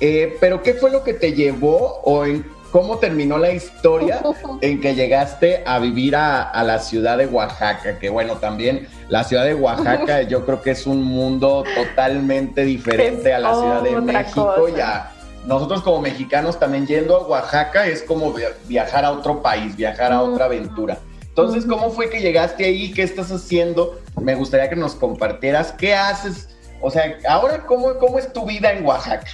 eh, 0.00 0.36
pero 0.40 0.62
¿qué 0.62 0.74
fue 0.74 0.90
lo 0.90 1.04
que 1.04 1.14
te 1.14 1.32
llevó 1.32 2.00
o 2.04 2.26
en 2.26 2.44
cómo 2.70 2.98
terminó 2.98 3.38
la 3.38 3.52
historia 3.52 4.20
en 4.60 4.80
que 4.80 4.94
llegaste 4.94 5.62
a 5.64 5.78
vivir 5.78 6.16
a, 6.16 6.62
la 6.64 6.78
ciudad 6.80 7.18
de 7.18 7.26
Oaxaca, 7.26 7.98
que 7.98 8.08
bueno, 8.08 8.36
también 8.36 8.88
la 9.08 9.24
ciudad 9.24 9.44
de 9.44 9.54
Oaxaca 9.54 10.22
yo 10.22 10.44
creo 10.44 10.60
que 10.60 10.72
es 10.72 10.86
un 10.86 11.02
mundo 11.02 11.64
totalmente 11.74 12.64
diferente 12.64 13.32
a 13.32 13.38
la 13.38 13.54
Ciudad 13.54 13.82
de 13.82 14.00
México. 14.00 14.68
Ya, 14.76 15.12
nosotros 15.48 15.80
como 15.80 16.02
mexicanos 16.02 16.58
también 16.58 16.86
yendo 16.86 17.16
a 17.16 17.26
Oaxaca 17.26 17.86
es 17.86 18.02
como 18.02 18.34
viajar 18.66 19.06
a 19.06 19.12
otro 19.12 19.40
país, 19.40 19.74
viajar 19.74 20.12
a 20.12 20.20
otra 20.20 20.44
aventura. 20.44 20.98
Entonces, 21.22 21.64
¿cómo 21.64 21.88
fue 21.88 22.10
que 22.10 22.20
llegaste 22.20 22.66
ahí? 22.66 22.92
¿Qué 22.92 23.02
estás 23.02 23.32
haciendo? 23.32 23.98
Me 24.20 24.34
gustaría 24.34 24.68
que 24.68 24.76
nos 24.76 24.94
compartieras 24.94 25.72
qué 25.72 25.94
haces. 25.94 26.50
O 26.82 26.90
sea, 26.90 27.16
ahora, 27.26 27.64
¿cómo, 27.64 27.94
cómo 27.98 28.18
es 28.18 28.30
tu 28.30 28.44
vida 28.44 28.72
en 28.72 28.84
Oaxaca? 28.84 29.26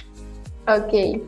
Ok. 0.69 1.21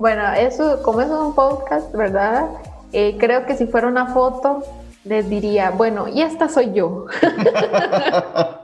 Bueno, 0.00 0.32
eso, 0.32 0.82
como 0.82 1.00
es 1.02 1.08
un 1.08 1.32
podcast, 1.36 1.94
¿verdad? 1.94 2.48
Eh, 2.92 3.16
creo 3.20 3.46
que 3.46 3.56
si 3.56 3.66
fuera 3.66 3.86
una 3.86 4.08
foto, 4.08 4.64
les 5.04 5.30
diría, 5.30 5.70
bueno, 5.70 6.08
y 6.08 6.22
esta 6.22 6.48
soy 6.48 6.72
yo. 6.72 7.06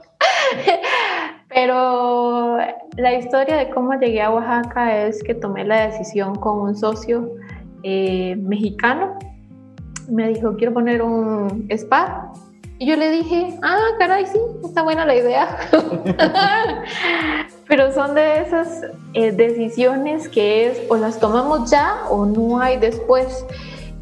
Pero 1.53 2.57
la 2.95 3.13
historia 3.13 3.57
de 3.57 3.69
cómo 3.69 3.93
llegué 3.93 4.21
a 4.21 4.31
Oaxaca 4.31 5.05
es 5.05 5.21
que 5.21 5.33
tomé 5.33 5.65
la 5.65 5.87
decisión 5.87 6.35
con 6.35 6.59
un 6.59 6.75
socio 6.75 7.29
eh, 7.83 8.35
mexicano. 8.37 9.17
Me 10.09 10.29
dijo, 10.29 10.55
quiero 10.55 10.73
poner 10.73 11.01
un 11.01 11.67
spa. 11.69 12.31
Y 12.79 12.87
yo 12.87 12.95
le 12.95 13.11
dije, 13.11 13.59
ah, 13.61 13.77
caray, 13.99 14.25
sí, 14.25 14.39
está 14.63 14.81
buena 14.81 15.05
la 15.05 15.15
idea. 15.15 15.57
Pero 17.67 17.91
son 17.93 18.15
de 18.15 18.41
esas 18.41 18.83
eh, 19.13 19.31
decisiones 19.31 20.27
que 20.29 20.67
es 20.67 20.81
o 20.89 20.95
las 20.95 21.19
tomamos 21.19 21.69
ya 21.69 22.01
o 22.09 22.25
no 22.25 22.59
hay 22.59 22.77
después. 22.77 23.45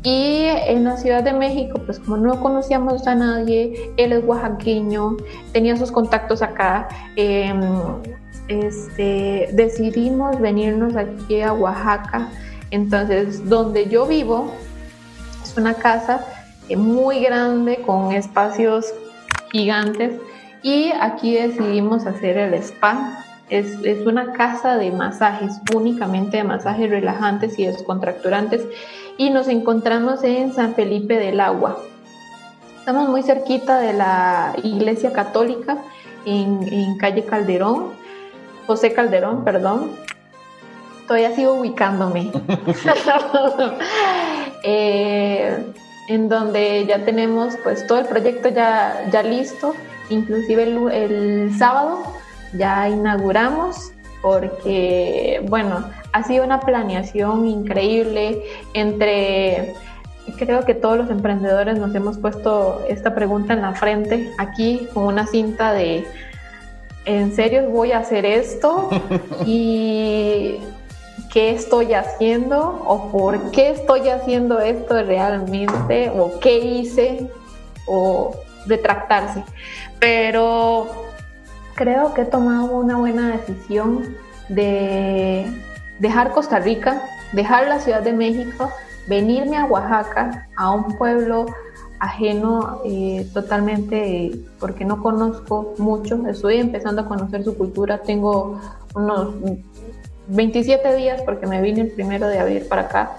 Y 0.03 0.45
en 0.45 0.85
la 0.85 0.95
Ciudad 0.95 1.23
de 1.23 1.33
México, 1.33 1.81
pues 1.85 1.99
como 1.99 2.17
no 2.17 2.39
conocíamos 2.41 3.05
a 3.05 3.15
nadie, 3.15 3.91
él 3.97 4.13
es 4.13 4.23
oaxaqueño, 4.23 5.17
tenía 5.51 5.75
sus 5.75 5.91
contactos 5.91 6.41
acá, 6.41 6.87
em, 7.17 7.59
este, 8.47 9.49
decidimos 9.53 10.39
venirnos 10.39 10.95
aquí 10.95 11.41
a 11.41 11.53
Oaxaca. 11.53 12.29
Entonces, 12.71 13.47
donde 13.49 13.87
yo 13.89 14.05
vivo 14.05 14.51
es 15.43 15.57
una 15.57 15.73
casa 15.73 16.23
eh, 16.69 16.77
muy 16.77 17.21
grande 17.21 17.81
con 17.85 18.11
espacios 18.11 18.93
gigantes 19.51 20.13
y 20.61 20.91
aquí 20.99 21.35
decidimos 21.35 22.05
hacer 22.05 22.37
el 22.37 22.53
spa 22.55 23.25
es, 23.49 24.05
una 24.05 24.33
casa 24.33 24.77
de 24.77 24.91
masajes, 24.91 25.59
únicamente 25.73 26.37
de 26.37 26.43
masajes 26.43 26.89
relajantes 26.89 27.57
y 27.57 27.65
descontracturantes. 27.65 28.65
Y 29.17 29.31
nos 29.31 29.47
encontramos 29.47 30.23
en 30.23 30.53
San 30.53 30.75
Felipe 30.75 31.17
del 31.17 31.39
Agua. 31.39 31.79
Estamos 32.77 33.09
muy 33.09 33.23
cerquita 33.23 33.79
de 33.79 33.93
la 33.93 34.55
iglesia 34.63 35.11
católica 35.11 35.77
en, 36.25 36.97
calle 36.97 37.25
Calderón, 37.25 37.91
José 38.67 38.93
Calderón, 38.93 39.43
perdón. 39.43 39.91
Todavía 41.07 41.35
sigo 41.35 41.53
ubicándome. 41.53 42.31
Eh, 44.61 45.57
en 46.09 46.27
donde 46.27 46.85
ya 46.85 47.05
tenemos 47.05 47.55
pues 47.63 47.87
todo 47.87 47.99
el 47.99 48.07
proyecto 48.07 48.49
ya, 48.49 49.07
ya 49.09 49.23
listo, 49.23 49.73
inclusive 50.09 50.63
el, 50.63 50.91
el 50.91 51.57
sábado 51.57 52.03
ya 52.53 52.89
inauguramos 52.89 53.91
porque, 54.21 55.41
bueno, 55.47 55.85
ha 56.11 56.23
sido 56.23 56.43
una 56.43 56.59
planeación 56.59 57.47
increíble 57.47 58.43
entre, 58.73 59.73
creo 60.37 60.65
que 60.65 60.73
todos 60.73 60.97
los 60.97 61.09
emprendedores 61.09 61.77
nos 61.77 61.93
hemos 61.95 62.17
puesto 62.17 62.83
esta 62.89 63.15
pregunta 63.15 63.53
en 63.53 63.61
la 63.61 63.73
frente, 63.73 64.31
aquí 64.37 64.87
con 64.93 65.05
una 65.05 65.25
cinta 65.25 65.71
de, 65.71 66.05
¿en 67.05 67.33
serio 67.33 67.69
voy 67.69 67.93
a 67.93 67.99
hacer 67.99 68.25
esto? 68.25 68.89
y 69.45 70.57
qué 71.31 71.51
estoy 71.51 71.93
haciendo 71.93 72.83
o 72.85 73.11
por 73.11 73.51
qué 73.51 73.69
estoy 73.69 74.09
haciendo 74.09 74.59
esto 74.59 75.01
realmente 75.03 76.09
o 76.09 76.39
qué 76.39 76.57
hice 76.57 77.29
o 77.85 78.35
retractarse. 78.65 79.43
Pero 79.99 81.08
creo 81.79 82.13
que 82.13 82.23
he 82.23 82.25
tomado 82.25 82.75
una 82.77 82.97
buena 82.97 83.29
decisión 83.29 84.17
de 84.49 85.49
dejar 85.97 86.33
Costa 86.33 86.59
Rica, 86.59 87.01
dejar 87.31 87.69
la 87.69 87.79
Ciudad 87.79 88.01
de 88.01 88.11
México, 88.11 88.69
venirme 89.07 89.55
a 89.55 89.63
Oaxaca, 89.63 90.49
a 90.57 90.71
un 90.71 90.97
pueblo 90.97 91.45
ajeno 91.99 92.81
eh, 92.83 93.25
totalmente 93.33 94.31
porque 94.59 94.83
no 94.83 95.01
conozco 95.01 95.73
mucho, 95.77 96.27
estoy 96.27 96.57
empezando 96.57 97.03
a 97.03 97.05
conocer 97.05 97.45
su 97.45 97.57
cultura, 97.57 97.99
tengo 97.99 98.59
unos 98.93 99.35
27 100.27 100.95
días 100.97 101.21
porque 101.21 101.47
me 101.47 101.61
vine 101.61 101.81
el 101.81 101.91
primero 101.91 102.27
de 102.27 102.39
abril 102.39 102.63
para 102.67 102.81
acá 102.81 103.15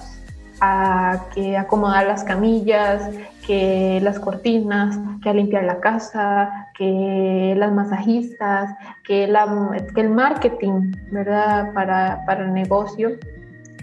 a 0.60 1.26
que 1.34 1.56
acomodar 1.56 2.06
las 2.06 2.24
camillas, 2.24 3.10
que 3.46 3.98
las 4.02 4.18
cortinas, 4.18 4.98
que 5.22 5.30
a 5.30 5.34
limpiar 5.34 5.64
la 5.64 5.80
casa, 5.80 6.68
que 6.76 7.54
las 7.56 7.72
masajistas, 7.72 8.74
que, 9.04 9.24
el 9.24 10.10
marketing, 10.10 10.92
¿verdad? 11.10 11.72
Para, 11.72 12.22
el 12.38 12.52
negocio. 12.52 13.10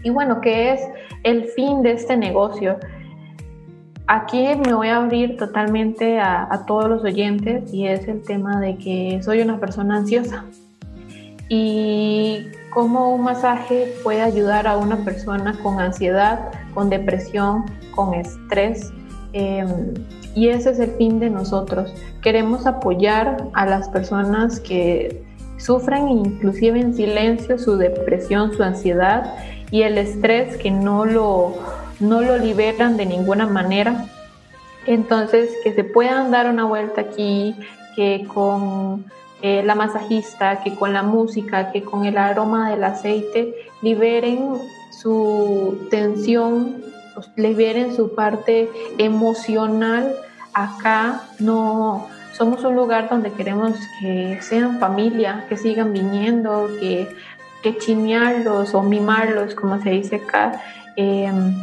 Y 0.04 0.10
bueno, 0.10 0.40
¿qué 0.42 0.74
es 0.74 0.82
el 1.24 1.46
fin 1.46 1.82
de 1.82 1.94
este 1.94 2.16
negocio? 2.16 2.78
Aquí 4.08 4.48
me 4.66 4.74
voy 4.74 4.88
a 4.88 4.98
abrir 4.98 5.36
totalmente 5.36 6.20
a, 6.20 6.48
a 6.50 6.66
todos 6.66 6.88
los 6.88 7.04
oyentes 7.04 7.74
y 7.74 7.88
es 7.88 8.08
el 8.08 8.22
tema 8.24 8.62
de 8.62 8.78
que 8.78 9.20
soy 9.22 9.42
una 9.42 9.60
persona 9.60 9.98
ansiosa. 9.98 10.46
Y 11.50 12.48
cómo 12.70 13.14
un 13.14 13.24
masaje 13.24 13.94
puede 14.04 14.22
ayudar 14.22 14.68
a 14.68 14.78
una 14.78 14.98
persona 14.98 15.58
con 15.64 15.80
ansiedad, 15.80 16.52
con 16.78 16.92
depresión, 16.92 17.66
con 17.96 18.14
estrés. 18.14 18.94
Em, 19.34 19.96
y 20.36 20.50
ese 20.50 20.70
es 20.70 20.80
el 20.80 20.92
fin 20.92 21.20
de 21.20 21.32
nosotros. 21.32 21.92
Queremos 22.22 22.68
apoyar 22.68 23.46
a 23.54 23.66
las 23.66 23.90
personas 23.90 24.60
que 24.60 25.24
sufren 25.58 26.08
inclusive 26.08 26.80
en 26.80 26.94
silencio 26.94 27.58
su 27.58 27.78
depresión, 27.78 28.54
su 28.54 28.62
ansiedad 28.62 29.34
y 29.72 29.82
el 29.82 29.98
estrés 29.98 30.58
que 30.58 30.70
no 30.70 31.04
lo, 31.04 31.56
no 32.00 32.22
lo 32.22 32.38
liberan 32.38 32.96
de 32.96 33.08
ninguna 33.08 33.48
manera. 33.48 34.06
Entonces, 34.86 35.50
que 35.64 35.74
se 35.74 35.84
puedan 35.84 36.30
dar 36.30 36.48
una 36.48 36.66
vuelta 36.66 37.02
aquí, 37.02 37.56
que 37.96 38.28
con 38.32 39.04
eh, 39.42 39.64
la 39.64 39.74
masajista, 39.74 40.62
que 40.64 40.76
con 40.76 40.94
la 40.94 41.02
música, 41.02 41.72
que 41.72 41.82
con 41.82 42.06
el 42.06 42.20
aroma 42.20 42.70
del 42.70 42.84
aceite 42.84 43.56
liberen 43.82 44.60
su 45.02 45.88
tensión, 45.90 46.84
pues, 47.14 47.30
liberen 47.36 47.96
su 47.96 48.16
parte 48.16 48.70
emocional. 48.98 50.16
Acá 50.54 51.24
no 51.40 52.08
somos 52.34 52.64
un 52.64 52.76
lugar 52.76 53.10
donde 53.10 53.32
queremos 53.32 53.74
que 54.00 54.40
sean 54.42 54.80
familia, 54.80 55.46
que 55.50 55.58
sigan 55.58 55.94
viniendo, 55.94 56.68
que, 56.80 57.10
que 57.64 57.78
chinearlos 57.78 58.74
o 58.74 58.84
mimarlos, 58.84 59.56
como 59.56 59.82
se 59.82 59.90
dice 59.92 60.18
acá. 60.18 60.62
Em, 60.96 61.56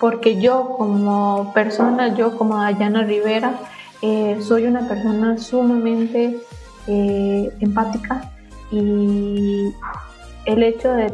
porque 0.00 0.40
yo 0.40 0.74
como 0.76 1.52
persona, 1.54 2.14
yo 2.14 2.36
como 2.36 2.56
Dayana 2.56 3.02
Rivera, 3.02 3.54
eh, 4.00 4.38
soy 4.40 4.66
una 4.66 4.86
persona 4.86 5.38
sumamente 5.38 6.38
eh, 6.86 7.52
empática 7.60 8.30
y 8.70 9.72
el 10.46 10.62
hecho 10.62 10.92
de 10.92 11.12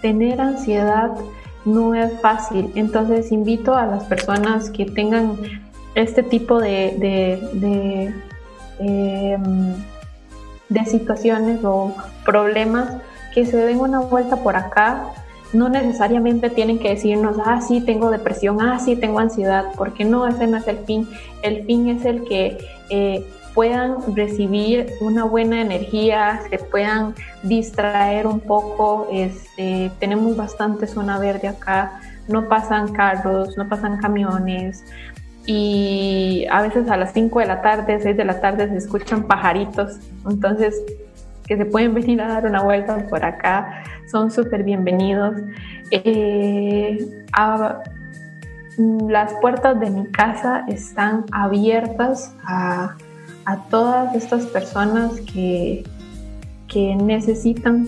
tener 0.00 0.40
ansiedad 0.40 1.10
no 1.64 1.94
es 1.94 2.18
fácil. 2.20 2.70
Entonces 2.74 3.32
invito 3.32 3.74
a 3.74 3.86
las 3.86 4.04
personas 4.04 4.70
que 4.70 4.86
tengan 4.86 5.36
este 5.94 6.22
tipo 6.22 6.60
de, 6.60 6.94
de, 7.52 8.14
em, 8.78 9.74
de, 10.68 10.84
situaciones 10.84 11.60
o 11.64 11.94
problemas 12.24 12.88
que 13.34 13.44
se 13.46 13.56
den 13.56 13.80
una 13.80 14.00
vuelta 14.00 14.36
por 14.36 14.56
acá. 14.56 15.12
No 15.52 15.68
necesariamente 15.68 16.50
tienen 16.50 16.78
que 16.78 16.90
decirnos, 16.90 17.36
ah, 17.44 17.60
sí, 17.60 17.80
tengo 17.80 18.10
depresión, 18.10 18.60
ah, 18.60 18.78
sí, 18.78 18.96
tengo 18.96 19.20
ansiedad, 19.20 19.66
porque 19.76 20.04
no, 20.04 20.26
ese 20.26 20.46
no 20.46 20.56
es 20.56 20.68
el 20.68 20.78
fin. 20.78 21.08
El 21.42 21.64
fin 21.64 21.88
es 21.88 22.04
el 22.04 22.24
que 22.24 22.58
eh, 22.90 23.24
puedan 23.56 24.14
recibir 24.14 24.92
una 25.00 25.24
buena 25.24 25.62
energía, 25.62 26.42
se 26.50 26.58
puedan 26.58 27.14
distraer 27.42 28.26
un 28.26 28.38
poco. 28.38 29.08
Este, 29.10 29.90
tenemos 29.98 30.36
bastante 30.36 30.86
zona 30.86 31.18
verde 31.18 31.48
acá, 31.48 32.00
no 32.28 32.48
pasan 32.48 32.92
carros, 32.92 33.56
no 33.56 33.66
pasan 33.66 33.96
camiones 33.96 34.84
y 35.46 36.44
a 36.50 36.60
veces 36.60 36.90
a 36.90 36.98
las 36.98 37.14
5 37.14 37.38
de 37.40 37.46
la 37.46 37.62
tarde, 37.62 37.98
6 37.98 38.14
de 38.16 38.24
la 38.24 38.40
tarde 38.42 38.68
se 38.68 38.76
escuchan 38.76 39.22
pajaritos. 39.22 40.00
Entonces, 40.28 40.74
que 41.46 41.56
se 41.56 41.64
pueden 41.64 41.94
venir 41.94 42.20
a 42.20 42.28
dar 42.28 42.44
una 42.44 42.62
vuelta 42.62 43.06
por 43.08 43.24
acá, 43.24 43.84
son 44.10 44.30
súper 44.30 44.64
bienvenidos. 44.64 45.36
Eh, 45.92 47.24
las 49.08 49.32
puertas 49.40 49.80
de 49.80 49.90
mi 49.90 50.06
casa 50.08 50.64
están 50.68 51.24
abiertas 51.32 52.34
a 52.44 52.96
a 53.46 53.56
todas 53.70 54.14
estas 54.14 54.44
personas 54.46 55.20
que, 55.20 55.84
que 56.68 56.96
necesitan 56.96 57.86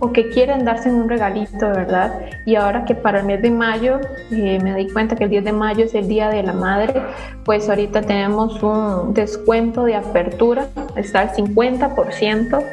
o 0.00 0.12
que 0.12 0.30
quieren 0.30 0.64
darse 0.64 0.90
un 0.90 1.08
regalito, 1.08 1.66
¿verdad? 1.66 2.20
Y 2.46 2.54
ahora 2.54 2.84
que 2.84 2.94
para 2.94 3.20
el 3.20 3.26
mes 3.26 3.42
de 3.42 3.50
mayo, 3.50 4.00
eh, 4.30 4.60
me 4.62 4.74
di 4.76 4.88
cuenta 4.88 5.16
que 5.16 5.24
el 5.24 5.30
10 5.30 5.44
de 5.44 5.52
mayo 5.52 5.84
es 5.84 5.94
el 5.94 6.06
Día 6.06 6.28
de 6.28 6.44
la 6.44 6.52
Madre, 6.52 7.02
pues 7.44 7.68
ahorita 7.68 8.02
tenemos 8.02 8.62
un 8.62 9.12
descuento 9.12 9.84
de 9.84 9.96
apertura, 9.96 10.68
está 10.94 11.20
al 11.20 11.32
50%. 11.32 12.64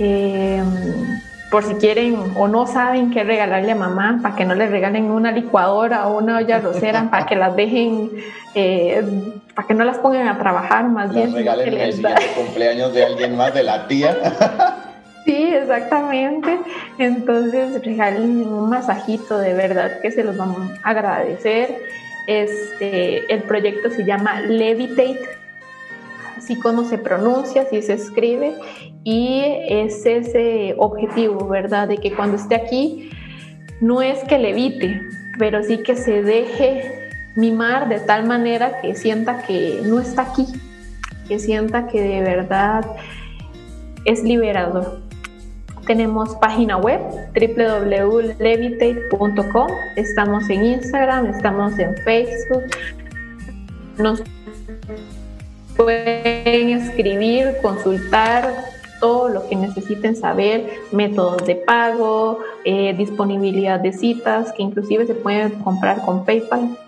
Eh, 0.00 0.62
por 1.52 1.64
si 1.64 1.74
quieren 1.74 2.32
o 2.36 2.48
no 2.48 2.66
saben 2.66 3.10
qué 3.10 3.24
regalarle 3.24 3.72
a 3.72 3.74
mamá, 3.74 4.20
para 4.22 4.34
que 4.34 4.46
no 4.46 4.54
le 4.54 4.68
regalen 4.68 5.10
una 5.10 5.30
licuadora 5.32 6.08
o 6.08 6.16
una 6.16 6.38
olla 6.38 6.60
rosera, 6.60 7.08
para 7.10 7.26
que 7.26 7.36
las 7.36 7.54
dejen, 7.54 8.10
eh, 8.54 9.04
para 9.54 9.68
que 9.68 9.74
no 9.74 9.84
las 9.84 9.98
pongan 9.98 10.28
a 10.28 10.38
trabajar, 10.38 10.88
más 10.88 11.14
bien. 11.14 11.32
regalen 11.34 11.74
el 11.74 11.92
siguiente 11.92 12.26
cumpleaños 12.34 12.94
de 12.94 13.04
alguien 13.04 13.36
más, 13.36 13.52
de 13.54 13.62
la 13.62 13.86
tía. 13.86 14.16
Sí, 15.24 15.54
exactamente. 15.54 16.58
Entonces 16.98 17.80
regalen 17.84 18.44
un 18.44 18.68
masajito, 18.68 19.38
de 19.38 19.54
verdad 19.54 20.00
que 20.00 20.10
se 20.10 20.24
los 20.24 20.36
vamos 20.36 20.68
a 20.82 20.90
agradecer. 20.90 21.80
Este, 22.26 23.32
el 23.32 23.44
proyecto 23.44 23.88
se 23.90 24.04
llama 24.04 24.40
Levitate, 24.40 25.20
así 26.42 26.56
como 26.56 26.84
se 26.84 26.98
pronuncia, 26.98 27.62
así 27.62 27.80
se 27.82 27.94
escribe, 27.94 28.54
y 29.04 29.42
es 29.68 30.04
ese 30.04 30.74
objetivo, 30.76 31.46
¿verdad? 31.46 31.86
De 31.88 31.98
que 31.98 32.12
cuando 32.12 32.36
esté 32.36 32.56
aquí, 32.56 33.10
no 33.80 34.02
es 34.02 34.24
que 34.24 34.38
levite, 34.38 35.00
pero 35.38 35.62
sí 35.62 35.78
que 35.78 35.94
se 35.96 36.22
deje 36.22 37.10
mimar 37.36 37.88
de 37.88 38.00
tal 38.00 38.26
manera 38.26 38.80
que 38.80 38.96
sienta 38.96 39.42
que 39.42 39.82
no 39.84 40.00
está 40.00 40.22
aquí, 40.22 40.46
que 41.28 41.38
sienta 41.38 41.86
que 41.86 42.00
de 42.00 42.22
verdad 42.22 42.84
es 44.04 44.24
liberador. 44.24 45.00
Tenemos 45.86 46.34
página 46.36 46.76
web 46.76 47.00
www.levitate.com, 47.34 49.68
estamos 49.96 50.50
en 50.50 50.64
Instagram, 50.64 51.26
estamos 51.26 51.78
en 51.78 51.96
Facebook, 51.98 52.64
pueden 55.76 56.70
escribir, 56.70 57.56
consultar 57.62 58.72
todo 59.00 59.28
lo 59.28 59.48
que 59.48 59.56
necesiten 59.56 60.14
saber, 60.14 60.68
métodos 60.92 61.44
de 61.44 61.56
pago, 61.56 62.38
eh, 62.64 62.94
disponibilidad 62.96 63.80
de 63.80 63.92
citas, 63.92 64.52
que 64.52 64.62
inclusive 64.62 65.06
se 65.06 65.14
pueden 65.14 65.50
comprar 65.62 66.04
con 66.04 66.24
PayPal 66.24 66.78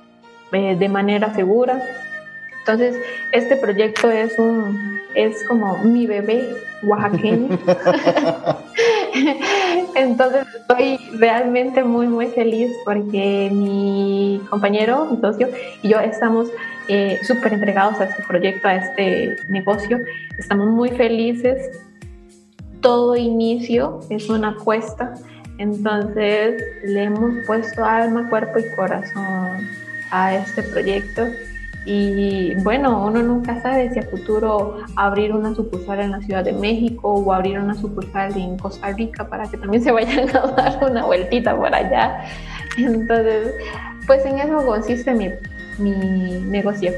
eh, 0.52 0.76
de 0.78 0.88
manera 0.88 1.34
segura. 1.34 1.82
Entonces, 2.60 2.96
este 3.32 3.56
proyecto 3.56 4.10
es 4.10 4.38
un 4.38 4.94
es 5.14 5.44
como 5.44 5.78
mi 5.78 6.06
bebé 6.06 6.56
oaxaqueño. 6.82 7.48
Entonces, 9.94 10.46
estoy 10.60 10.98
realmente 11.18 11.84
muy 11.84 12.08
muy 12.08 12.26
feliz 12.26 12.70
porque 12.84 13.50
mi 13.52 14.40
compañero, 14.50 15.06
mi 15.06 15.20
socio 15.20 15.48
y 15.82 15.88
yo 15.88 16.00
estamos 16.00 16.48
eh, 16.88 17.18
súper 17.22 17.54
entregados 17.54 18.00
a 18.00 18.04
este 18.04 18.22
proyecto, 18.24 18.68
a 18.68 18.74
este 18.76 19.36
negocio. 19.48 19.98
Estamos 20.38 20.68
muy 20.68 20.90
felices 20.90 21.70
todo 22.84 23.16
inicio 23.16 24.00
es 24.10 24.28
una 24.28 24.48
apuesta, 24.50 25.14
entonces 25.56 26.62
le 26.84 27.04
hemos 27.04 27.32
puesto 27.46 27.82
alma, 27.82 28.28
cuerpo 28.28 28.58
y 28.58 28.76
corazón 28.76 29.66
a 30.10 30.34
este 30.34 30.62
proyecto. 30.64 31.22
Y 31.86 32.54
bueno, 32.62 33.06
uno 33.06 33.22
nunca 33.22 33.60
sabe 33.60 33.92
si 33.92 33.98
a 33.98 34.02
futuro 34.02 34.78
abrir 34.96 35.32
una 35.32 35.54
sucursal 35.54 36.00
en 36.00 36.12
la 36.12 36.20
Ciudad 36.20 36.42
de 36.42 36.52
México 36.52 37.12
o 37.12 37.32
abrir 37.32 37.58
una 37.58 37.74
sucursal 37.74 38.36
en 38.36 38.56
Costa 38.56 38.90
Rica 38.92 39.28
para 39.28 39.48
que 39.50 39.58
también 39.58 39.82
se 39.82 39.92
vayan 39.92 40.28
a 40.34 40.46
dar 40.56 40.90
una 40.90 41.04
vueltita 41.04 41.54
por 41.56 41.74
allá. 41.74 42.24
Entonces, 42.78 43.52
pues 44.06 44.24
en 44.24 44.38
eso 44.38 44.64
consiste 44.64 45.12
mi, 45.12 45.28
mi 45.78 46.40
negocio. 46.48 46.92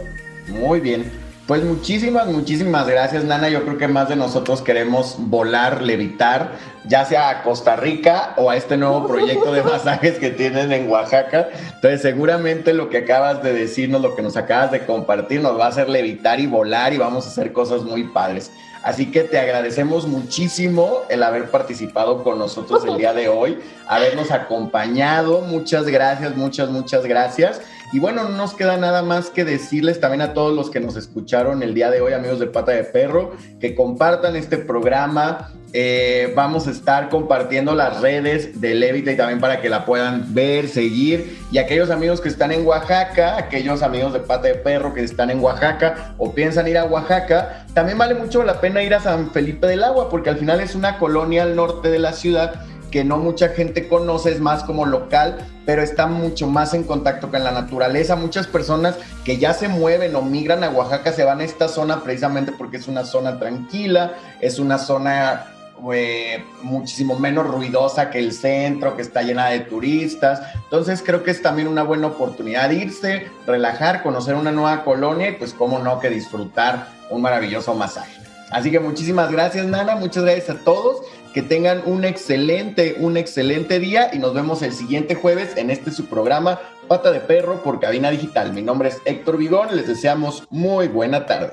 Muy 0.48 0.80
bien. 0.80 1.25
Pues 1.46 1.62
muchísimas, 1.62 2.26
muchísimas 2.26 2.88
gracias, 2.88 3.22
Nana. 3.22 3.48
Yo 3.48 3.62
creo 3.62 3.78
que 3.78 3.86
más 3.86 4.08
de 4.08 4.16
nosotros 4.16 4.62
queremos 4.62 5.14
volar, 5.16 5.80
levitar, 5.80 6.54
ya 6.84 7.04
sea 7.04 7.28
a 7.28 7.42
Costa 7.44 7.76
Rica 7.76 8.34
o 8.36 8.50
a 8.50 8.56
este 8.56 8.76
nuevo 8.76 9.06
proyecto 9.06 9.52
de 9.52 9.62
masajes 9.62 10.18
que 10.18 10.30
tienen 10.30 10.72
en 10.72 10.90
Oaxaca. 10.90 11.48
Entonces, 11.76 12.02
seguramente 12.02 12.74
lo 12.74 12.90
que 12.90 12.98
acabas 12.98 13.44
de 13.44 13.52
decirnos, 13.52 14.02
lo 14.02 14.16
que 14.16 14.22
nos 14.22 14.36
acabas 14.36 14.72
de 14.72 14.84
compartir, 14.84 15.40
nos 15.40 15.56
va 15.56 15.66
a 15.66 15.68
hacer 15.68 15.88
levitar 15.88 16.40
y 16.40 16.48
volar 16.48 16.92
y 16.92 16.98
vamos 16.98 17.26
a 17.26 17.28
hacer 17.28 17.52
cosas 17.52 17.82
muy 17.82 18.08
padres. 18.08 18.50
Así 18.86 19.10
que 19.10 19.24
te 19.24 19.36
agradecemos 19.36 20.06
muchísimo 20.06 21.02
el 21.08 21.24
haber 21.24 21.50
participado 21.50 22.22
con 22.22 22.38
nosotros 22.38 22.84
el 22.84 22.96
día 22.96 23.12
de 23.12 23.28
hoy, 23.28 23.58
habernos 23.88 24.30
acompañado. 24.30 25.40
Muchas 25.40 25.86
gracias, 25.86 26.36
muchas, 26.36 26.70
muchas 26.70 27.04
gracias. 27.04 27.60
Y 27.92 27.98
bueno, 27.98 28.28
no 28.28 28.36
nos 28.36 28.54
queda 28.54 28.76
nada 28.76 29.02
más 29.02 29.28
que 29.30 29.44
decirles 29.44 29.98
también 29.98 30.20
a 30.20 30.34
todos 30.34 30.54
los 30.54 30.70
que 30.70 30.78
nos 30.78 30.94
escucharon 30.94 31.64
el 31.64 31.74
día 31.74 31.90
de 31.90 32.00
hoy, 32.00 32.12
amigos 32.12 32.38
de 32.38 32.46
Pata 32.46 32.70
de 32.70 32.84
Perro, 32.84 33.32
que 33.58 33.74
compartan 33.74 34.36
este 34.36 34.56
programa. 34.56 35.50
Eh, 35.78 36.32
vamos 36.34 36.66
a 36.68 36.70
estar 36.70 37.10
compartiendo 37.10 37.74
las 37.74 38.00
redes 38.00 38.62
de 38.62 38.74
Levita 38.74 39.12
y 39.12 39.16
también 39.18 39.40
para 39.40 39.60
que 39.60 39.68
la 39.68 39.84
puedan 39.84 40.32
ver, 40.32 40.68
seguir. 40.68 41.38
Y 41.52 41.58
aquellos 41.58 41.90
amigos 41.90 42.22
que 42.22 42.30
están 42.30 42.50
en 42.50 42.66
Oaxaca, 42.66 43.36
aquellos 43.36 43.82
amigos 43.82 44.14
de 44.14 44.20
Pata 44.20 44.48
de 44.48 44.54
Perro 44.54 44.94
que 44.94 45.04
están 45.04 45.28
en 45.28 45.38
Oaxaca 45.40 46.14
o 46.16 46.32
piensan 46.32 46.66
ir 46.66 46.78
a 46.78 46.86
Oaxaca, 46.86 47.66
también 47.74 47.98
vale 47.98 48.14
mucho 48.14 48.42
la 48.42 48.58
pena 48.58 48.82
ir 48.82 48.94
a 48.94 49.00
San 49.00 49.32
Felipe 49.32 49.66
del 49.66 49.84
Agua 49.84 50.08
porque 50.08 50.30
al 50.30 50.38
final 50.38 50.60
es 50.60 50.74
una 50.74 50.96
colonia 50.96 51.42
al 51.42 51.54
norte 51.54 51.90
de 51.90 51.98
la 51.98 52.14
ciudad 52.14 52.54
que 52.90 53.04
no 53.04 53.18
mucha 53.18 53.50
gente 53.50 53.86
conoce, 53.86 54.30
es 54.30 54.40
más 54.40 54.64
como 54.64 54.86
local, 54.86 55.36
pero 55.66 55.82
está 55.82 56.06
mucho 56.06 56.46
más 56.46 56.72
en 56.72 56.84
contacto 56.84 57.30
con 57.30 57.44
la 57.44 57.52
naturaleza. 57.52 58.16
Muchas 58.16 58.46
personas 58.46 58.94
que 59.26 59.36
ya 59.36 59.52
se 59.52 59.68
mueven 59.68 60.16
o 60.16 60.22
migran 60.22 60.64
a 60.64 60.70
Oaxaca 60.70 61.12
se 61.12 61.24
van 61.24 61.40
a 61.40 61.44
esta 61.44 61.68
zona 61.68 62.02
precisamente 62.02 62.52
porque 62.52 62.78
es 62.78 62.88
una 62.88 63.04
zona 63.04 63.38
tranquila, 63.38 64.14
es 64.40 64.58
una 64.58 64.78
zona 64.78 65.52
eh, 65.92 66.44
muchísimo 66.62 67.18
menos 67.18 67.46
ruidosa 67.46 68.10
que 68.10 68.18
el 68.18 68.32
centro, 68.32 68.96
que 68.96 69.02
está 69.02 69.22
llena 69.22 69.48
de 69.48 69.60
turistas. 69.60 70.40
Entonces 70.54 71.02
creo 71.04 71.22
que 71.22 71.30
es 71.30 71.42
también 71.42 71.68
una 71.68 71.82
buena 71.82 72.08
oportunidad 72.08 72.68
de 72.68 72.76
irse, 72.76 73.26
relajar, 73.46 74.02
conocer 74.02 74.34
una 74.34 74.52
nueva 74.52 74.84
colonia 74.84 75.30
y 75.30 75.32
pues 75.32 75.52
cómo 75.52 75.78
no 75.78 76.00
que 76.00 76.10
disfrutar 76.10 76.88
un 77.10 77.22
maravilloso 77.22 77.74
masaje. 77.74 78.20
Así 78.50 78.70
que 78.70 78.78
muchísimas 78.78 79.30
gracias 79.30 79.66
Nana, 79.66 79.96
muchas 79.96 80.22
gracias 80.22 80.50
a 80.50 80.58
todos 80.60 81.02
que 81.34 81.42
tengan 81.42 81.82
un 81.84 82.04
excelente, 82.04 82.96
un 82.98 83.16
excelente 83.16 83.78
día 83.78 84.08
y 84.12 84.18
nos 84.18 84.32
vemos 84.32 84.62
el 84.62 84.72
siguiente 84.72 85.14
jueves 85.14 85.56
en 85.56 85.70
este 85.70 85.90
su 85.90 86.06
programa 86.06 86.60
Pata 86.88 87.10
de 87.10 87.20
Perro 87.20 87.62
por 87.62 87.78
Cabina 87.80 88.10
Digital. 88.10 88.52
Mi 88.52 88.62
nombre 88.62 88.88
es 88.88 89.02
Héctor 89.04 89.36
Vigón, 89.36 89.76
les 89.76 89.86
deseamos 89.86 90.44
muy 90.48 90.88
buena 90.88 91.26
tarde. 91.26 91.52